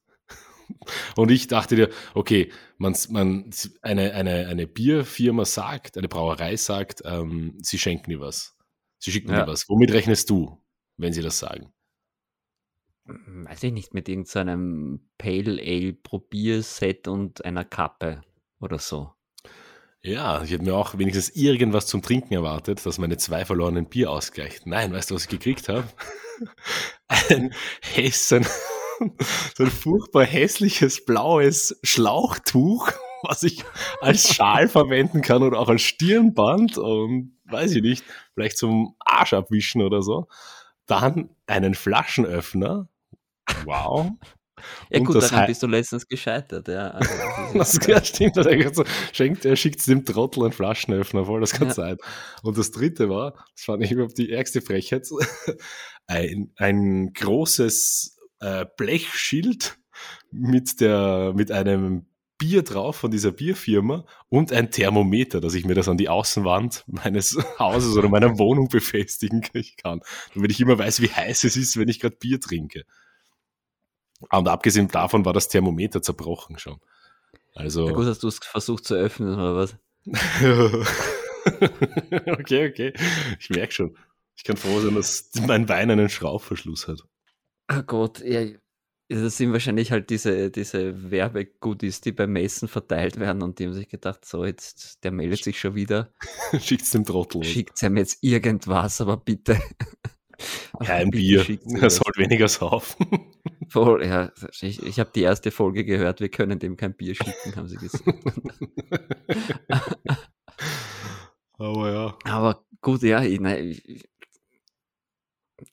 Und 1.17 1.31
ich 1.31 1.47
dachte 1.49 1.77
dir, 1.77 1.91
okay, 2.15 2.53
man, 2.79 2.95
man, 3.11 3.51
eine, 3.83 4.15
eine, 4.15 4.47
eine 4.49 4.67
Bierfirma 4.67 5.45
sagt, 5.45 5.99
eine 5.99 6.09
Brauerei 6.09 6.57
sagt, 6.57 7.03
ähm, 7.05 7.59
sie 7.63 7.79
schenken 7.79 8.11
dir 8.11 8.21
was. 8.21 8.57
Sie 8.99 9.13
schicken 9.13 9.33
Ja. 9.33 9.45
dir 9.45 9.47
was. 9.47 9.69
Womit 9.69 9.93
rechnest 9.93 10.31
du, 10.31 10.63
wenn 10.97 11.13
sie 11.13 11.23
das 11.23 11.39
sagen? 11.39 11.73
Hm, 13.07 13.47
Weiß 13.49 13.63
ich 13.65 13.73
nicht, 13.73 13.95
mit 13.95 14.09
irgendeinem 14.09 15.09
Pale 15.19 15.61
Ale 15.61 15.93
Probierset 15.95 17.09
und 17.09 17.45
einer 17.45 17.65
Kappe 17.65 18.23
oder 18.61 18.79
so. 18.79 19.13
Ja, 20.03 20.43
ich 20.45 20.51
hätte 20.53 20.63
mir 20.65 20.75
auch 20.77 20.97
wenigstens 20.97 21.31
irgendwas 21.31 21.87
zum 21.87 22.03
Trinken 22.03 22.33
erwartet, 22.35 22.87
dass 22.87 22.99
meine 22.99 23.17
zwei 23.17 23.45
verlorenen 23.45 23.89
Bier 23.89 24.11
ausgleicht. 24.11 24.67
Nein, 24.67 24.93
weißt 24.93 25.11
du, 25.11 25.15
was 25.17 25.25
ich 25.25 25.29
gekriegt 25.29 25.69
habe? 25.69 25.89
Ein 27.09 27.53
Hessen, 27.83 28.47
so 29.57 29.65
ein 29.65 29.71
furchtbar 29.71 30.25
hässliches 30.25 31.05
blaues 31.05 31.79
Schlauchtuch 31.83 32.91
was 33.23 33.43
ich 33.43 33.65
als 34.01 34.35
Schal 34.35 34.69
verwenden 34.69 35.23
kann 35.23 35.43
oder 35.43 35.59
auch 35.59 35.69
als 35.69 35.83
Stirnband 35.83 36.79
und 36.79 37.37
weiß 37.47 37.75
ich 37.75 37.83
nicht, 37.83 38.05
vielleicht 38.35 38.59
zum 38.59 38.95
Arsch 39.01 39.33
abwischen 39.33 39.83
oder 39.83 40.03
so. 40.03 40.29
Dann 40.87 41.31
einen 41.47 41.75
Flaschenöffner. 41.75 42.89
Wow. 43.65 44.13
Ja 44.91 44.99
Und 44.99 45.07
gut, 45.07 45.17
das 45.17 45.31
daran 45.31 45.47
bist 45.47 45.63
du 45.63 45.67
letztens 45.67 46.07
gescheitert. 46.09 46.69
Ja, 46.69 46.91
also 46.91 47.11
das 47.55 47.79
Das 47.87 48.09
stimmt. 48.09 48.37
Er, 48.37 48.65
hat 48.67 48.75
so, 48.75 48.85
schenkt, 49.13 49.45
er 49.45 49.57
schickt 49.57 49.87
dem 49.87 50.05
Trottel 50.05 50.45
einen 50.45 50.53
Flaschenöffner 50.53 51.25
voll, 51.25 51.41
das 51.41 51.53
kann 51.53 51.69
Ja. 51.69 51.75
sein. 51.75 51.97
Und 52.43 52.59
das 52.59 52.71
dritte 52.71 53.09
war, 53.09 53.35
das 53.55 53.65
fand 53.65 53.85
ich 53.85 53.93
überhaupt 53.93 54.19
die 54.19 54.33
ärgste 54.33 54.61
Frechheit, 54.61 55.07
ein, 56.07 56.53
ein 56.57 57.13
großes 57.13 58.18
äh, 58.41 58.67
Blechschild 58.77 59.79
mit, 60.31 60.81
der, 60.81 61.33
mit 61.35 61.51
einem 61.51 62.07
Bier 62.39 62.63
drauf 62.63 62.97
von 62.97 63.11
dieser 63.11 63.33
Bierfirma 63.33 64.05
und 64.29 64.53
ein 64.53 64.71
Thermometer, 64.71 65.41
dass 65.41 65.55
ich 65.55 65.65
mir 65.65 65.75
das 65.75 65.89
an 65.89 65.97
die 65.97 66.09
Außenwand 66.09 66.85
meines 66.87 67.37
Hauses 67.59 67.97
oder 67.97 68.09
meiner 68.09 68.39
Wohnung 68.39 68.69
befestigen 68.69 69.43
kann, 69.83 70.01
damit 70.35 70.53
ich 70.53 70.61
immer 70.61 70.79
weiß, 70.79 71.03
wie 71.03 71.11
heiß 71.11 71.45
es 71.45 71.57
ist, 71.57 71.77
wenn 71.77 71.89
ich 71.89 71.99
gerade 71.99 72.17
Bier 72.17 72.41
trinke. 72.41 72.85
Und 74.31 74.49
abgesehen 74.49 74.89
davon 74.89 75.25
war 75.25 75.33
das 75.33 75.49
Thermometer 75.49 76.01
zerbrochen 76.01 76.59
schon. 76.59 76.81
Also. 77.55 77.89
ja 77.89 77.93
gut, 77.93 78.07
hast 78.07 78.23
du 78.23 78.29
es 78.29 78.39
versucht 78.39 78.85
zu 78.85 78.95
öffnen 78.95 79.35
oder 79.35 79.57
was? 79.57 79.77
okay, 82.39 82.69
okay. 82.69 82.93
Ich 83.41 83.51
merke 83.51 83.73
schon. 83.73 83.97
Ich 84.37 84.45
kann 84.45 84.57
froh 84.57 84.81
sein, 84.81 84.95
dass 84.95 85.31
mein 85.47 85.69
Wein 85.69 85.91
einen 85.91 86.09
Schraubverschluss 86.09 86.87
hat. 86.87 87.05
Oh 87.71 87.83
Gott, 87.87 88.21
ja, 88.25 88.47
das 89.11 89.39
sind 89.39 89.53
wahrscheinlich 89.53 89.91
halt 89.91 90.11
diese, 90.11 90.51
diese 90.51 91.11
Werbegoodies, 91.11 92.03
die 92.03 92.13
beim 92.13 92.33
Messen 92.33 92.69
verteilt 92.69 93.19
werden 93.19 93.43
und 93.43 93.59
die 93.59 93.65
haben 93.67 93.73
sich 93.73 93.89
gedacht, 93.89 94.25
so 94.25 94.45
jetzt, 94.45 95.03
der 95.03 95.13
meldet 95.13 95.43
sich 95.45 95.59
schon 95.59 95.75
wieder, 95.75 96.13
Schickt's 96.61 96.91
dem 96.91 97.05
Trottel. 97.05 97.41
was. 97.41 97.49
schickt 97.49 97.83
ihm 97.83 97.97
jetzt 97.97 98.23
irgendwas, 98.23 99.01
aber 99.01 99.17
bitte. 99.17 99.59
Kein 100.85 101.11
Bitte 101.11 101.11
Bier. 101.11 101.45
schickt's 101.45 101.73
Er 101.83 101.91
soll 101.91 102.13
weniger 102.17 102.49
saufen. 102.49 103.07
Voll, 103.69 104.05
ja, 104.07 104.31
ich, 104.61 104.83
ich 104.83 105.01
habe 105.01 105.11
die 105.15 105.23
erste 105.23 105.51
Folge 105.51 105.85
gehört, 105.85 106.21
wir 106.21 106.29
können 106.29 106.59
dem 106.59 106.77
kein 106.77 106.95
Bier 106.95 107.15
schicken, 107.15 107.57
haben 107.57 107.69
sie 107.69 107.77
gesagt. 107.77 108.15
Aber 111.59 111.91
ja. 111.93 112.19
Aber 112.25 112.65
gut, 112.81 113.03
ja, 113.03 113.23
ich, 113.23 113.41
nein, 113.41 113.69
ich, 113.85 114.09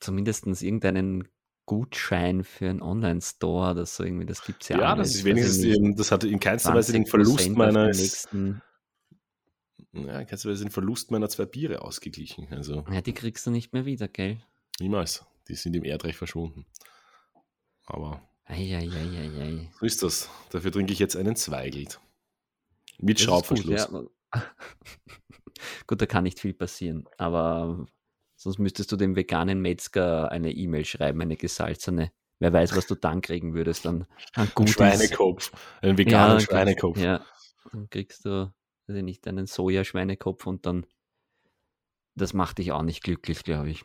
zumindest 0.00 0.46
irgendeinen 0.62 1.28
Gutschein 1.66 2.44
für 2.44 2.70
einen 2.70 2.80
Online-Store 2.82 3.72
oder 3.72 3.86
so 3.86 4.04
irgendwie, 4.04 4.26
das 4.26 4.42
gibt 4.44 4.62
es 4.62 4.68
ja 4.68 4.78
Ja, 4.78 4.92
alles. 4.92 5.08
das 5.08 5.14
ist 5.14 5.18
ich 5.20 5.24
wenigstens, 5.24 5.58
nicht, 5.58 5.76
eben, 5.76 5.96
das 5.96 6.10
hatte 6.12 6.28
in 6.28 6.40
keinster 6.40 6.72
Weise 6.74 6.92
den 6.92 7.04
20% 7.04 7.08
Verlust 7.10 7.50
meines, 7.50 7.98
nächsten, 8.00 8.62
ja, 9.92 10.20
in 10.20 10.26
keinster 10.26 10.50
Weise 10.50 10.64
den 10.64 10.70
Verlust 10.70 11.10
meiner 11.10 11.28
zwei 11.28 11.44
Biere 11.44 11.82
ausgeglichen. 11.82 12.46
Also 12.52 12.84
ja, 12.90 13.00
die 13.00 13.12
kriegst 13.12 13.46
du 13.46 13.50
nicht 13.50 13.72
mehr 13.72 13.84
wieder, 13.84 14.08
gell? 14.08 14.38
niemals. 14.80 15.24
Die 15.48 15.54
sind 15.54 15.76
im 15.76 15.84
Erdreich 15.84 16.16
verschwunden. 16.16 16.66
Aber 17.86 18.20
Eieieiei. 18.46 19.70
so 19.78 19.86
ist 19.86 20.02
das. 20.02 20.28
Dafür 20.50 20.72
trinke 20.72 20.92
ich 20.92 20.98
jetzt 20.98 21.16
einen 21.16 21.36
Zweigelt. 21.36 22.00
Mit 22.98 23.18
Das 23.18 23.22
ist 23.22 23.26
gut, 23.26 23.58
Schraubverschluss. 23.58 23.88
ja. 23.92 24.06
gut, 25.86 26.00
da 26.02 26.06
kann 26.06 26.24
nicht 26.24 26.40
viel 26.40 26.52
passieren, 26.54 27.08
aber 27.16 27.86
sonst 28.46 28.60
müsstest 28.60 28.92
du 28.92 28.96
dem 28.96 29.16
veganen 29.16 29.60
Metzger 29.60 30.30
eine 30.30 30.52
E-Mail 30.52 30.84
schreiben, 30.84 31.20
eine 31.20 31.36
gesalzene. 31.36 32.12
Wer 32.38 32.52
weiß, 32.52 32.76
was 32.76 32.86
du 32.86 32.94
dann 32.94 33.20
kriegen 33.20 33.54
würdest, 33.54 33.84
dann 33.84 34.06
an 34.34 34.46
Ein 34.46 34.50
Gutes. 34.54 34.74
Schweinekopf. 34.74 35.50
Einen 35.82 35.92
Ja, 35.92 35.98
veganen 35.98 36.28
dann 36.28 36.36
kriegst- 36.38 36.50
Schweinekopf. 36.52 36.98
Ja, 36.98 37.24
dann 37.72 37.90
kriegst 37.90 38.24
du, 38.24 38.52
ich 38.86 39.02
nicht, 39.02 39.26
einen 39.26 39.46
Sojaschweinekopf 39.46 40.46
und 40.46 40.64
dann, 40.64 40.86
das 42.14 42.34
macht 42.34 42.58
dich 42.58 42.70
auch 42.70 42.82
nicht 42.82 43.02
glücklich, 43.02 43.42
glaube 43.42 43.70
ich. 43.70 43.84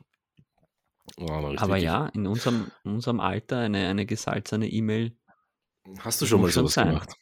Oh. 1.18 1.55
Aber 1.57 1.78
ja, 1.78 2.07
in 2.07 2.28
unserem, 2.28 2.72
unserem 2.84 3.20
Alter 3.20 3.57
eine, 3.57 3.88
eine 3.88 4.05
gesalzene 4.05 4.70
E-Mail. 4.70 5.18
Hast 6.01 6.22
du 6.22 6.28
schon 6.28 6.39
mal 6.41 6.51
sowas 6.51 6.74
sein. 6.74 6.89
gemacht? 6.89 7.16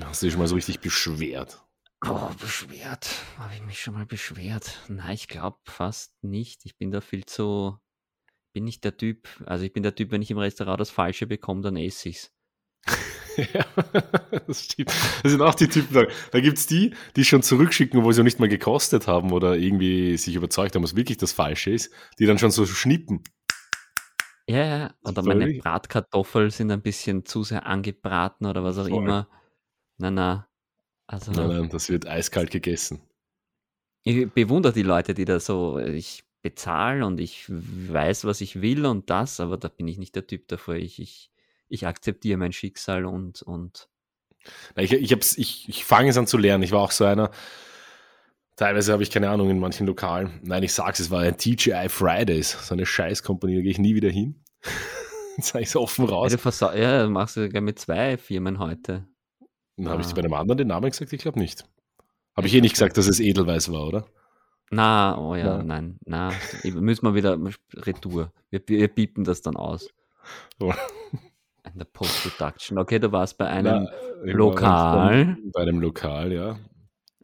Hast 0.00 0.22
du 0.22 0.26
dich 0.26 0.32
schon 0.32 0.40
mal 0.40 0.48
so 0.48 0.56
richtig 0.56 0.80
beschwert? 0.80 1.62
Oh, 2.04 2.30
beschwert. 2.40 3.08
Habe 3.38 3.54
ich 3.54 3.62
mich 3.62 3.80
schon 3.80 3.94
mal 3.94 4.06
beschwert? 4.06 4.80
Nein, 4.88 5.14
ich 5.14 5.28
glaube 5.28 5.58
fast 5.64 6.12
nicht. 6.22 6.64
Ich 6.64 6.76
bin 6.76 6.90
da 6.90 7.00
viel 7.00 7.24
zu, 7.24 7.78
bin 8.52 8.64
nicht 8.64 8.82
der 8.82 8.96
Typ. 8.96 9.28
Also 9.46 9.64
ich 9.64 9.72
bin 9.72 9.84
der 9.84 9.94
Typ, 9.94 10.10
wenn 10.10 10.22
ich 10.22 10.30
im 10.30 10.38
Restaurant 10.38 10.80
das 10.80 10.90
Falsche 10.90 11.26
bekomme, 11.26 11.62
dann 11.62 11.76
esse 11.76 12.08
ich's. 12.08 12.32
ja, 13.36 13.64
das 14.46 14.64
stimmt. 14.64 14.92
Das 15.22 15.30
sind 15.30 15.40
auch 15.40 15.54
die 15.54 15.68
Typen. 15.68 15.94
Da, 15.94 16.06
da 16.32 16.40
gibt 16.40 16.58
es 16.58 16.66
die, 16.66 16.92
die 17.14 17.24
schon 17.24 17.42
zurückschicken, 17.42 18.00
obwohl 18.00 18.12
sie 18.12 18.20
noch 18.20 18.24
nicht 18.24 18.40
mal 18.40 18.48
gekostet 18.48 19.06
haben 19.06 19.30
oder 19.30 19.56
irgendwie 19.56 20.16
sich 20.16 20.34
überzeugt 20.34 20.74
haben, 20.74 20.82
was 20.82 20.96
wirklich 20.96 21.18
das 21.18 21.32
Falsche 21.32 21.70
ist, 21.70 21.94
die 22.18 22.26
dann 22.26 22.38
schon 22.38 22.50
so 22.50 22.66
schnippen. 22.66 23.22
Ja, 24.48 24.64
ja. 24.64 24.94
Oder 25.04 25.22
meine 25.22 25.54
Bratkartoffeln 25.54 26.50
sind 26.50 26.72
ein 26.72 26.82
bisschen 26.82 27.24
zu 27.24 27.44
sehr 27.44 27.64
angebraten 27.64 28.46
oder 28.46 28.64
was 28.64 28.76
auch 28.76 28.88
Voll. 28.88 29.04
immer. 29.04 29.28
Na, 29.98 30.10
na. 30.10 30.48
Also, 31.06 31.32
Nein, 31.32 31.48
nein, 31.48 31.68
das 31.70 31.88
wird 31.88 32.06
eiskalt 32.06 32.50
gegessen. 32.50 33.00
ich 34.04 34.30
bewundere 34.32 34.72
die 34.72 34.82
Leute, 34.82 35.14
die 35.14 35.24
da 35.24 35.40
so, 35.40 35.78
ich 35.78 36.24
bezahle 36.42 37.04
und 37.06 37.20
ich 37.20 37.44
weiß, 37.48 38.24
was 38.24 38.40
ich 38.40 38.60
will 38.62 38.86
und 38.86 39.10
das, 39.10 39.38
aber 39.40 39.56
da 39.56 39.68
bin 39.68 39.86
ich 39.88 39.98
nicht 39.98 40.14
der 40.16 40.26
Typ 40.26 40.48
dafür. 40.48 40.74
Ich, 40.76 40.98
ich, 41.00 41.30
ich 41.68 41.86
akzeptiere 41.86 42.36
mein 42.38 42.52
Schicksal 42.52 43.04
und, 43.04 43.42
und 43.42 43.88
Ich, 44.76 44.92
ich, 44.92 45.12
ich, 45.38 45.68
ich 45.68 45.84
fange 45.84 46.08
es 46.10 46.16
an 46.18 46.26
zu 46.26 46.38
lernen. 46.38 46.64
Ich 46.64 46.72
war 46.72 46.80
auch 46.80 46.90
so 46.90 47.04
einer. 47.04 47.30
Teilweise 48.56 48.92
habe 48.92 49.02
ich 49.02 49.10
keine 49.10 49.30
Ahnung 49.30 49.50
in 49.50 49.58
manchen 49.58 49.86
Lokalen. 49.86 50.40
Nein, 50.42 50.62
ich 50.62 50.72
sag's, 50.74 51.00
es 51.00 51.10
war 51.10 51.20
ein 51.20 51.36
TGI 51.38 51.88
Fridays, 51.88 52.66
so 52.68 52.74
eine 52.74 52.86
Scheißkompanie, 52.86 53.56
da 53.56 53.62
gehe 53.62 53.70
ich 53.70 53.78
nie 53.78 53.94
wieder 53.94 54.10
hin. 54.10 54.42
Jetzt 55.36 55.48
sage 55.48 55.62
ich 55.62 55.68
es 55.68 55.76
offen 55.76 56.04
Ja, 56.06 56.10
raus. 56.10 56.32
du 56.32 56.38
versa- 56.38 56.74
ja, 56.76 57.08
machst 57.08 57.36
du 57.36 57.44
sogar 57.44 57.62
mit 57.62 57.78
zwei 57.78 58.18
Firmen 58.18 58.58
heute. 58.58 59.06
Dann 59.84 59.92
habe 59.92 60.02
ich 60.02 60.06
Ah. 60.08 60.10
dir 60.10 60.14
bei 60.16 60.22
einem 60.24 60.34
anderen 60.34 60.58
den 60.58 60.68
Namen 60.68 60.90
gesagt? 60.90 61.12
Ich 61.12 61.20
glaube 61.22 61.38
nicht. 61.38 61.64
Habe 62.36 62.46
ich 62.46 62.54
eh 62.54 62.60
nicht 62.60 62.72
gesagt, 62.74 62.96
dass 62.96 63.08
es 63.08 63.20
Edelweiß 63.20 63.70
war, 63.72 63.86
oder? 63.86 64.06
Na, 64.70 65.18
oh 65.18 65.34
ja, 65.36 65.58
Na. 65.58 65.62
nein, 65.62 65.98
na, 66.06 66.32
ich- 66.62 66.74
müssen 66.74 67.04
wir 67.04 67.14
wieder 67.14 67.38
Retour. 67.74 68.32
Wir, 68.50 68.62
wir 68.66 68.88
piepen 68.88 69.22
das 69.24 69.42
dann 69.42 69.56
aus. 69.56 69.90
Oh. 70.60 70.72
In 71.70 71.78
der 71.78 71.84
Post-Production. 71.84 72.78
Okay, 72.78 72.98
du 72.98 73.12
warst 73.12 73.36
bei 73.38 73.46
einem, 73.48 73.84
Na, 73.84 73.90
ich 74.24 74.32
Lokal. 74.32 75.36
Bei 75.52 75.62
einem 75.62 75.80
Lokal, 75.80 76.32
ja. 76.32 76.58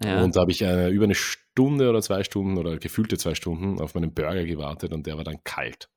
ja, 0.02 0.22
Und 0.22 0.36
da 0.36 0.40
habe 0.40 0.50
ich 0.50 0.64
eine, 0.64 0.88
über 0.90 1.04
eine 1.04 1.14
Stunde 1.14 1.88
oder 1.88 2.02
zwei 2.02 2.22
Stunden 2.22 2.58
oder 2.58 2.76
gefühlte 2.76 3.16
zwei 3.16 3.34
Stunden 3.34 3.80
auf 3.80 3.94
meinen 3.94 4.12
Burger 4.12 4.44
gewartet 4.44 4.92
und 4.92 5.06
der 5.06 5.16
war 5.16 5.24
dann 5.24 5.42
kalt. 5.42 5.88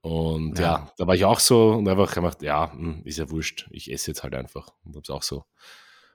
Und 0.00 0.58
ja, 0.58 0.64
Ja. 0.64 0.92
da 0.96 1.06
war 1.06 1.14
ich 1.14 1.24
auch 1.24 1.40
so 1.40 1.72
und 1.72 1.88
einfach 1.88 2.12
gemacht, 2.14 2.42
ja, 2.42 2.72
hm, 2.72 3.02
ist 3.04 3.18
ja 3.18 3.30
wurscht, 3.30 3.68
ich 3.70 3.90
esse 3.92 4.10
jetzt 4.10 4.22
halt 4.22 4.34
einfach. 4.34 4.68
Und 4.84 4.94
habe 4.94 5.02
es 5.02 5.10
auch 5.10 5.22
so 5.22 5.44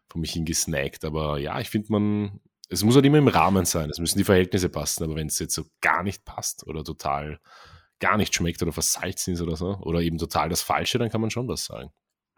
von 0.09 0.21
mich 0.21 0.31
hingesnackt. 0.33 1.03
Aber 1.05 1.37
ja, 1.39 1.59
ich 1.59 1.69
finde 1.69 1.87
man, 1.91 2.39
es 2.69 2.83
muss 2.83 2.95
halt 2.95 3.05
immer 3.05 3.17
im 3.17 3.27
Rahmen 3.27 3.65
sein. 3.65 3.89
Es 3.89 3.99
müssen 3.99 4.17
die 4.17 4.23
Verhältnisse 4.23 4.69
passen. 4.69 5.03
Aber 5.03 5.15
wenn 5.15 5.27
es 5.27 5.39
jetzt 5.39 5.53
so 5.55 5.65
gar 5.81 6.01
nicht 6.03 6.23
passt 6.25 6.65
oder 6.65 6.83
total 6.83 7.39
gar 7.99 8.17
nicht 8.17 8.33
schmeckt 8.35 8.61
oder 8.63 8.71
versalzen 8.73 9.33
ist 9.33 9.41
oder 9.41 9.55
so, 9.55 9.77
oder 9.81 10.01
eben 10.01 10.17
total 10.17 10.49
das 10.49 10.61
Falsche, 10.61 10.97
dann 10.97 11.09
kann 11.09 11.21
man 11.21 11.29
schon 11.29 11.47
was 11.47 11.65
sagen. 11.65 11.91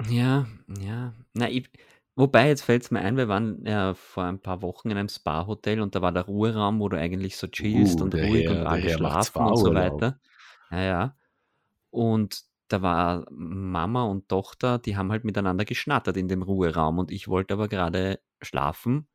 ja, 0.10 0.46
ja. 0.80 1.14
Na, 1.34 1.50
ich, 1.50 1.70
wobei, 2.16 2.50
jetzt 2.50 2.64
fällt 2.64 2.84
es 2.84 2.92
mir 2.92 3.00
ein, 3.02 3.18
wir 3.18 3.28
waren 3.28 3.66
ja 3.66 3.94
vor 3.94 4.26
ein 4.26 4.40
paar 4.40 4.62
Wochen 4.62 4.92
in 4.92 4.98
einem 4.98 5.10
Spa-Hotel 5.10 5.80
und 5.82 5.96
da 5.96 6.02
war 6.02 6.12
der 6.12 6.24
Ruheraum, 6.24 6.80
wo 6.80 6.90
du 6.90 6.98
eigentlich 6.98 7.38
so 7.38 7.48
chillst 7.48 8.00
Uh, 8.00 8.04
und 8.04 8.14
ruhig 8.16 8.46
Herr- 8.46 8.62
und 8.62 8.68
alle 8.68 8.90
schlafen 8.90 9.42
und 9.44 9.58
so 9.58 9.74
weiter. 9.74 10.20
Ja, 10.72 10.82
ja. 10.82 11.16
Und 11.96 12.44
da 12.68 12.82
war 12.82 13.26
Mama 13.32 14.04
und 14.04 14.28
Tochter, 14.28 14.80
die 14.80 14.98
haben 14.98 15.14
halt 15.14 15.24
miteinander 15.24 15.64
geschnattert 15.64 16.18
in 16.18 16.28
dem 16.28 16.42
Ruheraum 16.42 17.00
und 17.00 17.10
ich 17.10 17.30
wollte 17.30 17.54
aber 17.54 17.70
gerade 17.70 18.20
schlafen, 18.42 19.08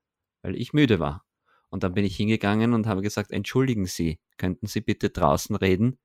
weil 0.43 0.57
ich 0.57 0.73
müde 0.73 0.99
war. 0.99 1.27
Und 1.69 1.85
dann 1.85 1.93
bin 1.93 2.07
ich 2.07 2.17
hingegangen 2.17 2.73
und 2.73 2.87
habe 2.87 3.03
gesagt, 3.03 3.33
entschuldigen 3.33 3.85
Sie, 3.85 4.19
könnten 4.39 4.67
Sie 4.67 4.81
bitte 4.81 5.11
draußen 5.11 5.57
reden? 5.57 5.99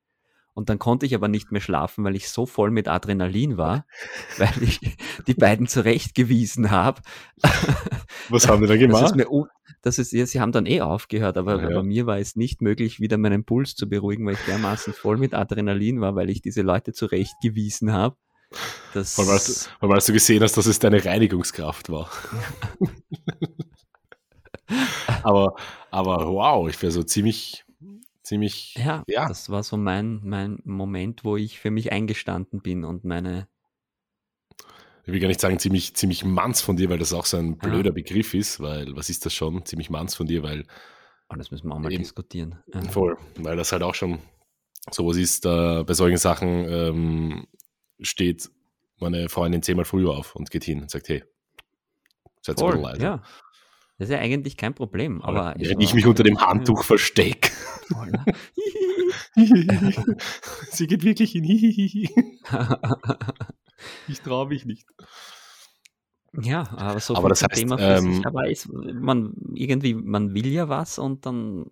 Und 0.56 0.70
dann 0.70 0.80
konnte 0.80 1.06
ich 1.06 1.14
aber 1.14 1.28
nicht 1.28 1.52
mehr 1.52 1.62
schlafen, 1.62 2.04
weil 2.06 2.16
ich 2.16 2.30
so 2.30 2.46
voll 2.46 2.72
mit 2.72 2.88
Adrenalin 2.88 3.58
war, 3.58 3.86
weil 4.38 4.64
ich 4.64 4.80
die 5.28 5.34
beiden 5.36 5.68
zurechtgewiesen 5.68 6.72
habe. 6.72 7.02
Was 8.30 8.48
haben 8.48 8.62
die 8.62 8.68
da 8.68 8.74
Das 8.76 9.12
ist 9.12 9.14
gemacht? 9.14 9.16
mir, 9.16 9.28
das 9.82 10.00
ist, 10.00 10.12
sie 10.12 10.40
haben 10.40 10.52
dann 10.54 10.66
eh 10.66 10.82
aufgehört, 10.82 11.38
aber, 11.38 11.62
Ja. 11.62 11.68
aber 11.68 11.84
mir 11.84 12.08
war 12.08 12.18
es 12.18 12.36
nicht 12.36 12.62
möglich, 12.62 13.00
wieder 13.00 13.18
meinen 13.18 13.44
Puls 13.44 13.76
zu 13.76 13.88
beruhigen, 13.88 14.26
weil 14.26 14.34
ich 14.34 14.46
dermaßen 14.48 14.94
voll 14.94 15.18
mit 15.18 15.34
Adrenalin 15.36 16.02
war, 16.02 16.16
weil 16.16 16.30
ich 16.30 16.42
diese 16.42 16.62
Leute 16.64 16.94
zurechtgewiesen 16.94 17.92
habe. 17.92 18.16
Das, 18.94 19.18
Weil, 19.18 19.28
weißt, 19.28 19.70
weil 19.82 19.90
weißt 19.90 20.10
du 20.10 20.14
gesehen 20.14 20.42
hast, 20.42 20.56
dass 20.56 20.66
es 20.68 20.80
deine 20.80 21.04
Reinigungskraft 21.04 21.90
war. 21.90 22.10
aber, 25.24 25.56
aber 25.92 26.28
wow, 26.28 26.68
ich 26.70 26.82
wäre 26.82 26.92
so 26.92 27.04
ziemlich, 27.04 27.65
ziemlich, 28.26 28.76
ja, 28.76 29.04
ja. 29.08 29.28
das 29.28 29.50
war 29.50 29.64
so 29.64 29.78
mein, 29.78 30.20
mein 30.24 30.60
Moment, 30.66 31.24
wo 31.24 31.38
ich 31.38 31.60
für 31.60 31.72
mich 31.72 31.92
eingestanden 31.92 32.62
bin 32.62 32.84
und 32.84 33.06
meine, 33.06 33.48
ich 35.06 35.14
will 35.14 35.20
gar 35.20 35.28
nicht 35.28 35.40
sagen 35.40 35.60
ziemlich, 35.60 35.94
ziemlich 35.94 36.26
manns 36.26 36.62
von 36.62 36.76
dir, 36.76 36.90
weil 36.90 36.98
das 36.98 37.14
auch 37.14 37.26
so 37.26 37.38
ein 37.38 37.58
blöder 37.58 37.90
ja. 37.90 37.94
Begriff 37.94 38.34
ist, 38.34 38.60
weil 38.60 38.96
was 38.96 39.10
ist 39.10 39.26
das 39.26 39.34
schon? 39.34 39.64
Ziemlich 39.64 39.92
manns 39.92 40.16
von 40.16 40.26
dir, 40.26 40.42
weil. 40.42 40.66
Oh, 41.30 41.36
das 41.36 41.52
müssen 41.52 41.68
wir 41.68 41.76
auch 41.76 41.80
mal 41.80 41.92
eben, 41.92 42.02
diskutieren. 42.02 42.60
Ja. 42.74 42.82
Voll, 42.82 43.16
weil 43.38 43.56
das 43.56 43.72
halt 43.72 43.84
auch 43.84 43.94
schon 43.94 44.20
sowas 44.92 45.18
ist, 45.18 45.46
äh, 45.46 45.84
bei 45.84 45.94
solchen 45.94 46.18
Sachen 46.18 46.66
ähm, 46.68 47.48
steht 48.00 48.50
meine 49.00 49.30
Freundin 49.30 49.62
zehnmal 49.62 49.86
früher 49.86 50.12
auf 50.12 50.36
und 50.36 50.50
geht 50.50 50.64
hin 50.64 50.82
und 50.82 50.90
sagt, 50.90 51.10
hey, 51.10 51.24
seid 52.42 52.56
bisschen 52.56 52.82
leise. 52.82 53.02
Ja. 53.02 53.24
Das 53.98 54.10
ist 54.10 54.14
ja 54.14 54.20
eigentlich 54.20 54.58
kein 54.58 54.74
Problem. 54.74 55.22
Aber 55.22 55.54
Während 55.58 55.82
ich 55.82 55.94
mich 55.94 56.06
unter 56.06 56.24
dem 56.24 56.42
Handtuch 56.42 56.84
verstecke. 56.84 57.50
Sie 60.72 60.88
geht 60.88 61.04
wirklich 61.04 61.32
hin. 61.32 61.44
ich 64.08 64.22
traue 64.22 64.48
mich 64.48 64.66
nicht. 64.66 64.88
Ja, 66.42 66.68
aber 66.78 67.00
so 67.00 67.16
aber 67.16 67.30
das 67.30 67.44
heißt, 67.44 67.54
Thema 67.54 67.80
ähm, 67.80 68.22
aber 68.26 68.50
ist, 68.50 68.68
man 68.68 69.34
irgendwie, 69.54 69.94
man 69.94 70.34
will 70.34 70.48
ja 70.48 70.68
was 70.68 71.00
und 71.00 71.26
dann 71.26 71.72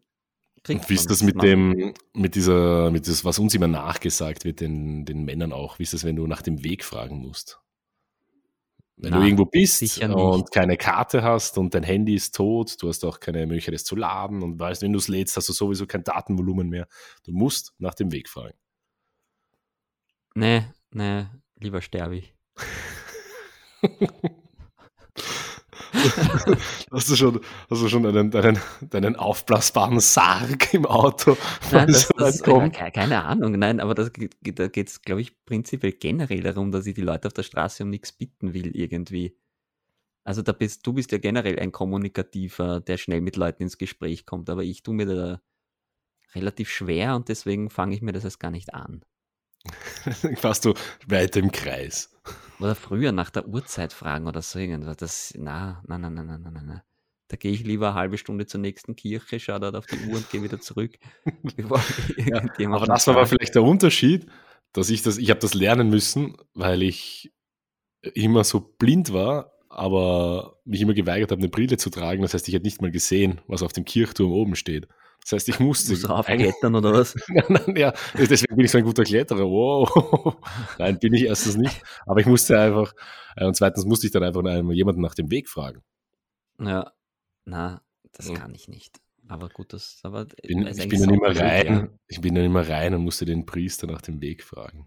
kriegt 0.64 0.90
Wie 0.90 0.94
ist 0.94 1.10
das 1.10 1.22
mit 1.22 1.42
dem, 1.42 1.94
mit 2.14 2.36
dieser, 2.36 2.90
mit 2.92 3.06
das, 3.08 3.26
was 3.26 3.40
uns 3.40 3.54
immer 3.54 3.68
nachgesagt 3.68 4.46
wird, 4.46 4.62
den, 4.62 5.04
den 5.06 5.26
Männern 5.26 5.52
auch? 5.52 5.80
Wie 5.80 5.84
ist 5.84 5.94
das, 5.94 6.06
wenn 6.06 6.16
du 6.16 6.28
nach 6.28 6.42
dem 6.42 6.64
Weg 6.64 6.86
fragen 6.86 7.18
musst? 7.18 7.60
Wenn 8.96 9.12
Na, 9.12 9.20
du 9.20 9.26
irgendwo 9.26 9.46
bist 9.46 10.02
und 10.04 10.52
keine 10.52 10.78
Karte 10.78 11.24
hast 11.24 11.58
und 11.58 11.74
dein 11.74 11.84
Handy 11.84 12.14
ist 12.14 12.36
tot, 12.36 12.82
du 12.82 12.90
hast 12.90 13.04
auch 13.04 13.20
keine 13.20 13.46
Möglichkeit, 13.48 13.74
es 13.74 13.84
zu 13.84 13.96
laden 13.96 14.44
und 14.44 14.60
weißt, 14.60 14.84
wenn 14.84 14.94
du 14.94 15.00
es 15.00 15.08
lädst, 15.08 15.36
hast 15.36 15.50
du 15.50 15.54
sowieso 15.54 15.88
kein 15.88 16.04
Datenvolumen 16.04 16.70
mehr. 16.70 16.88
Du 17.26 17.32
musst 17.32 17.74
nach 17.80 17.96
dem 17.96 18.12
Weg 18.12 18.30
fragen. 18.30 18.56
Nee, 20.36 20.64
nee, 20.92 21.26
lieber 21.60 21.82
sterbe 21.82 22.18
ich. 22.18 22.34
hast 26.92 27.10
du 27.10 27.16
schon, 27.16 27.40
hast 27.70 27.82
du 27.82 27.88
schon 27.90 28.06
einen, 28.06 28.32
deinen, 28.32 28.60
deinen 28.82 29.16
aufblasbaren 29.16 30.00
Sarg 30.00 30.74
im 30.74 30.86
Auto? 30.86 31.38
Nein, 31.72 31.88
das, 31.88 32.10
das, 32.18 32.44
kommt? 32.44 32.74
Keine 32.74 33.24
Ahnung, 33.24 33.54
nein, 33.60 33.80
aber 33.80 33.96
das, 33.96 34.12
da 34.42 34.68
geht 34.68 34.88
es, 34.90 35.02
glaube 35.02 35.22
ich, 35.22 35.44
prinzipiell 35.46 35.94
generell 35.94 36.42
darum, 36.42 36.72
dass 36.72 36.86
ich 36.86 36.94
die 36.94 37.02
Leute 37.02 37.28
auf 37.28 37.34
der 37.34 37.44
Straße 37.44 37.84
um 37.84 37.90
nichts 37.90 38.12
bitten 38.12 38.54
will, 38.54 38.76
irgendwie. 38.76 39.38
Also 40.26 40.42
da 40.42 40.54
bist, 40.54 40.88
du 40.88 40.94
bist 40.94 41.12
ja 41.12 41.18
generell 41.18 41.60
ein 41.60 41.72
Kommunikativer, 41.72 42.80
der 42.80 42.98
schnell 42.98 43.22
mit 43.22 43.36
Leuten 43.36 43.64
ins 43.64 43.78
Gespräch 43.78 44.26
kommt, 44.26 44.50
aber 44.50 44.64
ich 44.64 44.84
tue 44.84 44.94
mir 44.94 45.06
da 45.06 45.42
relativ 46.34 46.70
schwer 46.70 47.16
und 47.16 47.30
deswegen 47.30 47.70
fange 47.70 47.96
ich 47.96 48.02
mir 48.02 48.14
das 48.14 48.24
erst 48.24 48.40
gar 48.40 48.52
nicht 48.52 48.74
an. 48.74 49.04
Fast 50.36 50.66
du 50.66 50.74
weiter 51.08 51.40
im 51.40 51.52
Kreis. 51.52 52.14
Oder 52.60 52.76
früher 52.76 53.12
nach 53.12 53.30
der 53.30 53.48
Uhrzeit 53.48 53.94
fragen 53.94 54.28
oder 54.28 54.42
so 54.42 54.60
irgendwas. 54.60 54.98
Das, 54.98 55.34
na, 55.38 55.82
na, 55.88 55.98
na, 55.98 56.10
na, 56.10 56.24
na, 56.24 56.38
na, 56.38 56.62
na. 56.62 56.84
Da 57.30 57.38
gehe 57.38 57.52
ich 57.52 57.64
lieber 57.64 57.90
eine 57.90 57.96
halbe 57.96 58.18
Stunde 58.18 58.46
zur 58.46 58.60
nächsten 58.60 58.96
Kirche, 58.96 59.40
schaue 59.40 59.60
dort 59.60 59.76
auf 59.76 59.86
die 59.88 59.98
Uhr 60.08 60.18
und 60.18 60.30
gehe 60.30 60.44
wieder 60.44 60.60
zurück. 60.60 60.94
ja, 62.58 62.70
aber 62.70 62.86
das 62.86 63.08
war 63.08 63.16
aber 63.16 63.26
vielleicht 63.26 63.56
der 63.56 63.64
Unterschied, 63.64 64.28
dass 64.72 64.90
ich 64.90 65.02
das, 65.02 65.18
ich 65.18 65.30
habe 65.30 65.40
das 65.40 65.54
lernen 65.54 65.90
müssen, 65.90 66.38
weil 66.54 66.84
ich 66.84 67.34
immer 68.14 68.44
so 68.44 68.60
blind 68.60 69.14
war, 69.14 69.52
aber 69.70 70.60
mich 70.66 70.82
immer 70.82 70.94
geweigert 70.94 71.32
habe, 71.32 71.40
eine 71.40 71.50
Brille 71.50 71.78
zu 71.78 71.90
tragen. 71.90 72.22
Das 72.22 72.34
heißt, 72.34 72.48
ich 72.48 72.54
hätte 72.54 72.66
nicht 72.66 72.82
mal 72.82 72.92
gesehen, 72.92 73.42
was 73.48 73.64
auf 73.64 73.74
dem 73.74 73.86
Kirchturm 73.86 74.32
oben 74.32 74.56
steht. 74.56 74.88
Das 75.24 75.32
heißt, 75.32 75.50
ich 75.50 75.60
musste. 75.60 75.92
Musst 75.92 76.10
raufklettern 76.10 76.76
oder 76.76 76.94
was? 76.94 77.16
ja, 77.76 77.94
deswegen 78.14 78.56
bin 78.56 78.66
ich 78.66 78.72
so 78.72 78.78
ein 78.78 78.84
guter 78.84 79.04
Kletterer. 79.04 79.46
Wow. 79.46 80.36
Nein, 80.78 81.00
bin 81.00 81.14
ich 81.14 81.24
erstens 81.24 81.58
nicht. 81.58 81.82
Aber 82.06 82.20
ich 82.20 82.26
musste 82.26 82.60
einfach, 82.60 82.94
äh, 83.36 83.46
und 83.46 83.56
zweitens 83.56 83.86
musste 83.86 84.08
ich 84.08 84.14
dann 84.14 84.24
einfach 84.24 84.44
jemanden 84.72 85.02
nach 85.02 85.16
dem 85.16 85.32
Weg 85.32 85.50
fragen. 85.50 85.82
Ja, 86.60 86.92
na, 87.46 87.82
das 88.12 88.28
ja. 88.28 88.36
kann 88.36 88.54
ich 88.54 88.68
nicht. 88.68 89.00
Aber 89.28 89.50
gut, 89.50 89.74
das, 89.74 90.00
aber 90.04 90.26
bin, 90.26 90.68
ich 90.68 90.90
bin 90.90 91.00
dann 91.00 91.14
immer 91.14 91.36
rein, 91.36 91.68
ja. 91.68 91.88
ich 92.08 92.22
bin 92.22 92.36
dann 92.36 92.44
immer 92.44 92.68
rein 92.68 92.94
und 92.94 93.04
musste 93.04 93.26
den 93.26 93.46
Priester 93.46 93.88
nach 93.88 94.02
dem 94.02 94.22
Weg 94.22 94.44
fragen. 94.44 94.86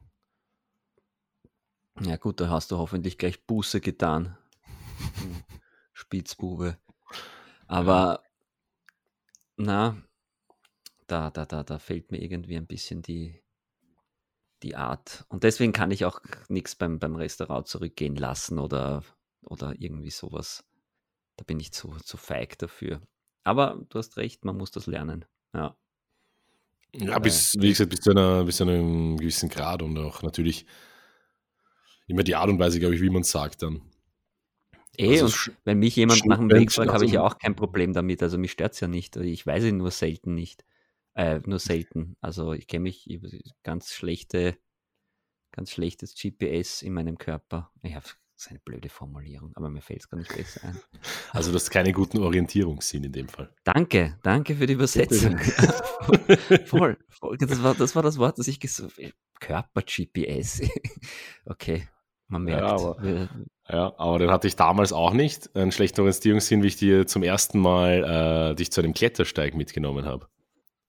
Ja 2.03 2.17
gut, 2.17 2.41
da 2.41 2.51
hast 2.51 2.71
du 2.71 2.77
hoffentlich 2.77 3.17
gleich 3.17 3.47
Buße 3.47 3.81
getan. 3.81 4.37
Spitzbube. 5.95 6.77
Aber 7.67 8.23
na, 9.57 9.97
da, 11.07 11.31
da, 11.31 11.45
da, 11.45 11.63
da 11.63 11.79
fehlt 11.79 12.11
mir 12.11 12.23
irgendwie 12.23 12.57
ein 12.57 12.67
bisschen 12.67 13.03
die, 13.03 13.43
die 14.63 14.77
Art. 14.77 15.25
Und 15.29 15.45
deswegen 15.45 15.73
kann 15.73 15.91
ich 15.91 16.05
auch 16.05 16.21
nichts 16.49 16.75
beim, 16.75 16.99
beim 16.99 17.17
Restaurant 17.17 17.67
zurückgehen 17.67 18.17
lassen 18.17 18.59
oder, 18.59 19.03
oder 19.43 19.75
irgendwie 19.79 20.11
sowas. 20.11 20.65
Da 21.37 21.45
bin 21.45 21.61
ich 21.61 21.73
zu, 21.73 21.97
zu 22.03 22.17
feig 22.17 22.59
dafür. 22.59 23.01
Aber 23.45 23.85
du 23.89 23.99
hast 23.99 24.17
recht, 24.17 24.45
man 24.45 24.57
muss 24.57 24.71
das 24.71 24.87
lernen. 24.87 25.25
Ja. 25.55 25.77
Ja, 26.93 27.19
bis, 27.19 27.55
wie 27.61 27.69
gesagt, 27.69 27.91
bis 27.91 28.01
zu, 28.01 28.11
einer, 28.11 28.45
bis 28.45 28.57
zu 28.57 28.65
einem 28.65 29.19
gewissen 29.19 29.49
Grad 29.49 29.83
und 29.83 29.99
auch 29.99 30.23
natürlich 30.23 30.67
immer 32.07 32.23
die 32.23 32.35
Art 32.35 32.49
und 32.49 32.59
Weise, 32.59 32.81
glaube 32.81 32.95
ich, 32.95 33.03
wie 33.03 33.11
man 33.11 33.23
es 33.23 33.31
sagt 33.31 33.63
dann. 33.63 33.83
Eh, 34.97 35.21
also 35.21 35.27
und 35.27 35.57
wenn 35.65 35.79
mich 35.79 35.95
jemand 35.97 36.25
nach 36.27 36.39
dem 36.39 36.51
Weg 36.51 36.73
fragt, 36.73 36.93
habe 36.93 37.05
ich 37.05 37.13
ja 37.13 37.23
auch 37.23 37.39
kein 37.39 37.55
Problem 37.55 37.93
damit. 37.93 38.23
Also 38.23 38.39
mich 38.39 38.53
stört 38.53 38.73
es 38.73 38.81
ja 38.81 38.89
nicht. 38.89 39.17
Ich 39.17 39.47
weiß 39.47 39.65
ihn 39.65 39.77
nur 39.77 39.91
selten 39.91 40.35
nicht. 40.35 40.65
Äh, 41.17 41.41
nur 41.47 41.59
selten. 41.59 42.17
Also 42.21 42.53
ich 42.53 42.67
kenne 42.67 42.83
mich 42.83 43.09
ganz 43.63 43.93
schlechte, 43.93 44.59
ganz 45.51 45.71
schlechtes 45.71 46.15
GPS 46.15 46.83
in 46.83 46.93
meinem 46.93 47.17
Körper. 47.17 47.73
Ich 47.83 47.95
habe 47.95 48.07
das 48.37 48.45
ist 48.45 48.51
eine 48.51 48.61
blöde 48.61 48.91
Formulierung, 48.91 49.53
aber 49.55 49.71
mir 49.71 49.81
fällt 49.81 50.01
es 50.01 50.11
gar 50.11 50.19
nicht 50.19 50.37
besser 50.37 50.63
ein. 50.63 50.79
Also 51.33 51.51
du 51.51 51.55
hast 51.55 51.71
keine 51.71 51.95
guten 51.95 52.19
Orientierungssinn 52.19 53.05
in 53.05 53.13
dem 53.13 53.29
Fall. 53.29 53.51
Danke, 53.65 54.19
danke 54.23 54.57
für 54.57 54.67
die 54.67 54.75
Übersetzung. 54.75 55.39
voll, 56.67 56.99
voll, 57.09 57.39
Das, 57.39 57.63
war, 57.63 57.75
das 57.75 57.97
war 57.97 58.03
das 58.03 58.19
Wort, 58.19 58.39
das 58.39 58.47
ich 58.47 58.61
gesucht 58.61 58.99
habe. 58.99 59.13
Körper-GPS. 59.41 60.69
okay, 61.47 61.89
man 62.29 62.43
merkt. 62.43 62.61
Ja 62.61 62.75
aber, 62.75 63.29
ja, 63.71 63.95
aber 63.97 64.19
den 64.19 64.31
hatte 64.31 64.49
ich 64.49 64.57
damals 64.57 64.93
auch 64.93 65.15
nicht. 65.15 65.57
Einen 65.57 65.73
schlechten 65.73 66.03
Orientierungssinn, 66.03 66.63
wie 66.63 66.69
ich 66.69 66.77
dir 66.77 67.07
zum 67.07 67.23
ersten 67.23 67.59
Mal 67.59 68.51
äh, 68.51 68.55
dich 68.55 68.71
zu 68.71 68.83
einem 68.83 68.93
Klettersteig 68.93 69.55
mitgenommen 69.55 70.05
habe. 70.05 70.29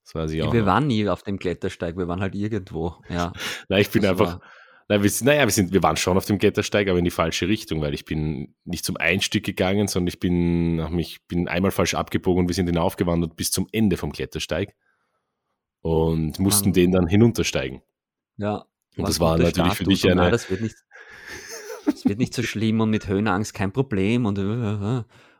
Das 0.08 0.16
weiß 0.16 0.32
ich 0.32 0.42
auch. 0.42 0.54
Wir 0.54 0.62
noch. 0.62 0.68
waren 0.68 0.88
nie 0.88 1.10
auf 1.10 1.24
dem 1.24 1.38
Klettersteig, 1.38 1.98
wir 1.98 2.08
waren 2.08 2.22
halt 2.22 2.34
irgendwo. 2.34 2.96
Ja. 3.10 3.34
Na, 3.68 3.78
ich 3.78 3.90
bin 3.90 4.04
das 4.04 4.12
einfach. 4.12 4.40
Na, 4.88 5.04
wir, 5.04 5.12
naja, 5.24 5.44
wir, 5.44 5.52
sind, 5.52 5.74
wir 5.74 5.84
waren 5.84 5.98
schon 5.98 6.16
auf 6.16 6.24
dem 6.24 6.38
Klettersteig, 6.38 6.88
aber 6.88 6.98
in 6.98 7.04
die 7.04 7.12
falsche 7.12 7.50
Richtung, 7.50 7.82
weil 7.82 7.94
ich 7.94 8.06
bin 8.06 8.56
nicht 8.64 8.86
zum 8.86 8.96
Einstieg 8.96 9.46
gegangen, 9.46 9.90
sondern 9.90 10.08
ich 10.08 10.22
bin, 10.22 10.78
mich, 10.96 11.28
bin 11.28 11.50
einmal 11.50 11.72
falsch 11.72 11.94
abgebogen 11.94 12.44
und 12.44 12.48
wir 12.48 12.56
sind 12.56 12.68
hinaufgewandert 12.68 13.36
bis 13.36 13.52
zum 13.52 13.68
Ende 13.74 13.98
vom 13.98 14.14
Klettersteig 14.14 14.74
und 15.82 16.40
mussten 16.40 16.70
Mann. 16.70 16.74
den 16.74 16.92
dann 16.94 17.08
hinuntersteigen. 17.08 17.82
Ja. 18.38 18.66
Und 18.96 19.10
das 19.10 19.20
war 19.20 19.38
natürlich 19.38 19.74
für 19.74 19.84
dich 19.84 20.06
eine. 20.06 20.16
Nein, 20.16 20.32
das 20.32 20.50
wird 20.50 20.62
nicht, 20.62 20.78
das 21.86 22.06
wird 22.06 22.18
nicht 22.18 22.34
so 22.34 22.44
schlimm 22.44 22.80
und 22.80 22.90
mit 22.90 23.10
Höhenangst 23.10 23.54
kein 23.54 23.74
Problem 23.74 24.26
und, 24.26 24.40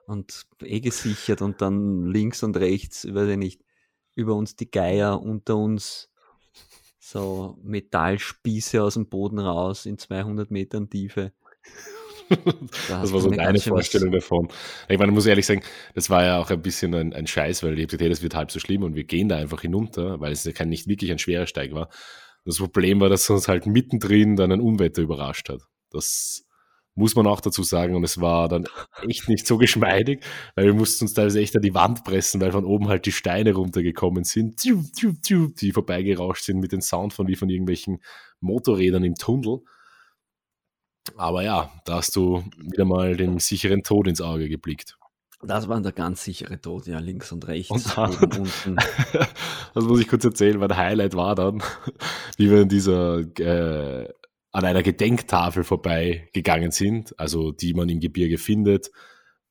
und 0.08 0.46
eh 0.62 0.82
gesichert 0.82 1.42
und 1.42 1.62
dann 1.62 2.06
links 2.08 2.44
und 2.44 2.58
rechts, 2.58 3.06
über 3.06 3.26
den 3.26 3.40
nicht 3.40 3.62
über 4.18 4.34
uns 4.36 4.56
die 4.56 4.70
Geier, 4.70 5.22
unter 5.22 5.56
uns 5.56 6.10
so 7.00 7.58
Metallspieße 7.64 8.82
aus 8.82 8.96
dem 8.96 9.08
Boden 9.08 9.40
raus 9.40 9.86
in 9.86 9.98
200 9.98 10.52
Metern 10.52 10.90
Tiefe. 10.90 11.32
Da 12.90 13.00
das 13.00 13.14
war 13.14 13.22
so 13.22 13.30
deine 13.30 13.58
Vorstellung 13.58 14.12
was... 14.12 14.24
davon. 14.24 14.50
Ich 14.90 15.00
meine, 15.00 15.14
muss 15.14 15.26
ehrlich 15.28 15.46
sagen, 15.46 15.62
das 15.96 16.10
war 16.10 16.26
ja 16.26 16.42
auch 16.42 16.50
ein 16.50 16.62
bisschen 16.62 16.94
ein, 16.94 17.14
ein 17.14 17.26
Scheiß, 17.26 17.64
weil 17.64 17.76
ich 17.76 17.80
habe 17.80 17.88
gesagt, 17.88 18.02
hey, 18.02 18.10
das 18.10 18.22
wird 18.22 18.36
halb 18.36 18.52
so 18.52 18.60
schlimm 18.60 18.84
und 18.84 18.96
wir 18.96 19.06
gehen 19.06 19.30
da 19.30 19.38
einfach 19.38 19.62
hinunter, 19.62 20.20
weil 20.20 20.34
es 20.34 20.44
ja 20.44 20.52
kein, 20.52 20.68
nicht 20.68 20.88
wirklich 20.88 21.10
ein 21.10 21.20
schwerer 21.20 21.48
Steig 21.48 21.72
war. 21.72 21.88
Das 22.44 22.58
Problem 22.58 23.00
war, 23.00 23.08
dass 23.08 23.30
uns 23.30 23.48
halt 23.48 23.66
mittendrin 23.66 24.36
dann 24.36 24.52
ein 24.52 24.60
Unwetter 24.60 25.04
überrascht 25.04 25.48
hat. 25.48 25.62
Das 25.90 26.47
muss 26.98 27.16
man 27.16 27.28
auch 27.28 27.40
dazu 27.40 27.64
sagen. 27.64 27.96
Und 27.96 28.04
es 28.04 28.20
war 28.20 28.50
dann 28.50 28.68
echt 29.08 29.30
nicht 29.30 29.46
so 29.46 29.58
geschmeidig, 29.58 30.24
weil 30.56 30.66
wir 30.66 30.74
mussten 30.74 31.06
uns 31.06 31.14
teilweise 31.14 31.40
echt 31.40 31.56
an 31.56 31.62
die 31.62 31.74
Wand 31.74 32.04
pressen, 32.04 32.42
weil 32.42 32.52
von 32.52 32.66
oben 32.66 32.90
halt 32.90 33.06
die 33.06 33.12
Steine 33.12 33.54
runtergekommen 33.54 34.24
sind, 34.24 34.64
die 34.64 35.72
vorbeigerauscht 35.72 36.44
sind 36.44 36.60
mit 36.60 36.72
dem 36.72 36.82
Sound 36.82 37.14
von 37.14 37.28
wie 37.28 37.36
von 37.36 37.50
irgendwelchen 37.50 38.02
Motorrädern 38.42 39.04
im 39.04 39.16
Tunnel. 39.16 39.60
Aber 41.16 41.44
ja, 41.44 41.72
da 41.86 41.98
hast 41.98 42.16
du 42.16 42.44
wieder 42.58 42.86
mal 42.86 43.16
den 43.16 43.40
sicheren 43.40 43.84
Tod 43.84 44.08
ins 44.08 44.20
Auge 44.20 44.50
geblickt. 44.50 44.98
Das 45.44 45.68
war 45.70 45.80
der 45.80 45.92
ganz 45.92 46.24
sichere 46.24 46.60
Tod, 46.60 46.88
ja, 46.88 46.98
links 46.98 47.32
und 47.32 47.48
rechts. 47.48 47.70
Und 47.70 47.96
dann, 47.96 48.12
oben, 48.16 48.40
unten. 48.40 48.76
das 49.76 49.84
muss 49.84 50.00
ich 50.00 50.08
kurz 50.08 50.26
erzählen, 50.26 50.60
weil 50.60 50.68
der 50.68 50.78
Highlight 50.78 51.16
war 51.16 51.36
dann, 51.36 51.62
wie 52.38 52.50
wir 52.50 52.62
in 52.62 52.70
dieser 52.70 53.20
äh, 53.40 54.10
an 54.58 54.66
einer 54.66 54.82
Gedenktafel 54.82 55.64
vorbeigegangen 55.64 56.72
sind, 56.72 57.14
also 57.20 57.52
die 57.52 57.76
man 57.76 57.90
im 57.90 58.00
Gebirge 58.00 58.40
findet, 58.40 58.90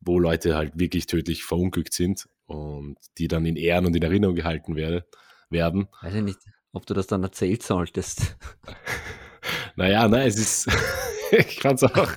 wo 0.00 0.18
Leute 0.18 0.57
halt 0.57 0.80
wirklich 0.80 1.07
tödlich 1.07 1.44
verunglückt 1.44 1.92
sind 1.92 2.28
und 2.46 2.96
die 3.16 3.28
dann 3.28 3.46
in 3.46 3.54
Ehren 3.54 3.86
und 3.86 3.94
in 3.94 4.02
Erinnerung 4.02 4.34
gehalten 4.34 4.74
werde, 4.74 5.07
werden. 5.48 5.86
Weiß 6.02 6.12
ich 6.12 6.24
nicht, 6.24 6.40
ob 6.72 6.86
du 6.86 6.94
das 6.94 7.07
dann 7.07 7.22
erzählt 7.22 7.62
solltest. 7.62 8.36
naja, 9.76 10.09
nein, 10.09 10.26
es 10.26 10.38
ist, 10.40 10.76
ich 11.30 11.61
fand 11.61 11.80
es 11.80 11.84
auch 11.84 12.11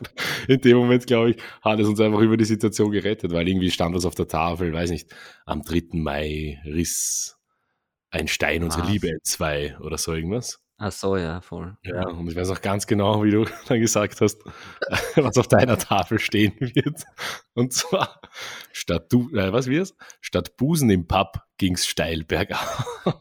in 0.47 0.59
dem 0.59 0.77
Moment, 0.77 1.05
glaube 1.05 1.29
ich, 1.29 1.37
hat 1.61 1.79
es 1.79 1.87
uns 1.87 1.99
einfach 1.99 2.21
über 2.21 2.37
die 2.37 2.45
Situation 2.45 2.89
gerettet, 2.89 3.31
weil 3.31 3.47
irgendwie 3.47 3.69
stand 3.69 3.93
was 3.93 4.05
auf 4.05 4.15
der 4.15 4.27
Tafel, 4.27 4.73
weiß 4.73 4.89
nicht, 4.89 5.13
am 5.45 5.61
3. 5.61 5.89
Mai 5.91 6.59
riss 6.65 7.37
ein 8.09 8.27
Stein 8.27 8.63
unsere? 8.63 8.89
Liebe 8.89 9.11
entzwei 9.11 9.77
oder 9.79 9.99
so 9.99 10.11
irgendwas. 10.11 10.59
Ach 10.82 10.93
so, 10.93 11.17
ja, 11.17 11.41
voll. 11.41 11.75
Ja, 11.84 12.07
und 12.07 12.30
ich 12.30 12.38
weiß 12.38 12.49
auch 12.51 12.61
ganz 12.61 12.88
genau, 12.88 13.21
wie 13.21 13.32
du 13.32 13.43
dann 13.67 13.82
gesagt 13.82 14.21
hast, 14.21 14.41
was 15.15 15.38
auf 15.38 15.49
deiner 15.49 15.77
Tafel 15.77 16.19
stehen 16.19 16.53
wird. 16.57 17.03
Und 17.53 17.73
zwar, 17.73 18.21
statt 18.71 19.11
du, 19.11 19.30
äh, 19.36 19.51
was 19.51 19.67
wir's? 19.67 19.93
Statt 20.21 20.55
Busen 20.55 20.89
im 20.89 21.05
Pub 21.05 21.41
ging's 21.57 21.86
steil 21.86 22.23
bergauf. 22.23 22.97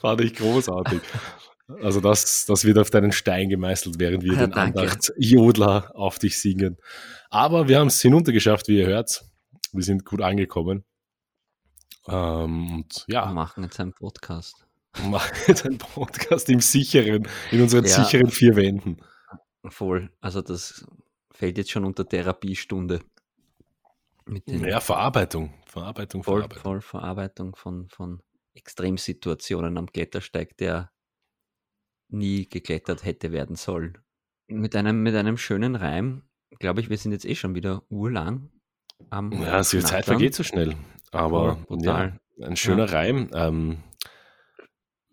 Fand 0.00 0.22
ich 0.22 0.34
großartig. 0.34 1.02
Also 1.82 2.00
das, 2.00 2.46
das 2.46 2.64
wird 2.64 2.78
auf 2.78 2.88
deinen 2.88 3.12
Stein 3.12 3.50
gemeißelt, 3.50 3.98
während 3.98 4.24
wir 4.24 4.32
Ja, 4.32 4.46
den. 4.46 4.54
Andachtsjodler 4.54 5.92
auf 5.94 6.18
dich 6.18 6.40
singen. 6.40 6.78
Aber 7.28 7.68
wir 7.68 7.80
haben 7.80 7.88
es 7.88 8.00
hinuntergeschafft, 8.00 8.68
wie 8.68 8.78
ihr 8.78 8.86
hört. 8.86 9.24
Wir 9.72 9.82
sind 9.84 10.06
gut 10.06 10.22
angekommen. 10.22 10.84
Ähm, 12.06 12.72
und 12.72 13.04
Wir 13.06 13.16
ja, 13.16 13.26
machen 13.26 13.64
jetzt 13.64 13.78
einen 13.78 13.92
Podcast. 13.92 14.67
machen 15.10 15.36
jetzt 15.46 15.64
einen 15.66 15.78
Podcast 15.78 16.48
im 16.48 16.60
sicheren, 16.60 17.28
in 17.50 17.62
unseren 17.62 17.84
Ja. 17.84 18.04
sicheren 18.04 18.30
vier 18.30 18.56
Wänden. 18.56 18.98
Voll. 19.66 20.10
Also 20.20 20.42
das 20.42 20.86
fällt 21.32 21.58
jetzt 21.58 21.70
schon 21.70 21.84
unter 21.84 22.08
Therapiestunde. 22.08 23.00
Mit 24.24 24.46
den 24.48 24.64
Ja, 24.64 24.80
Verarbeitung. 24.80 25.54
Verarbeitung, 25.66 26.22
voll, 26.22 26.40
Verarbeitung. 26.40 26.62
voll 26.62 26.80
Verarbeitung 26.80 27.56
von, 27.56 27.88
von 27.88 28.22
Extremsituationen 28.54 29.78
am 29.78 29.86
Klettersteig, 29.86 30.56
der 30.56 30.90
nie 32.08 32.48
geklettert 32.48 33.04
hätte 33.04 33.32
werden 33.32 33.56
sollen. 33.56 33.98
Mit 34.48 34.74
einem, 34.76 35.02
mit 35.02 35.14
einem 35.14 35.36
schönen 35.36 35.76
Reim, 35.76 36.22
glaube 36.58 36.80
ich, 36.80 36.88
wir 36.90 36.96
sind 36.98 37.12
jetzt 37.12 37.24
eh 37.26 37.34
schon 37.34 37.54
wieder 37.54 37.82
urlang 37.90 38.50
am 39.10 39.30
Ja, 39.32 39.60
die 39.62 39.80
Zeit 39.80 40.06
vergeht 40.06 40.34
so 40.34 40.42
schnell. 40.42 40.74
Aber 41.12 41.58
ja, 41.70 42.12
ein 42.42 42.56
schöner 42.56 42.92
Reim. 42.92 43.30
Ähm, 43.34 43.78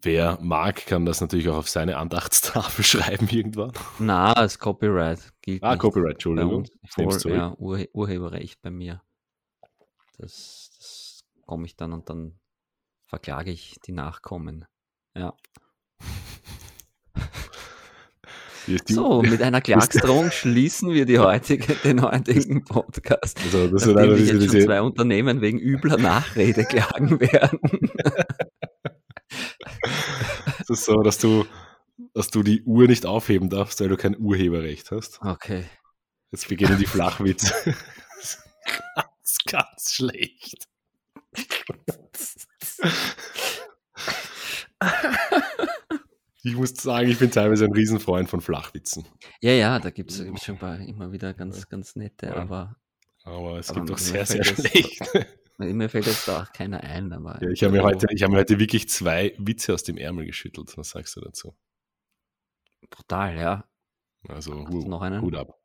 wer 0.06 0.40
mag, 0.42 0.86
kann 0.86 1.06
das 1.06 1.22
natürlich 1.22 1.50
auch 1.50 1.58
auf 1.58 1.70
seine 1.70 1.98
Andachtstafel 1.98 2.84
schreiben 2.86 3.28
irgendwann. 3.30 3.74
Na, 4.00 4.34
das 4.34 4.60
Copyright 4.60 5.34
gilt 5.42 5.64
Ah, 5.64 5.72
nicht 5.72 5.82
Copyright, 5.82 6.14
Entschuldigung. 6.14 6.66
Ich 6.84 6.92
Voll, 6.92 7.34
ja, 7.34 7.54
Urhe 7.58 7.90
Urheberrecht 7.94 8.62
bei 8.62 8.72
mir. 8.72 9.02
Das, 10.18 10.72
das 10.78 11.24
komme 11.46 11.66
ich 11.66 11.76
dann 11.76 11.92
und 11.92 12.10
dann 12.10 12.40
verklage 13.06 13.52
ich 13.52 13.78
die 13.86 13.92
Nachkommen. 13.92 14.66
Ja. 15.16 15.34
So, 18.88 19.22
mit 19.22 19.44
einer 19.44 19.62
Klagsdrohung 19.62 20.32
schließen 20.32 20.92
wir 20.92 21.06
die 21.06 21.20
heutige, 21.20 21.76
den 21.76 22.02
heutigen 22.02 22.64
Podcast. 22.64 23.40
Also, 23.44 23.68
das 23.68 23.86
Nachdem 23.86 24.16
diese, 24.16 24.34
jetzt 24.38 24.52
schon 24.52 24.62
zwei 24.62 24.82
Unternehmen 24.82 25.42
wegen 25.42 25.60
übler 25.60 25.98
Nachrede 25.98 26.66
klagen 26.66 27.20
werden. 27.20 27.60
Das 30.58 30.70
ist 30.70 30.86
so, 30.86 31.02
dass 31.02 31.18
du, 31.18 31.46
dass 32.14 32.30
du 32.30 32.44
die 32.44 32.64
Uhr 32.64 32.88
nicht 32.88 33.06
aufheben 33.06 33.50
darfst, 33.50 33.80
weil 33.82 33.90
du 33.90 33.98
kein 33.98 34.18
Urheberrecht 34.20 34.92
hast. 34.92 35.20
Okay. 35.22 35.66
Jetzt 36.32 36.50
beginnen 36.50 36.78
die 36.78 36.86
Flachwitze. 36.86 37.54
ganz, 38.96 39.38
ganz 39.46 39.94
schlecht. 39.94 40.68
Ich 46.44 46.56
muss 46.56 46.76
sagen, 46.76 47.10
ich 47.10 47.18
bin 47.18 47.32
teilweise 47.32 47.66
ein 47.66 47.74
Riesenfreund 47.74 48.30
von 48.30 48.40
Flachwitzen. 48.42 49.06
Ja, 49.42 49.52
ja, 49.52 49.80
da 49.80 49.90
gibt 49.90 50.12
es 50.12 50.18
schon 50.44 50.56
ein 50.56 50.60
paar 50.60 50.80
immer 50.80 51.12
wieder 51.12 51.34
ganz, 51.34 51.68
ganz 51.68 51.96
nette, 51.96 52.28
Ja. 52.28 52.36
aber 52.36 52.76
Aber 53.26 53.58
es 53.58 53.70
Aber 53.72 53.80
gibt 53.82 53.92
auch 53.92 53.98
mir 53.98 54.04
sehr, 54.04 54.26
sehr 54.26 54.44
schlecht. 54.44 55.02
mir 55.58 55.90
fällt 55.90 56.06
jetzt 56.06 56.28
da 56.28 56.44
auch 56.44 56.52
keiner 56.54 56.82
ein. 56.82 57.12
Aber 57.12 57.40
Ja, 57.42 57.50
ich 57.50 57.64
habe 57.64 57.74
mir, 57.74 57.80
so 57.80 57.86
heute, 57.86 58.08
ich 58.12 58.22
hab 58.24 58.30
mir 58.32 58.38
heute 58.38 58.60
wirklich 58.60 58.88
zwei 58.88 59.34
Witze 59.38 59.74
aus 59.74 59.84
dem 59.84 59.98
Ärmel 59.98 60.26
geschüttelt. 60.28 60.78
Was 60.78 60.92
sagst 60.92 61.16
du 61.16 61.22
dazu? 61.22 61.56
Brutal, 62.90 63.36
ja. 63.38 63.66
Also, 64.28 64.64
Hast 64.64 64.74
du 64.74 64.84
hu, 64.84 64.88
noch 64.88 65.02
einen? 65.02 65.22
Hut 65.22 65.36
ab. 65.36 65.60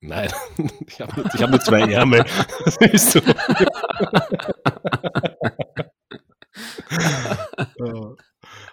Nein, 0.00 0.30
ich 0.86 1.00
habe 1.00 1.20
nur, 1.20 1.30
hab 1.30 1.50
nur 1.50 1.60
zwei 1.60 1.80
Ärmel. 1.82 2.24
Ist 2.92 3.12
so. 3.12 3.20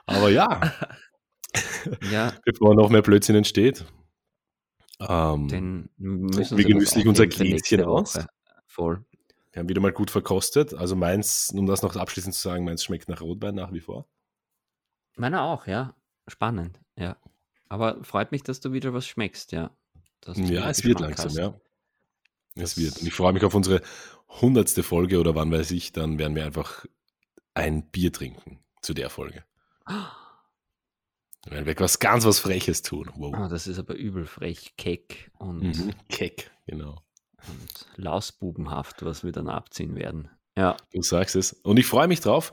Aber 0.05 0.29
ja, 0.29 0.59
Ja, 2.11 2.33
bevor 2.45 2.75
noch 2.75 2.89
mehr 2.89 3.01
Blödsinn 3.01 3.35
entsteht. 3.35 3.85
Ähm, 4.99 5.47
den 5.47 5.89
müssen 5.97 6.57
wir 6.57 6.65
genüsslich 6.65 7.07
unser 7.07 7.27
Gläschen 7.27 7.83
aus. 7.83 8.19
Voll. 8.67 9.05
wir 9.51 9.61
haben 9.61 9.69
wieder 9.69 9.81
mal 9.81 9.93
gut 9.93 10.11
verkostet. 10.11 10.73
Also 10.73 10.95
meins, 10.95 11.51
um 11.51 11.65
das 11.65 11.81
noch 11.81 11.95
abschließend 11.95 12.35
zu 12.35 12.41
sagen, 12.41 12.65
meins 12.65 12.83
schmeckt 12.83 13.09
nach 13.09 13.21
Rotwein 13.21 13.55
nach 13.55 13.71
wie 13.73 13.79
vor. 13.79 14.07
Meiner 15.15 15.43
auch, 15.43 15.67
ja. 15.67 15.95
Spannend, 16.27 16.79
ja. 16.95 17.17
Aber 17.67 18.03
freut 18.03 18.31
mich, 18.31 18.43
dass 18.43 18.59
du 18.59 18.73
wieder 18.73 18.93
was 18.93 19.07
schmeckst, 19.07 19.51
ja. 19.51 19.71
Ja, 20.35 20.69
es 20.69 20.83
wird 20.83 20.99
langsam, 20.99 21.27
hast. 21.27 21.37
ja. 21.37 21.59
Es 22.55 22.77
wird. 22.77 22.99
Und 22.99 23.07
ich 23.07 23.13
freue 23.13 23.33
mich 23.33 23.43
auf 23.43 23.55
unsere 23.55 23.81
hundertste 24.41 24.83
Folge 24.83 25.19
oder 25.19 25.33
wann 25.35 25.51
weiß 25.51 25.71
ich, 25.71 25.91
dann 25.91 26.19
werden 26.19 26.35
wir 26.35 26.45
einfach 26.45 26.85
ein 27.53 27.83
Bier 27.89 28.11
trinken 28.11 28.59
zu 28.81 28.93
der 28.93 29.09
Folge. 29.09 29.43
Werden 31.49 31.65
wir 31.65 31.79
was 31.79 31.99
ganz 31.99 32.25
was 32.25 32.39
Freches 32.39 32.81
tun. 32.83 33.09
Wow. 33.15 33.33
Oh, 33.37 33.47
das 33.47 33.65
ist 33.67 33.79
aber 33.79 33.95
übel 33.95 34.25
frech, 34.25 34.73
keck 34.77 35.31
und, 35.39 35.61
Mhm. 35.61 35.93
Keck, 36.07 36.51
genau. 36.67 37.01
und 37.47 37.87
lausbubenhaft, 37.95 39.03
was 39.03 39.23
wir 39.23 39.31
dann 39.31 39.49
abziehen 39.49 39.95
werden. 39.95 40.29
Ja, 40.57 40.77
Du 40.93 41.01
sagst 41.01 41.35
es. 41.35 41.53
Und 41.53 41.79
ich 41.79 41.85
freue 41.87 42.07
mich 42.07 42.19
drauf. 42.19 42.51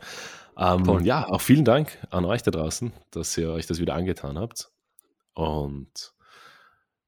Ähm, 0.57 1.05
ja, 1.05 1.27
auch 1.29 1.41
vielen 1.43 1.65
Dank 1.67 1.99
an 2.11 2.25
euch 2.25 2.43
da 2.43 2.51
draußen, 2.51 2.93
dass 3.11 3.37
ihr 3.37 3.51
euch 3.51 3.67
das 3.67 3.81
wieder 3.81 3.95
angetan 3.95 4.39
habt. 4.39 4.71
Und 5.35 6.15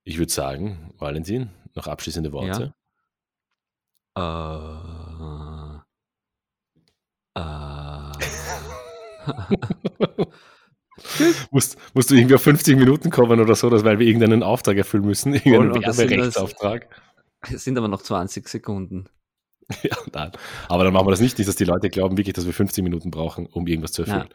ich 0.05 0.19
würde 0.19 0.33
sagen, 0.33 0.93
Valentin, 0.99 1.51
noch 1.75 1.87
abschließende 1.87 2.33
Worte. 2.33 2.75
Äh, 4.17 4.23
äh, 7.41 8.13
musst, 11.51 11.77
musst 11.95 12.11
du 12.11 12.15
irgendwie 12.15 12.35
auf 12.35 12.43
50 12.43 12.77
Minuten 12.77 13.11
kommen 13.11 13.41
oder 13.41 13.55
so, 13.55 13.71
dass, 13.71 13.85
weil 13.85 13.99
wir 13.99 14.07
irgendeinen 14.07 14.43
Auftrag 14.43 14.77
erfüllen 14.77 15.05
müssen, 15.05 15.35
irgendeinen 15.35 15.83
das- 15.83 15.99
Werberechtsauftrag. 15.99 16.89
es 17.53 17.65
sind 17.65 17.77
aber 17.79 17.89
noch 17.89 18.03
20 18.03 18.49
Sekunden. 18.49 19.09
Ja, 19.83 19.97
nein. 20.15 20.33
Aber 20.71 20.85
dann 20.85 20.95
machen 20.95 21.07
wir 21.07 21.11
das 21.11 21.21
nicht, 21.21 21.37
nicht, 21.37 21.47
dass 21.47 21.57
die 21.57 21.65
Leute 21.67 21.91
glauben 21.91 22.17
wirklich, 22.17 22.33
dass 22.33 22.47
wir 22.47 22.55
15 22.55 22.83
Minuten 22.83 23.11
brauchen, 23.11 23.45
um 23.45 23.67
irgendwas 23.67 23.93
zu 23.93 24.01
erfüllen. 24.03 24.29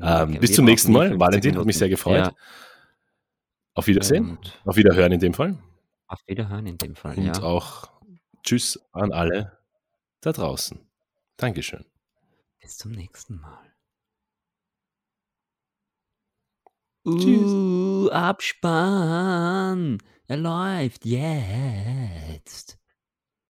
Ähm, 0.00 0.30
Okay, 0.30 0.38
bis 0.38 0.54
zum 0.54 0.64
nächsten 0.64 0.92
Mal. 0.92 1.08
50 1.08 1.20
Valentin, 1.20 1.50
hat 1.50 1.52
Minuten. 1.56 1.66
mich 1.66 1.76
sehr 1.76 1.90
gefreut. 1.90 2.16
Ja, 2.24 2.32
Auf 3.74 3.86
Wiedersehen. 3.86 4.30
und 4.38 4.58
Auf 4.64 4.76
Wiederhören 4.76 5.12
in 5.12 5.20
dem 5.20 5.34
Fall. 5.34 5.58
auf 6.06 6.20
Wiederhören 6.26 6.66
in 6.66 6.78
dem 6.78 6.94
Fall. 6.96 7.16
Und 7.18 7.26
ja. 7.26 7.42
auch 7.42 7.90
Tschüss 8.42 8.80
an 8.92 9.12
alle 9.12 9.58
da 10.22 10.32
draußen. 10.32 10.80
Dankeschön. 11.36 11.84
Bis 12.62 12.78
zum 12.78 12.92
nächsten 12.92 13.36
Mal. 13.40 13.67
Tschüss. 17.16 18.10
Abspann. 18.10 19.98
Er 20.26 20.36
läuft 20.36 21.04
jetzt. 21.06 22.77